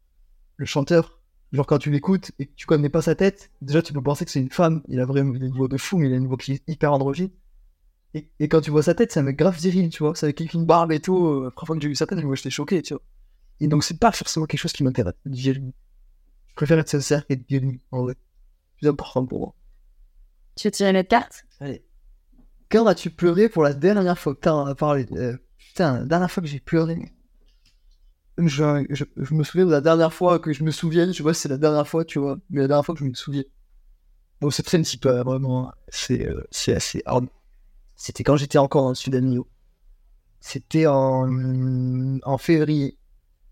Le 0.58 0.66
chanteur, 0.66 1.20
Genre, 1.52 1.66
quand 1.66 1.80
tu 1.80 1.90
l'écoutes 1.90 2.32
et 2.38 2.46
que 2.46 2.54
tu 2.56 2.68
connais 2.68 2.90
pas 2.90 3.02
sa 3.02 3.16
tête, 3.16 3.50
déjà, 3.62 3.82
tu 3.82 3.92
peux 3.92 4.02
penser 4.04 4.24
que 4.24 4.32
c'est 4.32 4.40
une 4.40 4.52
femme. 4.52 4.84
Il 4.88 5.00
a 5.00 5.06
vraiment 5.06 5.34
une 5.34 5.50
voix 5.50 5.68
de 5.68 5.78
fou, 5.78 5.98
mais 5.98 6.08
il 6.08 6.14
a 6.14 6.18
une 6.18 6.28
voix 6.28 6.38
qui 6.38 6.54
est 6.54 6.64
hyper 6.68 6.94
androgyne. 6.94 7.32
Et, 8.14 8.28
et, 8.40 8.48
quand 8.48 8.62
tu 8.62 8.72
vois 8.72 8.82
sa 8.82 8.96
tête, 8.96 9.12
c'est 9.12 9.20
un 9.20 9.24
mec 9.24 9.38
grave 9.38 9.58
viril, 9.58 9.90
tu 9.90 10.04
vois. 10.04 10.16
C'est 10.16 10.26
avec 10.26 10.54
une 10.54 10.66
barbe 10.66 10.92
et 10.92 11.00
tout. 11.00 11.28
Euh, 11.28 11.44
la 11.46 11.52
première 11.52 11.68
fois 11.68 11.76
que 11.76 11.82
j'ai 11.82 11.88
vu 11.90 11.96
sa 11.96 12.08
tête, 12.08 12.24
moi, 12.24 12.36
j'étais 12.36 12.50
choqué, 12.50 12.82
tu 12.82 12.94
vois. 12.94 13.04
Et 13.60 13.68
donc, 13.68 13.84
c'est 13.84 14.00
pas 14.00 14.12
forcément 14.12 14.46
quelque 14.46 14.60
chose 14.60 14.74
qui 14.74 14.84
m'intéresse, 14.84 15.14
Je 15.26 15.60
préfère 16.56 16.80
être 16.80 16.90
sincère 16.90 17.28
qu'être 17.28 17.48
viril, 17.48 17.80
en 17.92 18.04
vrai. 18.04 18.16
C'est 18.72 18.78
plus 18.80 18.88
important 18.90 19.26
pour 19.26 19.40
moi. 19.40 19.56
Tu 20.56 20.68
veux 20.68 20.72
tirer 20.72 20.92
notre 20.92 21.10
carte? 21.10 21.46
Allez. 21.60 21.84
Quand 22.72 22.86
as-tu 22.88 23.10
pleuré 23.12 23.50
pour 23.50 23.64
la 23.64 23.74
dernière 23.74 24.18
fois 24.18 24.34
que 24.36 24.74
parlé 24.74 25.06
euh, 25.14 25.38
Putain, 25.58 26.00
la 26.00 26.06
dernière 26.06 26.32
fois 26.32 26.42
que 26.42 26.50
j'ai 26.50 26.60
pleuré 26.60 27.12
je, 28.48 29.34
me 29.34 29.44
souviens 29.44 29.66
de 29.66 29.72
la 29.72 29.82
dernière 29.82 30.14
fois 30.14 30.40
que 30.40 30.54
je 30.54 30.64
me 30.64 30.72
souvienne, 30.72 31.14
je 31.14 31.24
vois, 31.24 31.34
c'est 31.34 31.50
la 31.50 31.58
dernière 31.58 31.88
fois, 31.88 32.06
tu 32.06 32.20
vois, 32.20 32.38
mais 32.50 32.62
la 32.62 32.68
dernière 32.68 32.86
fois 32.86 32.96
que 32.96 33.00
je 33.00 33.06
me 33.06 33.14
souviens. 33.14 33.44
Bon, 34.42 34.50
c'est 34.50 34.64
très 34.64 34.78
un 34.78 34.82
petit 34.82 34.98
peu, 34.98 35.22
vraiment, 35.22 35.72
c'est 35.90 36.26
euh, 36.28 36.42
c'est 36.52 36.74
assez 36.74 37.02
hard. 37.06 37.28
C'était 38.00 38.24
quand 38.24 38.38
j'étais 38.38 38.58
encore 38.58 38.86
en 38.86 38.94
Sudan 38.94 39.44
C'était 40.40 40.88
en, 40.88 42.18
en 42.24 42.38
février. 42.38 42.98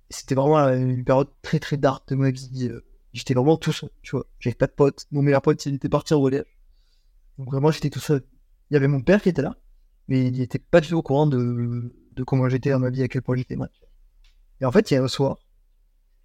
C'était 0.09 0.35
vraiment 0.35 0.69
une 0.69 1.03
période 1.03 1.27
très 1.41 1.59
très 1.59 1.75
dark 1.75 2.07
de 2.07 2.15
ma 2.15 2.31
vie. 2.31 2.69
Euh. 2.69 2.85
J'étais 3.11 3.33
vraiment 3.33 3.57
tout 3.57 3.73
seul, 3.73 3.89
tu 4.03 4.11
vois. 4.11 4.25
J'avais 4.39 4.55
pas 4.55 4.67
de 4.67 4.71
potes. 4.71 5.05
Mon 5.11 5.21
meilleur 5.21 5.41
pote, 5.41 5.65
il 5.65 5.75
était 5.75 5.89
parti 5.89 6.13
en 6.13 6.21
voyage. 6.21 6.45
Donc 7.37 7.51
vraiment, 7.51 7.71
j'étais 7.71 7.89
tout 7.89 7.99
seul. 7.99 8.23
Il 8.71 8.75
y 8.75 8.77
avait 8.77 8.87
mon 8.87 9.01
père 9.01 9.21
qui 9.21 9.27
était 9.27 9.41
là, 9.41 9.57
mais 10.07 10.27
il 10.27 10.39
était 10.39 10.59
pas 10.59 10.79
du 10.79 10.87
tout 10.87 10.95
au 10.95 11.03
courant 11.03 11.27
de, 11.27 11.93
de 12.13 12.23
comment 12.23 12.47
j'étais 12.47 12.69
dans 12.69 12.79
ma 12.79 12.89
vie, 12.89 13.03
à 13.03 13.09
quel 13.09 13.23
point 13.23 13.35
j'étais 13.35 13.57
mal. 13.57 13.69
Et 14.61 14.65
en 14.65 14.71
fait, 14.71 14.89
il 14.89 14.93
y 14.93 14.97
a 14.97 15.03
un 15.03 15.09
soir 15.09 15.39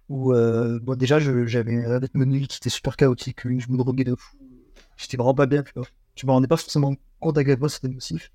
où, 0.07 0.31
euh, 0.31 0.79
bon, 0.79 0.95
déjà, 0.95 1.19
j'avais 1.19 1.85
un 1.85 1.99
rythme 1.99 2.19
de 2.21 2.25
nuit 2.25 2.47
qui 2.47 2.55
était 2.55 2.69
super 2.69 2.95
chaotique, 2.95 3.41
je 3.43 3.69
me 3.69 3.77
droguais 3.77 4.05
de 4.05 4.15
fou. 4.15 4.37
J'étais 4.95 5.17
vraiment 5.17 5.35
pas 5.35 5.45
bien, 5.45 5.61
tu 5.63 5.73
vois. 5.75 5.87
Je 6.15 6.25
me 6.25 6.31
rendais 6.31 6.47
pas 6.47 6.57
forcément 6.57 6.95
quel 7.31 7.57
point 7.57 7.69
c'était 7.69 7.87
nocif. 7.87 8.31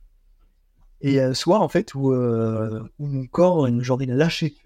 Et 1.01 1.21
un 1.21 1.35
soir, 1.35 1.63
en 1.63 1.69
fait, 1.69 1.95
où, 1.95 2.13
euh, 2.13 2.83
mon 2.99 3.27
corps, 3.27 3.69
genre, 3.83 4.03
il 4.03 4.11
a 4.11 4.15
lâché. 4.15 4.57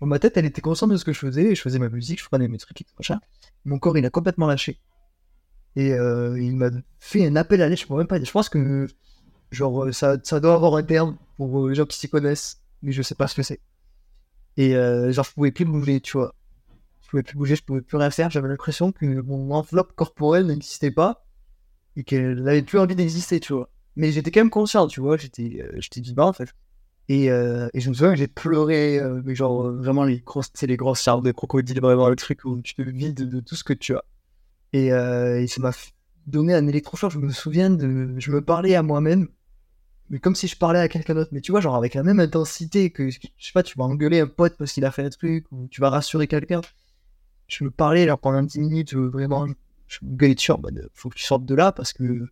Ma 0.00 0.18
tête, 0.18 0.36
elle 0.36 0.44
était 0.44 0.60
consciente 0.60 0.90
de 0.90 0.96
ce 0.96 1.04
que 1.04 1.12
je 1.12 1.18
faisais, 1.18 1.54
je 1.54 1.62
faisais 1.62 1.78
ma 1.78 1.88
musique, 1.88 2.20
je 2.20 2.26
prenais 2.26 2.48
mes 2.48 2.58
trucs 2.58 2.82
et 2.82 2.86
machin. 2.98 3.18
Mon 3.64 3.78
corps, 3.78 3.96
il 3.96 4.04
a 4.04 4.10
complètement 4.10 4.46
lâché. 4.46 4.78
Et 5.74 5.92
euh, 5.92 6.40
il 6.40 6.56
m'a 6.56 6.70
fait 6.98 7.26
un 7.26 7.36
appel 7.36 7.62
à 7.62 7.68
l'aide, 7.68 7.78
je 7.78 7.86
pourrais 7.86 8.00
même 8.00 8.06
pas. 8.06 8.22
Je 8.22 8.30
pense 8.30 8.50
que, 8.50 8.86
genre, 9.50 9.92
ça, 9.94 10.16
ça 10.22 10.40
doit 10.40 10.54
avoir 10.54 10.76
un 10.76 10.82
terme 10.82 11.16
pour 11.36 11.68
les 11.68 11.74
gens 11.74 11.86
qui 11.86 11.98
s'y 11.98 12.08
connaissent, 12.10 12.60
mais 12.82 12.92
je 12.92 13.02
sais 13.02 13.14
pas 13.14 13.26
ce 13.26 13.34
que 13.34 13.42
c'est. 13.42 13.60
Et 14.58 14.76
euh, 14.76 15.12
genre, 15.12 15.24
je 15.24 15.32
pouvais 15.32 15.52
plus 15.52 15.64
bouger, 15.64 16.00
tu 16.00 16.18
vois. 16.18 16.34
Je 17.02 17.08
pouvais 17.08 17.22
plus 17.22 17.36
bouger, 17.36 17.56
je 17.56 17.62
pouvais 17.62 17.80
plus 17.80 17.96
rien 17.96 18.10
faire. 18.10 18.30
J'avais 18.30 18.48
l'impression 18.48 18.92
que 18.92 19.06
mon 19.06 19.50
enveloppe 19.52 19.92
corporelle 19.94 20.46
n'existait 20.46 20.90
pas 20.90 21.25
et 21.96 22.04
qu'elle 22.04 22.42
n'avait 22.42 22.62
plus 22.62 22.78
envie 22.78 22.94
d'exister, 22.94 23.40
tu 23.40 23.52
vois. 23.52 23.70
Mais 23.96 24.12
j'étais 24.12 24.30
quand 24.30 24.40
même 24.40 24.50
conscient, 24.50 24.86
tu 24.86 25.00
vois. 25.00 25.16
J'étais 25.16 25.60
euh, 25.62 25.72
j'étais 25.78 26.00
vivant, 26.00 26.28
en 26.28 26.32
fait. 26.32 26.50
Et, 27.08 27.30
euh, 27.30 27.68
et, 27.72 27.80
je 27.80 27.88
me 27.88 27.94
souviens 27.94 28.12
que 28.12 28.18
j'ai 28.18 28.26
pleuré, 28.26 28.98
euh, 28.98 29.22
mais 29.24 29.34
genre 29.34 29.70
vraiment 29.70 30.04
les 30.04 30.20
grosses, 30.20 30.50
les 30.62 30.76
grosses 30.76 31.02
charles 31.02 31.22
de 31.22 31.32
crocodile, 31.32 31.80
vraiment 31.80 32.08
le 32.08 32.16
truc 32.16 32.44
où 32.44 32.60
tu 32.60 32.74
te 32.74 32.82
vides 32.82 33.28
de 33.28 33.40
tout 33.40 33.54
ce 33.54 33.64
que 33.64 33.72
tu 33.72 33.94
as. 33.94 34.04
Et, 34.72 34.88
et 34.88 35.46
ça 35.46 35.60
m'a 35.60 35.70
donné 36.26 36.54
un 36.54 36.66
électrochoc. 36.66 37.12
Je 37.12 37.18
me 37.18 37.30
souviens 37.30 37.70
de, 37.70 38.14
je 38.18 38.30
me 38.32 38.42
parlais 38.42 38.74
à 38.74 38.82
moi-même 38.82 39.28
mais 40.10 40.18
comme 40.18 40.34
si 40.34 40.46
je 40.46 40.56
parlais 40.56 40.78
à 40.78 40.88
quelqu'un 40.88 41.14
d'autre. 41.14 41.30
Mais 41.32 41.40
tu 41.40 41.52
vois, 41.52 41.60
genre 41.60 41.76
avec 41.76 41.94
la 41.94 42.02
même 42.02 42.20
intensité 42.20 42.90
que, 42.90 43.10
je 43.10 43.18
sais 43.38 43.52
pas, 43.52 43.62
tu 43.62 43.76
vas 43.78 43.84
engueuler 43.84 44.20
un 44.20 44.26
pote 44.26 44.56
parce 44.56 44.72
qu'il 44.72 44.84
a 44.84 44.90
fait 44.90 45.04
un 45.04 45.10
truc, 45.10 45.46
ou 45.50 45.68
tu 45.68 45.80
vas 45.80 45.90
rassurer 45.90 46.26
quelqu'un. 46.26 46.60
Je 47.48 47.64
me 47.64 47.70
parlais, 47.70 48.02
alors 48.02 48.18
pendant 48.18 48.42
10 48.42 48.60
minutes, 48.60 48.94
vraiment, 48.94 49.46
je 49.88 49.98
me 50.02 50.16
gueulais 50.16 50.34
dessus 50.34 50.52
en 50.52 50.60
faut 50.94 51.08
que 51.08 51.16
tu 51.16 51.24
sortes 51.24 51.44
de 51.44 51.54
là 51.54 51.72
parce 51.72 51.92
que, 51.92 52.26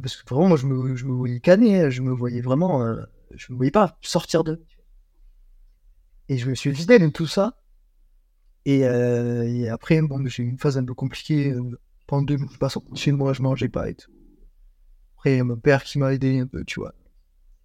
parce 0.00 0.16
que 0.16 0.28
vraiment, 0.28 0.48
moi, 0.48 0.56
je 0.56 0.66
me, 0.66 1.12
voyais 1.12 1.40
caner, 1.40 1.90
je 1.90 2.02
me 2.02 2.12
voyais 2.12 2.40
vraiment, 2.40 2.82
euh, 2.82 3.02
je 3.34 3.52
me 3.52 3.56
voyais 3.56 3.70
pas 3.70 3.98
sortir 4.00 4.44
de. 4.44 4.62
Et 6.28 6.38
je 6.38 6.48
me 6.48 6.54
suis 6.54 6.70
vidé 6.70 6.98
de 6.98 7.08
tout 7.08 7.26
ça. 7.26 7.58
Et, 8.64 8.86
euh, 8.86 9.42
et 9.42 9.68
après, 9.68 10.00
bon, 10.02 10.24
j'ai 10.26 10.42
eu 10.44 10.48
une 10.48 10.58
phase 10.58 10.78
un 10.78 10.84
peu 10.84 10.94
compliquée. 10.94 11.52
Euh, 11.52 11.78
pendant 12.06 12.22
deux 12.22 12.38
mois, 12.38 12.68
chez 12.94 13.12
moi, 13.12 13.32
je 13.32 13.42
mangeais 13.42 13.68
pas 13.68 13.90
et 13.90 13.94
tout. 13.94 14.10
Après, 15.16 15.42
mon 15.42 15.56
père 15.56 15.82
qui 15.84 15.98
m'a 15.98 16.12
aidé 16.12 16.38
un 16.38 16.46
peu, 16.46 16.64
tu 16.64 16.80
vois. 16.80 16.94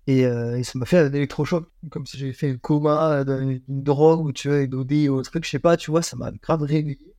Et, 0.07 0.25
euh, 0.25 0.61
ça 0.63 0.79
m'a 0.79 0.85
fait 0.85 0.99
un 0.99 1.13
électrochoc, 1.13 1.69
comme 1.89 2.05
si 2.05 2.17
j'avais 2.17 2.33
fait 2.33 2.51
un 2.51 2.57
coma 2.57 3.23
d'une 3.25 3.61
drogue 3.67 4.25
ou 4.25 4.31
tu 4.31 4.47
vois, 4.47 4.61
une 4.61 4.73
ou 5.09 5.19
un 5.19 5.21
truc, 5.21 5.43
je 5.45 5.49
sais 5.49 5.59
pas, 5.59 5.75
tu 5.77 5.91
vois, 5.91 6.01
ça 6.01 6.15
m'a 6.15 6.31
grave 6.31 6.61
réveillé. 6.61 7.16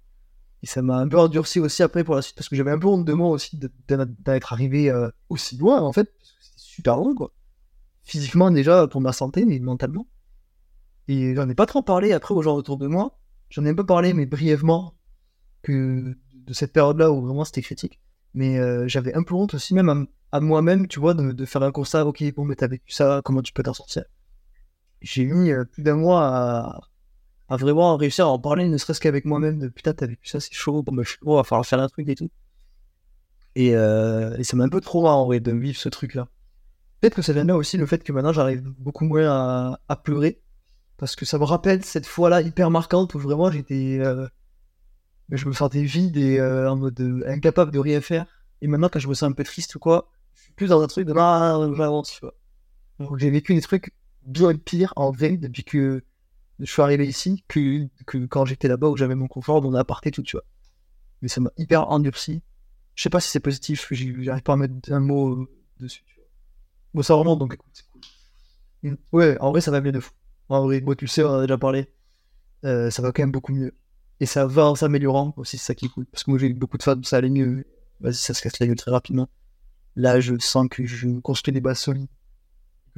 Et 0.63 0.67
ça 0.67 0.83
m'a 0.83 0.99
un 0.99 1.09
peu 1.09 1.19
endurci 1.19 1.61
aussi 1.61 1.83
après 1.83 2.03
pour 2.05 2.17
la 2.17 2.23
suite, 2.23 2.35
parce 2.37 2.49
que 2.49 2.57
j'avais 2.57 2.71
un 2.71 2.79
peu 2.79 2.89
honte 2.89 3.05
de 3.05 3.13
moi 3.13 3.31
aussi 3.31 3.59
d'être 3.59 4.53
arrivé 4.53 4.91
euh, 4.91 5.09
aussi 5.29 5.57
loin, 5.57 5.81
en 5.81 5.93
fait, 5.93 6.13
parce 6.19 6.33
que 6.33 6.45
c'était 6.45 6.59
super 6.59 6.97
long, 6.97 7.15
quoi. 7.15 7.33
Physiquement, 8.03 8.51
déjà, 8.51 8.89
pour 8.89 9.01
ma 9.01 9.13
santé, 9.13 9.45
mais 9.45 9.59
mentalement. 9.61 10.09
Et 11.07 11.35
j'en 11.35 11.49
ai 11.49 11.55
pas 11.55 11.67
trop 11.67 11.83
parlé 11.83 12.13
après 12.13 12.35
aux 12.35 12.43
gens 12.43 12.57
autour 12.57 12.77
de 12.77 12.87
moi. 12.87 13.19
J'en 13.51 13.65
ai 13.65 13.71
un 13.71 13.75
peu 13.75 13.87
parlé, 13.87 14.15
mais 14.15 14.27
brièvement, 14.27 14.95
que 15.63 16.17
de 16.35 16.53
cette 16.53 16.73
période-là 16.73 17.13
où 17.13 17.21
vraiment 17.21 17.45
c'était 17.45 17.63
critique. 17.63 18.01
Mais 18.35 18.59
euh, 18.59 18.89
j'avais 18.89 19.15
un 19.15 19.23
peu 19.23 19.35
honte 19.35 19.55
aussi, 19.55 19.75
même 19.75 20.07
à, 20.33 20.41
moi-même, 20.41 20.89
tu 20.89 21.01
vois, 21.01 21.15
de, 21.15 21.45
faire 21.45 21.63
un 21.63 21.73
constat, 21.73 22.07
ok, 22.07 22.23
bon, 22.35 22.45
mais 22.45 22.57
t'as 22.57 22.69
vécu 22.69 22.93
ça, 22.93 23.23
comment 23.25 23.43
tu 23.43 23.53
peux 23.53 23.63
t'en 23.63 23.75
sortir? 23.75 24.05
J'ai 25.01 25.25
mis 25.25 25.51
euh, 25.51 25.65
plus 25.65 25.83
d'un 25.83 25.97
mois 25.97 26.27
à, 26.27 26.81
à, 27.49 27.57
vraiment 27.57 27.97
réussir 27.97 28.27
à 28.27 28.31
en 28.31 28.39
parler, 28.39 28.69
ne 28.69 28.77
serait-ce 28.79 29.01
qu'avec 29.01 29.25
moi-même, 29.25 29.59
de 29.59 29.69
putain, 29.69 29.95
t'as 29.95 30.07
vécu 30.07 30.29
ça, 30.29 30.41
c'est 30.41 30.53
chaud, 30.53 30.83
bon, 30.83 30.95
bah, 30.95 31.03
je 31.05 31.11
suis 31.11 31.19
va 31.25 31.45
falloir 31.45 31.67
faire 31.67 31.81
un 31.81 31.89
truc 31.89 32.09
et 32.09 32.15
tout. 32.15 32.31
Et, 33.55 33.75
euh, 33.75 34.43
ça 34.43 34.57
m'a 34.57 34.65
un 34.65 34.69
peu 34.69 34.81
trop 34.81 35.03
marrant, 35.03 35.23
en 35.23 35.27
vrai, 35.27 35.41
de 35.41 35.53
vivre 35.53 35.79
ce 35.79 35.89
truc-là. 35.89 36.29
Peut-être 37.01 37.15
que 37.15 37.23
ça 37.23 37.33
vient 37.33 37.45
là 37.45 37.57
aussi 37.57 37.77
le 37.77 37.87
fait 37.87 38.03
que 38.03 38.13
maintenant 38.13 38.33
j'arrive 38.33 38.63
beaucoup 38.63 39.05
moins 39.05 39.79
à, 39.89 39.97
pleurer, 39.97 40.41
parce 40.97 41.15
que 41.15 41.25
ça 41.25 41.39
me 41.39 41.45
rappelle 41.45 41.85
cette 41.85 42.07
fois-là 42.07 42.43
hyper 42.43 42.71
marquante 42.71 43.15
où 43.15 43.21
vraiment 43.21 43.51
j'étais 43.53 44.01
mais 45.29 45.37
je 45.37 45.47
me 45.47 45.53
sentais 45.53 45.83
vide 45.83 46.17
et 46.17 46.39
euh, 46.39 46.71
en 46.71 46.77
mode 46.77 47.01
euh, 47.01 47.23
incapable 47.27 47.71
de 47.71 47.79
rien 47.79 48.01
faire. 48.01 48.27
Et 48.61 48.67
maintenant, 48.67 48.89
quand 48.89 48.99
je 48.99 49.09
me 49.09 49.15
sens 49.15 49.31
un 49.31 49.33
peu 49.33 49.45
triste 49.45 49.75
ou 49.75 49.79
quoi, 49.79 50.11
je 50.35 50.43
suis 50.43 50.53
plus 50.53 50.69
dans 50.69 50.81
un 50.81 50.87
truc 50.87 51.07
de 51.07 51.15
ah, 51.17 51.59
j'avance, 51.77 52.13
tu 52.13 52.21
vois. 52.21 52.35
Donc 52.99 53.19
j'ai 53.19 53.31
vécu 53.31 53.55
des 53.55 53.61
trucs 53.61 53.93
bien 54.23 54.55
pires 54.55 54.93
en 54.97 55.11
vrai 55.11 55.37
depuis 55.37 55.65
que 55.65 56.03
je 56.59 56.71
suis 56.71 56.83
arrivé 56.83 57.07
ici 57.07 57.45
que, 57.49 57.87
que 58.07 58.27
quand 58.27 58.45
j'étais 58.45 58.69
là-bas 58.69 58.89
où 58.89 58.97
j'avais 58.97 59.15
mon 59.15 59.29
confort, 59.29 59.63
mon 59.63 59.75
appart 59.75 60.05
et 60.07 60.11
tout, 60.11 60.23
tu 60.23 60.37
vois. 60.37 60.45
Mais 61.23 61.29
ça 61.29 61.41
m'a 61.41 61.51
hyper 61.57 61.89
endurci. 61.91 62.43
Je 62.95 63.03
sais 63.03 63.11
pas 63.11 63.21
si 63.21 63.31
c'est 63.31 63.41
positif, 63.41 63.89
j'arrive 63.93 64.43
pas 64.43 64.55
à 64.55 64.57
mettre 64.57 64.93
un 64.93 65.01
mot 65.01 65.35
euh, 65.35 65.49
dessus. 65.79 66.03
Tu 66.07 66.17
vois. 66.17 66.25
Bon, 66.95 67.03
ça 67.03 67.15
remonte 67.15 67.39
donc 67.39 67.55
écoute, 67.55 67.71
c'est 67.73 67.85
cool. 67.93 68.99
Ouais, 69.13 69.39
en 69.41 69.51
vrai, 69.51 69.61
ça 69.61 69.71
va 69.71 69.81
mieux 69.81 69.93
de 69.93 70.01
fou. 70.01 70.13
En 70.49 70.65
vrai, 70.65 70.81
moi, 70.81 70.97
tu 70.97 71.05
le 71.05 71.09
sais, 71.09 71.23
on 71.23 71.29
en 71.29 71.39
a 71.39 71.43
déjà 71.43 71.59
parlé. 71.59 71.89
Euh, 72.65 72.91
ça 72.91 73.03
va 73.03 73.13
quand 73.13 73.23
même 73.23 73.33
beaucoup 73.33 73.53
mieux. 73.53 73.75
Et 74.21 74.27
ça 74.27 74.47
va 74.47 74.67
en 74.67 74.75
s'améliorant 74.75 75.33
aussi, 75.37 75.59
c'est 75.59 75.67
ça 75.67 75.75
qui 75.75 75.89
cool. 75.89 76.07
Parce 76.07 76.25
que 76.25 76.31
moi, 76.31 76.39
j'ai 76.41 76.49
eu 76.49 76.55
beaucoup 76.55 76.77
de 76.77 76.91
où 76.91 77.05
ça 77.05 77.17
allait 77.17 77.31
mieux. 77.31 77.65
Vas-y, 78.01 78.15
ça 78.15 78.35
se 78.35 78.43
casse 78.43 78.59
la 78.59 78.67
gueule 78.67 78.77
très 78.77 78.91
rapidement. 78.91 79.29
Là, 79.95 80.21
je 80.21 80.37
sens 80.39 80.67
que 80.69 80.85
je 80.87 81.09
construis 81.21 81.53
des 81.53 81.61
bases 81.61 81.79
solides. 81.79 82.09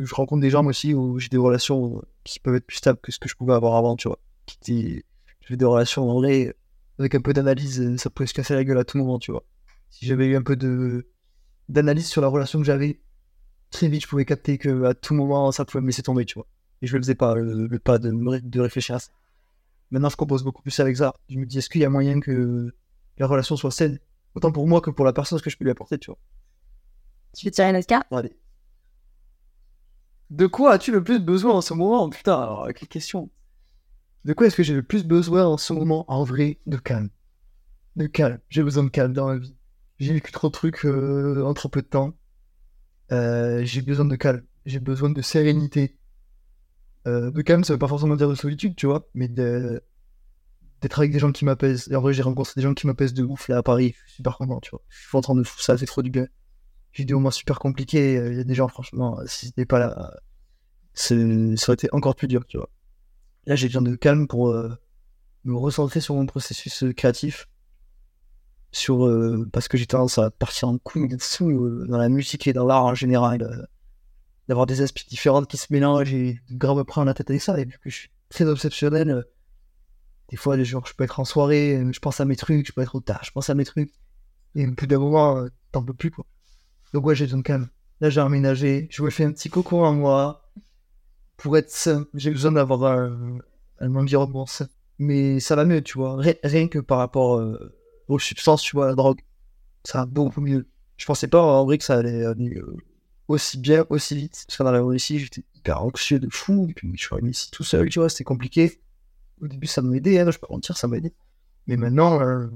Je 0.02 0.14
rencontre 0.14 0.40
des 0.40 0.50
gens 0.50 0.62
moi 0.62 0.70
aussi 0.70 0.94
où 0.94 1.18
j'ai 1.18 1.28
des 1.28 1.36
relations 1.36 2.02
qui 2.24 2.40
peuvent 2.40 2.54
être 2.54 2.66
plus 2.66 2.76
stables 2.76 2.98
que 3.00 3.12
ce 3.12 3.18
que 3.18 3.28
je 3.28 3.36
pouvais 3.36 3.54
avoir 3.54 3.76
avant, 3.76 3.96
tu 3.96 4.08
vois. 4.08 4.18
Qui 4.46 5.04
J'ai 5.40 5.56
des 5.56 5.64
relations 5.64 6.08
en 6.08 6.14
vrai, 6.14 6.54
avec 6.98 7.14
un 7.14 7.20
peu 7.20 7.32
d'analyse, 7.32 7.96
ça 7.96 8.10
pouvait 8.10 8.26
se 8.26 8.34
casser 8.34 8.54
la 8.54 8.64
gueule 8.64 8.78
à 8.78 8.84
tout 8.84 8.98
moment, 8.98 9.18
tu 9.18 9.30
vois. 9.30 9.44
Si 9.90 10.06
j'avais 10.06 10.26
eu 10.26 10.36
un 10.36 10.42
peu 10.42 10.56
de 10.56 11.06
d'analyse 11.68 12.06
sur 12.08 12.22
la 12.22 12.28
relation 12.28 12.58
que 12.58 12.64
j'avais, 12.64 13.00
très 13.70 13.88
vite, 13.88 14.02
je 14.02 14.08
pouvais 14.08 14.24
capter 14.24 14.58
que 14.58 14.84
à 14.84 14.94
tout 14.94 15.14
moment, 15.14 15.52
ça 15.52 15.64
pouvait 15.64 15.80
me 15.82 15.86
laisser 15.86 16.02
tomber, 16.02 16.24
tu 16.24 16.34
vois. 16.34 16.46
Et 16.82 16.86
je 16.86 16.96
le 16.96 17.02
faisais 17.02 17.14
pas, 17.14 17.34
le, 17.34 17.66
le 17.66 17.78
pas 17.78 17.98
de, 17.98 18.10
de 18.10 18.60
réfléchir 18.60 18.96
à 18.96 18.98
ça. 19.00 19.10
Maintenant, 19.90 20.08
je 20.08 20.16
compose 20.16 20.44
beaucoup 20.44 20.62
plus 20.62 20.78
avec 20.80 20.96
ça. 20.96 21.14
Je 21.28 21.36
me 21.38 21.44
dis, 21.46 21.58
est-ce 21.58 21.68
qu'il 21.68 21.80
y 21.80 21.84
a 21.84 21.90
moyen 21.90 22.20
que 22.20 22.74
la 23.18 23.26
relation 23.26 23.56
soit 23.56 23.70
saine 23.70 23.98
Autant 24.34 24.52
pour 24.52 24.66
moi 24.66 24.80
que 24.80 24.90
pour 24.90 25.04
la 25.04 25.12
personne, 25.12 25.38
ce 25.38 25.42
que 25.42 25.50
je 25.50 25.56
peux 25.56 25.64
lui 25.64 25.72
apporter, 25.72 25.98
tu 25.98 26.10
vois. 26.10 26.18
Tu 27.36 27.46
veux 27.46 27.50
tirer 27.50 27.72
notre 27.72 27.86
carte? 27.86 28.06
Bon, 28.10 28.18
allez. 28.18 28.36
De 30.30 30.46
quoi 30.46 30.72
as-tu 30.72 30.92
le 30.92 31.02
plus 31.02 31.18
besoin 31.20 31.54
en 31.54 31.60
ce 31.60 31.74
moment? 31.74 32.08
Putain, 32.08 32.34
alors, 32.40 32.68
quelle 32.74 32.88
question. 32.88 33.30
De 34.24 34.32
quoi 34.34 34.46
est-ce 34.48 34.56
que 34.56 34.62
j'ai 34.64 34.74
le 34.74 34.82
plus 34.82 35.04
besoin 35.04 35.46
en 35.46 35.58
ce 35.58 35.72
moment 35.72 36.04
En 36.08 36.24
vrai, 36.24 36.58
de 36.66 36.76
calme. 36.78 37.10
De 37.96 38.06
calme. 38.06 38.40
J'ai 38.50 38.62
besoin 38.62 38.84
de 38.84 38.90
calme 38.90 39.12
dans 39.14 39.28
ma 39.28 39.38
vie. 39.38 39.56
J'ai 39.98 40.14
vécu 40.14 40.32
trop 40.32 40.48
de 40.48 40.52
trucs 40.52 40.86
euh, 40.86 41.44
en 41.44 41.54
trop 41.54 41.68
peu 41.70 41.82
de 41.82 41.88
temps. 41.88 42.14
Euh, 43.12 43.64
j'ai 43.64 43.82
besoin 43.82 44.06
de 44.06 44.16
calme. 44.16 44.44
J'ai 44.66 44.80
besoin 44.80 45.10
de 45.10 45.22
sérénité. 45.22 45.96
Euh, 47.06 47.30
de 47.30 47.42
calme, 47.42 47.64
ça 47.64 47.72
veut 47.72 47.78
pas 47.78 47.88
forcément 47.88 48.16
dire 48.16 48.28
de 48.28 48.34
solitude, 48.34 48.76
tu 48.76 48.86
vois, 48.86 49.08
mais 49.14 49.28
de- 49.28 49.82
d'être 50.82 50.98
avec 51.00 51.12
des 51.12 51.18
gens 51.18 51.32
qui 51.32 51.44
m'apaisent. 51.44 51.92
En 51.94 52.00
vrai, 52.00 52.12
j'ai 52.14 52.22
rencontré 52.22 52.52
des 52.56 52.62
gens 52.62 52.74
qui 52.74 52.86
m'apaisent 52.86 53.14
de 53.14 53.24
ouf 53.24 53.48
là 53.48 53.58
à 53.58 53.62
Paris. 53.62 53.94
Je 53.98 54.08
suis 54.08 54.16
super 54.16 54.36
content, 54.38 54.60
tu 54.60 54.70
vois. 54.70 54.82
Je 54.88 55.08
suis 55.08 55.18
en 55.18 55.20
train 55.22 55.34
de 55.34 55.42
fou, 55.44 55.60
ça 55.60 55.76
fait 55.78 55.86
trop 55.86 56.02
du 56.02 56.10
bien. 56.10 56.26
J'ai 56.92 57.04
des 57.04 57.14
moments 57.14 57.30
super 57.30 57.58
compliqués. 57.58 58.16
euh, 58.18 58.32
Il 58.32 58.38
y 58.38 58.40
a 58.40 58.44
des 58.44 58.54
gens, 58.54 58.68
franchement, 58.68 59.20
euh, 59.20 59.24
si 59.26 59.46
c'était 59.46 59.66
pas 59.66 59.78
là, 59.78 60.12
ça 60.94 61.14
aurait 61.14 61.74
été 61.74 61.88
encore 61.92 62.16
plus 62.16 62.28
dur, 62.28 62.44
tu 62.46 62.56
vois. 62.56 62.68
Là, 63.46 63.56
j'ai 63.56 63.68
besoin 63.68 63.82
de 63.82 63.94
calme 63.94 64.26
pour 64.26 64.50
euh, 64.50 64.70
me 65.44 65.54
recentrer 65.56 66.00
sur 66.00 66.14
mon 66.14 66.26
processus 66.26 66.84
créatif. 66.96 67.46
Sur, 68.72 69.08
parce 69.52 69.66
que 69.66 69.76
j'ai 69.76 69.86
tendance 69.86 70.18
à 70.18 70.30
partir 70.30 70.68
en 70.68 70.78
couille 70.78 71.08
de 71.16 71.18
fou 71.20 71.50
euh, 71.50 71.86
dans 71.88 71.98
la 71.98 72.08
musique 72.08 72.46
et 72.46 72.52
dans 72.52 72.66
l'art 72.66 72.84
en 72.84 72.94
général. 72.94 73.68
D'avoir 74.48 74.66
des 74.66 74.80
aspects 74.80 75.06
différents 75.08 75.44
qui 75.44 75.56
se 75.56 75.72
mélangent 75.72 76.12
et 76.12 76.40
grave 76.50 76.76
me 76.76 76.84
prendre 76.84 77.06
la 77.06 77.14
tête 77.14 77.30
avec 77.30 77.42
ça. 77.42 77.58
Et 77.58 77.64
vu 77.64 77.78
que 77.82 77.90
je 77.90 77.96
suis 77.96 78.10
très 78.28 78.44
obsessionnel, 78.46 79.24
des 80.28 80.36
fois, 80.36 80.60
jours, 80.62 80.86
je 80.86 80.94
peux 80.94 81.04
être 81.04 81.20
en 81.20 81.24
soirée, 81.24 81.80
je 81.92 81.98
pense 82.00 82.20
à 82.20 82.24
mes 82.24 82.36
trucs, 82.36 82.66
je 82.66 82.72
peux 82.72 82.80
être 82.80 82.94
au 82.94 83.00
tard, 83.00 83.22
je 83.24 83.30
pense 83.30 83.48
à 83.50 83.54
mes 83.54 83.64
trucs. 83.64 83.92
Et 84.56 84.66
au 84.66 84.72
bout 84.72 84.86
d'un 84.86 84.98
moment, 84.98 85.46
t'en 85.72 85.84
peux 85.84 85.94
plus, 85.94 86.10
quoi. 86.10 86.26
Donc 86.92 87.06
ouais, 87.06 87.14
j'ai 87.14 87.24
besoin 87.24 87.38
de 87.38 87.44
calme. 87.44 87.68
Là, 88.00 88.10
j'ai 88.10 88.20
emménagé, 88.20 88.88
je 88.90 89.02
me 89.02 89.10
fais 89.10 89.24
un 89.24 89.32
petit 89.32 89.50
coco 89.50 89.84
en 89.84 89.92
moi. 89.92 90.50
Pour 91.36 91.56
être 91.56 91.70
sain, 91.70 92.06
j'ai 92.14 92.30
besoin 92.30 92.52
d'avoir 92.52 92.84
un, 92.84 93.40
environnement 93.80 94.46
sain. 94.46 94.68
Mais 94.98 95.40
ça 95.40 95.56
va 95.56 95.64
mieux, 95.64 95.82
tu 95.82 95.98
vois. 95.98 96.18
Rien, 96.42 96.68
que 96.68 96.78
par 96.78 96.98
rapport 96.98 97.38
euh, 97.38 97.74
aux 98.08 98.18
substances, 98.18 98.62
tu 98.62 98.76
vois, 98.76 98.86
la 98.86 98.94
drogue. 98.94 99.20
Ça 99.84 100.00
va 100.00 100.06
beaucoup 100.06 100.40
mieux. 100.40 100.68
Je 100.96 101.06
pensais 101.06 101.28
pas 101.28 101.40
en 101.42 101.64
vrai 101.64 101.78
que 101.78 101.84
ça 101.84 101.98
allait 101.98 102.24
euh, 102.24 102.76
aussi 103.28 103.58
bien, 103.58 103.86
aussi 103.88 104.16
vite. 104.16 104.44
Parce 104.46 104.58
qu'en 104.58 104.66
arrivant 104.66 104.92
ici, 104.92 105.18
j'étais 105.18 105.44
hyper 105.54 105.82
anxieux 105.82 106.18
de 106.18 106.28
fou. 106.30 106.70
Puis 106.74 106.90
je 106.94 107.02
suis 107.02 107.14
arrivé 107.14 107.30
ici 107.30 107.50
tout 107.50 107.64
seul, 107.64 107.88
tu 107.88 107.98
vois, 107.98 108.08
c'était 108.08 108.24
compliqué. 108.24 108.80
Au 109.40 109.46
début, 109.46 109.66
ça 109.66 109.80
m'aidait, 109.80 110.18
hein, 110.18 110.30
je 110.30 110.38
peux 110.38 110.46
pas 110.46 110.54
mentir, 110.54 110.76
ça 110.76 110.88
m'a 110.88 110.98
aidé. 110.98 111.14
Mais 111.66 111.76
maintenant, 111.76 112.20
euh, 112.20 112.48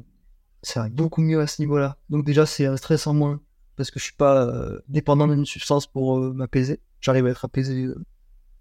ça 0.62 0.82
va 0.82 0.88
beaucoup 0.90 1.22
mieux 1.22 1.40
à 1.40 1.46
ce 1.46 1.62
niveau-là. 1.62 1.96
Donc 2.10 2.24
déjà, 2.26 2.44
c'est 2.44 2.66
un 2.66 2.76
stress 2.76 3.06
en 3.06 3.14
moins 3.14 3.40
parce 3.76 3.90
que 3.90 3.98
je 3.98 4.04
suis 4.04 4.14
pas 4.14 4.46
euh, 4.46 4.80
dépendant 4.88 5.26
d'une 5.28 5.46
substance 5.46 5.86
pour 5.86 6.18
euh, 6.18 6.32
m'apaiser. 6.32 6.80
J'arrive 7.00 7.26
à 7.26 7.30
être 7.30 7.44
apaisé 7.44 7.84
euh, 7.84 8.04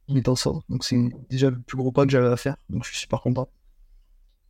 en 0.09 0.15
étant 0.15 0.35
sobre. 0.35 0.63
Donc 0.69 0.83
c'est 0.83 0.97
déjà 1.29 1.49
le 1.49 1.59
plus 1.59 1.77
gros 1.77 1.91
pas 1.91 2.05
que 2.05 2.11
j'avais 2.11 2.27
à 2.27 2.37
faire. 2.37 2.57
Donc 2.69 2.83
je 2.83 2.89
suis 2.89 2.99
super 2.99 3.21
content. 3.21 3.49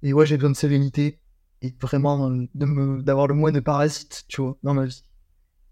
Et 0.01 0.13
ouais, 0.13 0.25
j'ai 0.25 0.37
besoin 0.37 0.51
de 0.51 0.55
sérénité 0.55 1.19
et 1.61 1.73
vraiment 1.79 2.29
euh, 2.29 2.47
d'avoir 3.01 3.27
le 3.27 3.33
moins 3.33 3.51
de 3.51 3.59
parasites, 3.59 4.25
tu 4.27 4.41
vois, 4.41 4.57
dans 4.63 4.73
ma 4.73 4.85
vie. 4.85 5.03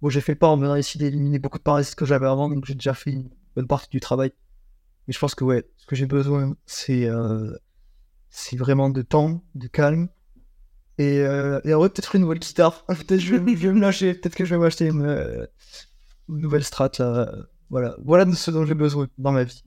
Bon, 0.01 0.09
j'ai 0.09 0.21
fait 0.21 0.35
pas 0.35 0.47
en 0.47 0.57
venant 0.57 0.75
ici 0.75 0.97
d'éliminer 0.97 1.39
beaucoup 1.39 1.57
de 1.57 1.63
parasites 1.63 1.95
que 1.95 2.05
j'avais 2.05 2.27
avant, 2.27 2.49
donc 2.49 2.65
j'ai 2.65 2.73
déjà 2.75 2.93
fait 2.93 3.11
une 3.11 3.29
bonne 3.55 3.67
partie 3.67 3.89
du 3.89 3.99
travail. 3.99 4.31
Mais 5.07 5.13
je 5.13 5.19
pense 5.19 5.35
que 5.35 5.43
ouais, 5.43 5.69
ce 5.77 5.85
que 5.85 5.95
j'ai 5.95 6.07
besoin, 6.07 6.55
c'est 6.65 7.07
c'est 8.29 8.55
vraiment 8.55 8.89
de 8.89 9.01
temps, 9.01 9.43
de 9.55 9.67
calme. 9.67 10.07
Et, 11.01 11.19
euh, 11.19 11.59
et 11.63 11.73
en 11.73 11.79
vrai, 11.79 11.89
peut-être 11.89 12.15
une 12.15 12.21
nouvelle 12.21 12.39
guitare. 12.39 12.85
peut-être 12.87 13.19
je, 13.19 13.35
je 13.35 13.37
vais 13.37 13.73
me 13.73 13.79
lâcher. 13.79 14.13
Peut-être 14.13 14.35
que 14.35 14.45
je 14.45 14.53
vais 14.55 14.61
m'acheter 14.61 14.87
une, 14.87 15.01
euh, 15.05 15.45
une 16.29 16.39
nouvelle 16.39 16.63
strat. 16.63 16.91
Là. 16.99 17.31
Voilà. 17.69 17.95
voilà 18.03 18.25
de 18.25 18.33
ce 18.35 18.51
dont 18.51 18.65
j'ai 18.65 18.73
besoin 18.75 19.07
dans 19.17 19.31
ma 19.31 19.43
vie. 19.43 19.63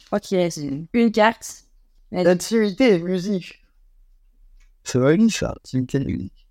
Je 0.00 0.06
crois 0.06 0.20
qu'il 0.20 0.38
reste 0.38 0.58
une, 0.58 0.86
une 0.92 1.12
carte. 1.12 1.64
L'intimité 2.10 2.94
et 2.94 2.98
musique. 2.98 3.62
C'est 4.84 4.98
vrai, 4.98 5.16
ça. 5.30 5.54
L'intimité 5.64 5.98
et 5.98 6.04
musique. 6.04 6.46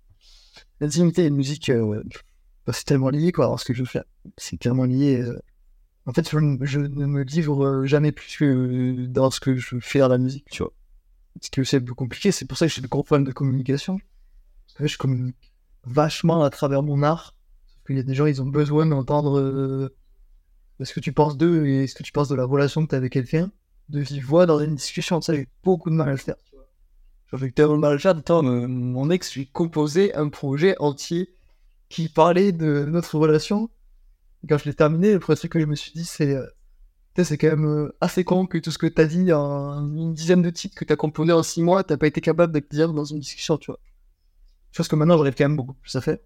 L'intimité 0.80 1.24
et 1.24 1.30
musique, 1.30 1.68
euh, 1.70 1.80
ouais. 1.82 1.98
Bah, 2.66 2.72
c'est 2.72 2.84
tellement 2.84 3.10
lié, 3.10 3.32
quoi, 3.32 3.46
dans 3.46 3.56
ce 3.56 3.64
que 3.64 3.74
je 3.74 3.84
fais. 3.84 4.02
C'est 4.38 4.58
tellement 4.58 4.84
lié. 4.84 5.20
euh. 5.20 5.38
En 6.06 6.12
fait, 6.12 6.28
je, 6.30 6.38
ne- 6.38 6.64
je 6.66 6.80
ne 6.80 7.06
me 7.06 7.22
livre 7.22 7.64
euh, 7.64 7.86
jamais 7.86 8.12
plus 8.12 8.36
que 8.38 8.44
euh, 8.44 9.06
dans 9.08 9.30
ce 9.30 9.40
que 9.40 9.56
je 9.56 9.78
fais 9.80 10.00
dans 10.00 10.08
la 10.08 10.18
musique, 10.18 10.46
tu 10.50 10.62
vois. 10.62 10.72
Ce 11.40 11.50
que 11.50 11.64
c'est 11.64 11.80
plus 11.80 11.94
compliqué, 11.94 12.32
c'est 12.32 12.44
pour 12.44 12.56
ça 12.56 12.66
que 12.66 12.72
j'ai 12.72 12.80
de 12.80 12.86
gros 12.86 13.02
problèmes 13.02 13.26
de 13.26 13.32
communication. 13.32 13.98
Je 14.78 14.96
communique 14.96 15.52
vachement 15.84 16.42
à 16.42 16.50
travers 16.50 16.82
mon 16.82 17.02
art. 17.02 17.34
Sauf 17.66 17.86
qu'il 17.86 17.96
y 17.96 18.00
a 18.00 18.02
des 18.02 18.14
gens, 18.14 18.26
ils 18.26 18.40
ont 18.40 18.46
besoin 18.46 18.86
d'entendre 18.86 19.38
euh, 19.38 19.94
ce 20.80 20.92
que 20.92 21.00
tu 21.00 21.12
penses 21.12 21.36
d'eux 21.36 21.66
et 21.66 21.86
ce 21.86 21.94
que 21.94 22.02
tu 22.02 22.12
penses 22.12 22.28
de 22.28 22.34
la 22.34 22.44
relation 22.44 22.84
que 22.84 22.90
tu 22.90 22.94
as 22.94 22.98
avec 22.98 23.12
quelqu'un 23.12 23.50
de 23.88 24.00
vive 24.00 24.24
voix 24.24 24.46
dans 24.46 24.60
une 24.60 24.76
discussion. 24.76 25.20
Ça, 25.20 25.34
j'ai 25.34 25.48
beaucoup 25.62 25.90
de 25.90 25.94
mal 25.94 26.08
à 26.08 26.12
le 26.12 26.16
faire. 26.16 26.36
J'ai 27.32 27.50
tellement 27.52 27.74
de 27.74 27.80
mal 27.80 27.90
à 27.90 27.94
le 27.94 27.98
faire. 27.98 28.16
Attends, 28.16 28.46
euh, 28.46 28.66
mon 28.68 29.10
ex, 29.10 29.32
j'ai 29.32 29.46
composé 29.46 30.14
un 30.14 30.28
projet 30.28 30.76
entier 30.78 31.34
qui 31.88 32.08
parlait 32.08 32.52
de 32.52 32.84
notre 32.88 33.18
relation. 33.18 33.70
Quand 34.48 34.58
je 34.58 34.64
l'ai 34.66 34.74
terminé, 34.74 35.12
le 35.12 35.18
premier 35.18 35.36
truc 35.36 35.52
que 35.52 35.60
je 35.60 35.66
me 35.66 35.74
suis 35.74 35.92
dit, 35.92 36.04
c'est. 36.04 36.34
euh, 36.34 36.46
c'est 37.22 37.38
quand 37.38 37.50
même 37.50 37.66
euh, 37.66 37.96
assez 38.00 38.24
con 38.24 38.46
que 38.46 38.58
tout 38.58 38.72
ce 38.72 38.78
que 38.78 38.86
t'as 38.86 39.04
dit 39.04 39.32
en 39.32 39.94
une 39.94 40.14
dizaine 40.14 40.42
de 40.42 40.50
titres 40.50 40.74
que 40.76 40.84
t'as 40.84 40.96
composé 40.96 41.32
en 41.32 41.44
six 41.44 41.62
mois, 41.62 41.84
t'as 41.84 41.96
pas 41.96 42.08
été 42.08 42.20
capable 42.20 42.52
de 42.52 42.66
dire 42.68 42.92
dans 42.92 43.04
une 43.04 43.20
discussion, 43.20 43.56
tu 43.56 43.70
vois. 43.70 43.78
Chose 44.72 44.88
que 44.88 44.96
maintenant 44.96 45.16
j'arrive 45.16 45.34
quand 45.36 45.44
même 45.44 45.56
beaucoup 45.56 45.74
plus 45.74 45.94
à 45.94 46.00
faire. 46.00 46.18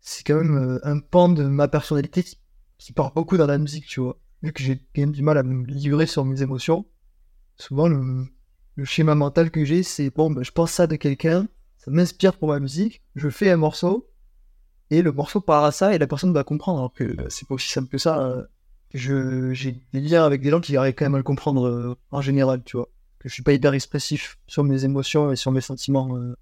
C'est 0.00 0.26
quand 0.26 0.36
même 0.42 0.56
euh, 0.56 0.80
un 0.82 0.98
pan 0.98 1.28
de 1.28 1.44
ma 1.44 1.68
personnalité 1.68 2.24
qui, 2.24 2.38
qui 2.78 2.92
part 2.92 3.12
beaucoup 3.12 3.36
dans 3.36 3.46
la 3.46 3.58
musique, 3.58 3.86
tu 3.86 4.00
vois. 4.00 4.18
Vu 4.42 4.52
que 4.52 4.62
j'ai 4.62 4.78
quand 4.78 5.02
même 5.02 5.12
du 5.12 5.22
mal 5.22 5.38
à 5.38 5.44
me 5.44 5.64
livrer 5.66 6.06
sur 6.06 6.24
mes 6.24 6.42
émotions, 6.42 6.86
souvent 7.56 7.86
le, 7.86 8.26
le 8.74 8.84
schéma 8.84 9.14
mental 9.14 9.52
que 9.52 9.64
j'ai, 9.64 9.84
c'est 9.84 10.10
bon, 10.10 10.32
ben, 10.32 10.42
je 10.42 10.50
pense 10.50 10.72
ça 10.72 10.88
de 10.88 10.96
quelqu'un, 10.96 11.46
ça 11.76 11.92
m'inspire 11.92 12.36
pour 12.36 12.48
ma 12.48 12.58
musique, 12.58 13.02
je 13.14 13.28
fais 13.28 13.50
un 13.50 13.56
morceau, 13.56 14.10
et 14.90 15.02
le 15.02 15.12
morceau 15.12 15.40
part 15.40 15.64
à 15.64 15.70
ça, 15.70 15.94
et 15.94 15.98
la 15.98 16.06
personne 16.08 16.32
va 16.32 16.42
comprendre, 16.42 16.78
alors 16.78 16.92
que 16.92 17.04
euh, 17.04 17.26
c'est 17.28 17.46
pas 17.46 17.54
aussi 17.54 17.68
simple 17.68 17.88
que 17.88 17.98
ça. 17.98 18.34
je 18.34 18.42
j'ai 18.94 19.80
des 19.92 20.00
liens 20.00 20.24
avec 20.24 20.40
des 20.40 20.50
gens 20.50 20.60
qui 20.60 20.76
arrivent 20.76 20.94
quand 20.94 21.04
même 21.04 21.14
à 21.14 21.18
le 21.18 21.24
comprendre 21.24 21.66
euh, 21.66 21.96
en 22.10 22.20
général, 22.20 22.62
tu 22.64 22.76
vois. 22.76 22.88
Que 23.18 23.28
je 23.28 23.34
suis 23.34 23.42
pas 23.42 23.52
hyper 23.52 23.74
expressif 23.74 24.38
sur 24.46 24.64
mes 24.64 24.84
émotions 24.84 25.32
et 25.32 25.36
sur 25.36 25.52
mes 25.52 25.60
sentiments. 25.60 26.16
euh, 26.16 26.34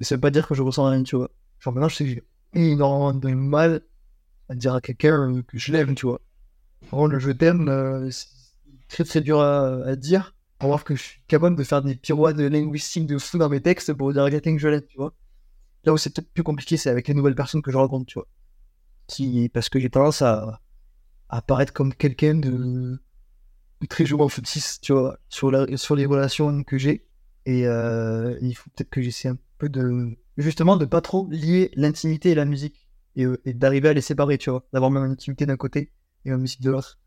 mais 0.00 0.06
ça 0.06 0.16
veut 0.16 0.20
pas 0.20 0.30
dire 0.30 0.48
que 0.48 0.54
je 0.54 0.62
ressens 0.62 0.88
rien, 0.88 1.02
tu 1.02 1.16
vois. 1.16 1.30
Genre 1.60 1.72
maintenant, 1.72 1.88
je 1.88 1.96
sais 1.96 2.04
que 2.04 2.10
j'ai 2.10 2.24
énormément 2.54 3.14
de 3.14 3.28
mal 3.34 3.82
à 4.48 4.54
dire 4.54 4.74
à 4.74 4.80
quelqu'un 4.80 5.30
euh, 5.30 5.42
que 5.42 5.58
je 5.58 5.72
l'aime, 5.72 5.94
tu 5.94 6.06
vois. 6.06 6.20
Vraiment, 6.90 7.06
le 7.06 7.18
je 7.18 7.30
t'aime, 7.30 7.68
euh, 7.68 8.10
c'est 8.10 8.26
très 8.88 9.04
très 9.04 9.20
dur 9.20 9.40
à, 9.40 9.94
dire. 9.96 10.34
Pour 10.58 10.68
voir 10.68 10.84
que 10.84 10.94
je 10.94 11.02
suis 11.02 11.22
capable 11.26 11.56
de 11.56 11.64
faire 11.64 11.82
des 11.82 11.96
pirouettes 11.96 12.36
linguistiques 12.36 13.06
de 13.06 13.18
fou 13.18 13.38
dans 13.38 13.48
mes 13.48 13.60
textes 13.60 13.92
pour 13.92 14.12
dire 14.12 14.24
à 14.24 14.30
quelqu'un 14.30 14.54
que 14.54 14.60
je 14.60 14.68
l'aime, 14.68 14.86
tu 14.88 14.96
vois. 14.96 15.14
Là 15.84 15.92
où 15.92 15.96
c'est 15.96 16.10
peut-être 16.10 16.32
plus 16.32 16.44
compliqué, 16.44 16.76
c'est 16.76 16.90
avec 16.90 17.08
les 17.08 17.14
nouvelles 17.14 17.34
personnes 17.34 17.62
que 17.62 17.72
je 17.72 17.76
rencontre, 17.76 18.06
tu 18.06 18.18
vois. 18.18 18.28
Parce 19.52 19.68
que 19.68 19.80
j'ai 19.80 19.90
tendance 19.90 20.22
à 20.22 20.60
apparaître 21.32 21.72
comme 21.72 21.94
quelqu'un 21.94 22.34
de, 22.34 23.00
très 23.88 24.06
joueur 24.06 24.30
footiste, 24.30 24.82
tu 24.82 24.92
vois, 24.92 25.18
sur, 25.28 25.50
la, 25.50 25.76
sur 25.76 25.96
les 25.96 26.06
relations 26.06 26.62
que 26.62 26.78
j'ai. 26.78 27.08
Et 27.46 27.66
euh, 27.66 28.38
il 28.40 28.54
faut 28.54 28.70
peut-être 28.70 28.90
que 28.90 29.02
j'essaie 29.02 29.28
un 29.28 29.38
peu 29.58 29.68
de, 29.68 30.16
justement, 30.36 30.76
de 30.76 30.84
pas 30.84 31.00
trop 31.00 31.26
lier 31.30 31.72
l'intimité 31.74 32.30
et 32.30 32.34
la 32.34 32.44
musique. 32.44 32.86
Et, 33.16 33.24
euh, 33.24 33.40
d'arriver 33.46 33.88
à 33.88 33.92
les 33.94 34.02
séparer, 34.02 34.38
tu 34.38 34.50
vois. 34.50 34.64
D'avoir 34.72 34.90
même 34.90 35.10
intimité 35.10 35.46
d'un 35.46 35.56
côté 35.56 35.90
et 36.24 36.30
la 36.30 36.36
musique 36.36 36.60
de 36.60 36.70
l'autre. 36.70 37.00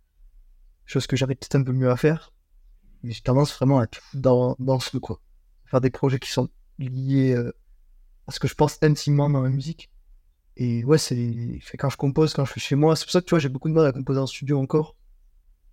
Chose 0.86 1.08
que 1.08 1.16
j'arrive 1.16 1.38
peut-être 1.38 1.56
un 1.56 1.64
peu 1.64 1.72
mieux 1.72 1.90
à 1.90 1.96
faire. 1.96 2.34
Mais 3.04 3.12
j'ai 3.12 3.22
tendance 3.22 3.54
vraiment 3.54 3.80
à 3.80 3.88
tout 3.88 4.02
dans, 4.14 4.56
dans 4.60 4.80
ce, 4.80 4.98
quoi. 4.98 5.22
Faire 5.66 5.82
des 5.82 5.92
projets 5.92 6.20
qui 6.20 6.32
sont 6.32 6.50
liés 6.80 7.34
euh, 7.34 7.56
à 8.28 8.32
ce 8.32 8.40
que 8.40 8.48
je 8.48 8.56
pense 8.56 8.80
intimement 8.82 9.30
dans 9.30 9.42
la 9.42 9.50
musique. 9.50 9.92
Et 10.58 10.84
ouais, 10.86 10.98
c'est 10.98 11.60
quand 11.78 11.90
je 11.90 11.98
compose, 11.98 12.34
quand 12.34 12.46
je 12.46 12.52
suis 12.52 12.62
chez 12.62 12.76
moi, 12.76 12.96
c'est 12.96 13.06
pour 13.06 13.12
ça 13.12 13.22
que 13.22 13.26
tu 13.26 13.32
vois, 13.32 13.40
j'ai 13.40 13.50
beaucoup 13.50 13.70
de 13.70 13.74
mal 13.74 13.86
à 13.86 13.92
composer 13.92 14.20
en 14.20 14.28
studio 14.28 14.60
encore. 14.60 14.96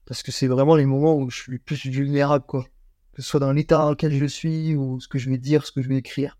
Parce 0.06 0.22
que 0.22 0.32
c'est 0.32 0.48
vraiment 0.48 0.74
les 0.74 0.86
moments 0.86 1.16
où 1.16 1.30
je 1.30 1.36
suis 1.36 1.52
le 1.52 1.58
plus 1.58 1.86
vulnérable, 1.86 2.44
quoi. 2.46 2.66
Que 3.12 3.22
ce 3.22 3.28
soit 3.28 3.40
dans 3.40 3.52
l'état 3.52 3.78
dans 3.78 3.90
lequel 3.90 4.12
je 4.12 4.24
suis, 4.26 4.74
ou 4.74 4.98
ce 5.00 5.06
que 5.06 5.18
je 5.18 5.30
vais 5.30 5.38
dire, 5.38 5.64
ce 5.66 5.72
que 5.72 5.82
je 5.82 5.88
vais 5.88 5.96
écrire. 5.96 6.38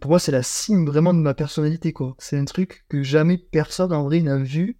Pour 0.00 0.10
moi, 0.10 0.20
c'est 0.20 0.32
la 0.32 0.42
cime 0.42 0.86
vraiment 0.86 1.14
de 1.14 1.18
ma 1.18 1.34
personnalité, 1.34 1.92
quoi. 1.92 2.14
C'est 2.18 2.38
un 2.38 2.44
truc 2.44 2.84
que 2.88 3.02
jamais 3.02 3.38
personne 3.38 3.92
en 3.92 4.04
vrai 4.04 4.20
n'a 4.20 4.36
vu 4.36 4.78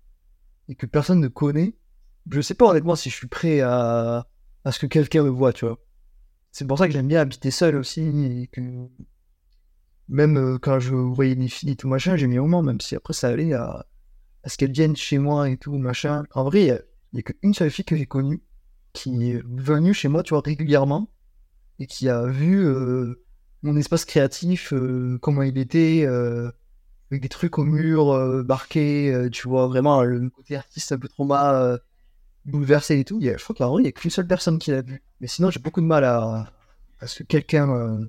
et 0.69 0.75
que 0.75 0.87
personne 0.87 1.21
ne 1.21 1.29
connaît. 1.29 1.75
Je 2.31 2.41
sais 2.41 2.55
pas 2.55 2.67
honnêtement 2.67 2.95
si 2.95 3.11
je 3.11 3.17
suis 3.17 3.27
prêt 3.27 3.61
à, 3.61 4.29
à 4.65 4.73
ce 4.73 4.79
que 4.79 4.87
quelqu'un 4.87 5.25
me 5.25 5.31
voit, 5.31 5.53
tu 5.53 5.65
vois. 5.65 5.79
C'est 6.53 6.67
pour 6.67 6.79
ça 6.79 6.87
que 6.87 6.93
j'aime 6.93 7.09
bien 7.09 7.21
habiter 7.21 7.51
seul 7.51 7.77
aussi, 7.77 8.49
même 10.11 10.37
euh, 10.37 10.59
quand 10.59 10.81
je 10.81 10.95
voyais 10.95 11.35
les 11.37 11.49
filles 11.49 11.71
et 11.71 11.77
tout 11.77 11.89
machin, 11.89 12.17
j'ai 12.17 12.27
mis 12.27 12.39
au 12.39 12.43
moment, 12.43 12.63
même 12.63 12.81
si 12.81 12.97
après 12.97 13.15
ça 13.15 13.29
allait 13.29 13.55
à, 13.55 13.87
ce 14.45 14.57
qu'elles 14.57 14.73
viennent 14.73 14.97
chez 14.97 15.19
moi 15.19 15.49
et 15.49 15.57
tout 15.57 15.79
machin. 15.79 16.25
En 16.35 16.45
vrai, 16.45 16.63
il 16.63 16.83
n'y 17.15 17.21
a, 17.21 17.23
qu'une 17.23 17.55
seule 17.55 17.71
fille 17.71 17.85
que 17.85 17.97
j'ai 17.97 18.07
connue 18.07 18.43
qui 18.93 19.31
est 19.31 19.43
venue 19.47 19.95
chez 19.95 20.09
moi, 20.09 20.25
tu 20.25 20.31
vois, 20.35 20.43
régulièrement 20.45 21.09
et 21.79 21.87
qui 21.87 22.09
a 22.09 22.27
vu 22.27 22.59
euh, 22.67 23.23
mon 23.63 23.77
espace 23.77 24.05
créatif, 24.05 24.73
euh, 24.73 25.17
comment 25.23 25.43
il 25.43 25.57
était, 25.59 26.05
avec 26.07 27.23
des 27.23 27.29
trucs 27.29 27.59
au 27.59 27.65
mur 27.65 28.45
marqués, 28.47 29.29
tu 29.33 29.49
vois, 29.49 29.69
vraiment 29.69 30.03
le 30.03 30.29
côté 30.31 30.57
artiste 30.57 30.93
un 30.93 30.99
peu 30.99 31.09
trop 31.09 31.25
mal 31.25 31.81
bouleversé 32.47 32.99
et 32.99 33.05
tout. 33.05 33.21
je 33.21 33.43
crois 33.43 33.55
qu'en 33.55 33.71
vrai, 33.71 33.83
il 33.83 33.85
n'y 33.85 33.89
a 33.89 33.93
qu'une 33.93 34.11
seule 34.11 34.27
personne 34.27 34.59
qui 34.59 34.73
l'a 34.73 34.83
vu. 34.83 35.03
Mais 35.21 35.29
sinon, 35.29 35.51
j'ai 35.51 35.61
beaucoup 35.61 35.81
de 35.81 35.87
mal 35.87 36.05
à, 36.05 36.53
à 36.99 37.07
ce 37.07 37.23
que 37.23 37.29
quelqu'un 37.29 38.09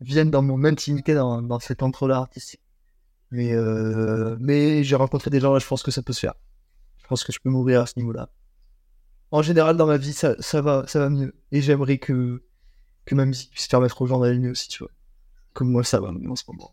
viennent 0.00 0.30
dans 0.30 0.42
mon 0.42 0.64
intimité 0.64 1.14
dans, 1.14 1.42
dans 1.42 1.58
cet 1.58 1.82
entre-là 1.82 2.16
artistique. 2.16 2.60
Mais, 3.30 3.52
euh, 3.52 4.36
mais 4.40 4.84
j'ai 4.84 4.96
rencontré 4.96 5.30
des 5.30 5.40
gens 5.40 5.52
là, 5.52 5.58
je 5.58 5.66
pense 5.66 5.82
que 5.82 5.90
ça 5.90 6.02
peut 6.02 6.12
se 6.12 6.20
faire. 6.20 6.34
Je 6.98 7.06
pense 7.06 7.24
que 7.24 7.32
je 7.32 7.40
peux 7.40 7.50
mourir 7.50 7.82
à 7.82 7.86
ce 7.86 7.94
niveau-là. 7.96 8.28
En 9.30 9.42
général, 9.42 9.76
dans 9.76 9.86
ma 9.86 9.96
vie, 9.96 10.12
ça, 10.12 10.34
ça, 10.40 10.60
va, 10.60 10.84
ça 10.86 11.00
va 11.00 11.08
mieux. 11.08 11.34
Et 11.50 11.60
j'aimerais 11.60 11.98
que, 11.98 12.44
que 13.04 13.14
ma 13.14 13.24
musique 13.24 13.50
puisse 13.50 13.68
permettre 13.68 14.00
aux 14.02 14.06
gens 14.06 14.20
d'aller 14.20 14.38
mieux 14.38 14.52
aussi, 14.52 14.68
tu 14.68 14.78
vois. 14.78 14.92
Comme 15.52 15.70
moi, 15.70 15.84
ça 15.84 16.00
va 16.00 16.08
en 16.08 16.36
ce 16.36 16.44
moment. 16.48 16.72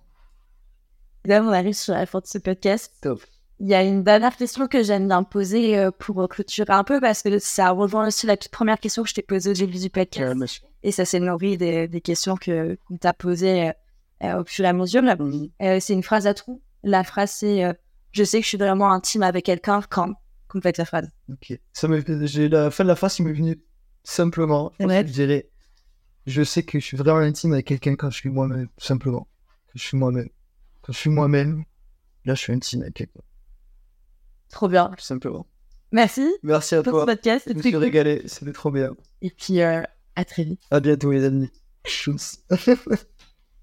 Là, 1.26 1.42
on 1.42 1.50
arrive 1.50 1.74
sur 1.74 1.94
la 1.94 2.06
fin 2.06 2.20
de 2.20 2.28
ce 2.28 2.38
podcast. 2.38 2.94
Top. 3.02 3.22
Il 3.60 3.68
y 3.68 3.74
a 3.74 3.84
une 3.84 4.04
dernière 4.04 4.36
question 4.36 4.68
que 4.68 4.84
j'aime 4.84 5.08
bien 5.08 5.24
poser 5.24 5.78
euh, 5.78 5.92
pour 5.92 6.28
clôturer 6.28 6.74
un 6.74 6.84
peu 6.84 7.00
parce 7.00 7.22
que 7.22 7.40
ça 7.40 7.70
rejoint 7.70 8.08
aussi 8.08 8.26
la 8.26 8.36
toute 8.36 8.52
première 8.52 8.80
question 8.80 9.04
que 9.04 9.10
je 9.10 9.14
t'ai 9.14 9.22
posée 9.22 9.52
au 9.52 9.54
début 9.54 9.80
du 9.80 9.90
podcast. 9.90 10.64
Et 10.84 10.92
ça 10.92 11.06
s'est 11.06 11.20
nourri 11.20 11.58
des, 11.58 11.88
des, 11.88 12.02
questions 12.02 12.36
que 12.36 12.78
qu'on 12.88 12.98
t'a 12.98 13.14
posées 13.14 13.70
euh, 13.70 13.74
euh, 14.24 14.42
au 14.42 14.46
fur 14.46 14.66
et 14.66 14.68
à 14.68 14.74
mesure. 14.74 15.02
Mhm. 15.02 15.50
c'est 15.80 15.94
une 15.94 16.04
phrase 16.04 16.28
à 16.28 16.34
trous. 16.34 16.62
La 16.84 17.04
phrase 17.04 17.32
c'est 17.32 17.64
Je 18.12 18.24
sais 18.24 18.40
que 18.40 18.44
je 18.44 18.50
suis 18.50 18.58
vraiment 18.58 18.92
intime 18.92 19.24
avec 19.24 19.46
quelqu'un 19.46 19.82
quand 19.90 20.14
complète 20.48 20.78
la 20.78 20.86
phrase. 20.86 21.10
Ok. 21.32 21.58
Ça 21.74 21.88
j'ai 22.26 22.48
la 22.48 22.70
fin 22.70 22.84
de 22.84 22.90
la 22.90 22.96
phrase 22.96 23.16
qui 23.16 23.24
m'est 23.24 23.34
venue 23.34 23.60
simplement. 24.04 24.72
Je, 24.80 25.02
dirais 25.04 25.50
Je 26.28 26.44
sais 26.44 26.64
que 26.64 26.80
je 26.80 26.86
suis 26.86 26.98
vraiment 26.98 27.20
intime 27.20 27.54
avec 27.54 27.66
quelqu'un 27.66 27.96
quand 27.96 28.12
je 28.12 28.18
suis 28.18 28.30
moi-même, 28.30 28.68
simplement. 28.78 29.28
Quand 29.68 29.74
je 29.76 29.84
suis 29.84 29.98
moi-même. 29.98 30.30
Quand 30.84 30.94
je 30.94 30.98
suis 30.98 31.10
moi-même, 31.10 31.64
là 32.26 32.36
je 32.36 32.42
suis 32.42 32.54
intime 32.54 32.84
avec 32.84 32.94
quelqu'un. 32.94 33.22
Trop 34.50 34.68
bien. 34.68 34.92
Tout 34.96 35.04
simplement. 35.04 35.48
Merci. 35.92 36.28
Merci 36.44 36.76
à 36.76 36.84
pour 36.84 36.92
toi. 36.92 37.02
ce 37.02 37.06
podcast. 37.06 37.46
Je 37.48 37.54
me 37.54 37.62
suis 37.62 37.76
régalé. 37.76 38.24
C'était 38.26 38.52
trop 38.52 38.72
bien. 38.72 38.92
Et 39.22 39.30
puis, 39.30 39.62
euh, 39.62 39.82
à 40.16 40.26
très 40.26 40.44
vite. 40.44 40.62
À 40.72 40.80
bientôt, 40.80 41.12
les 41.12 41.24
amis. 41.24 41.50
Tchuss. 41.86 42.40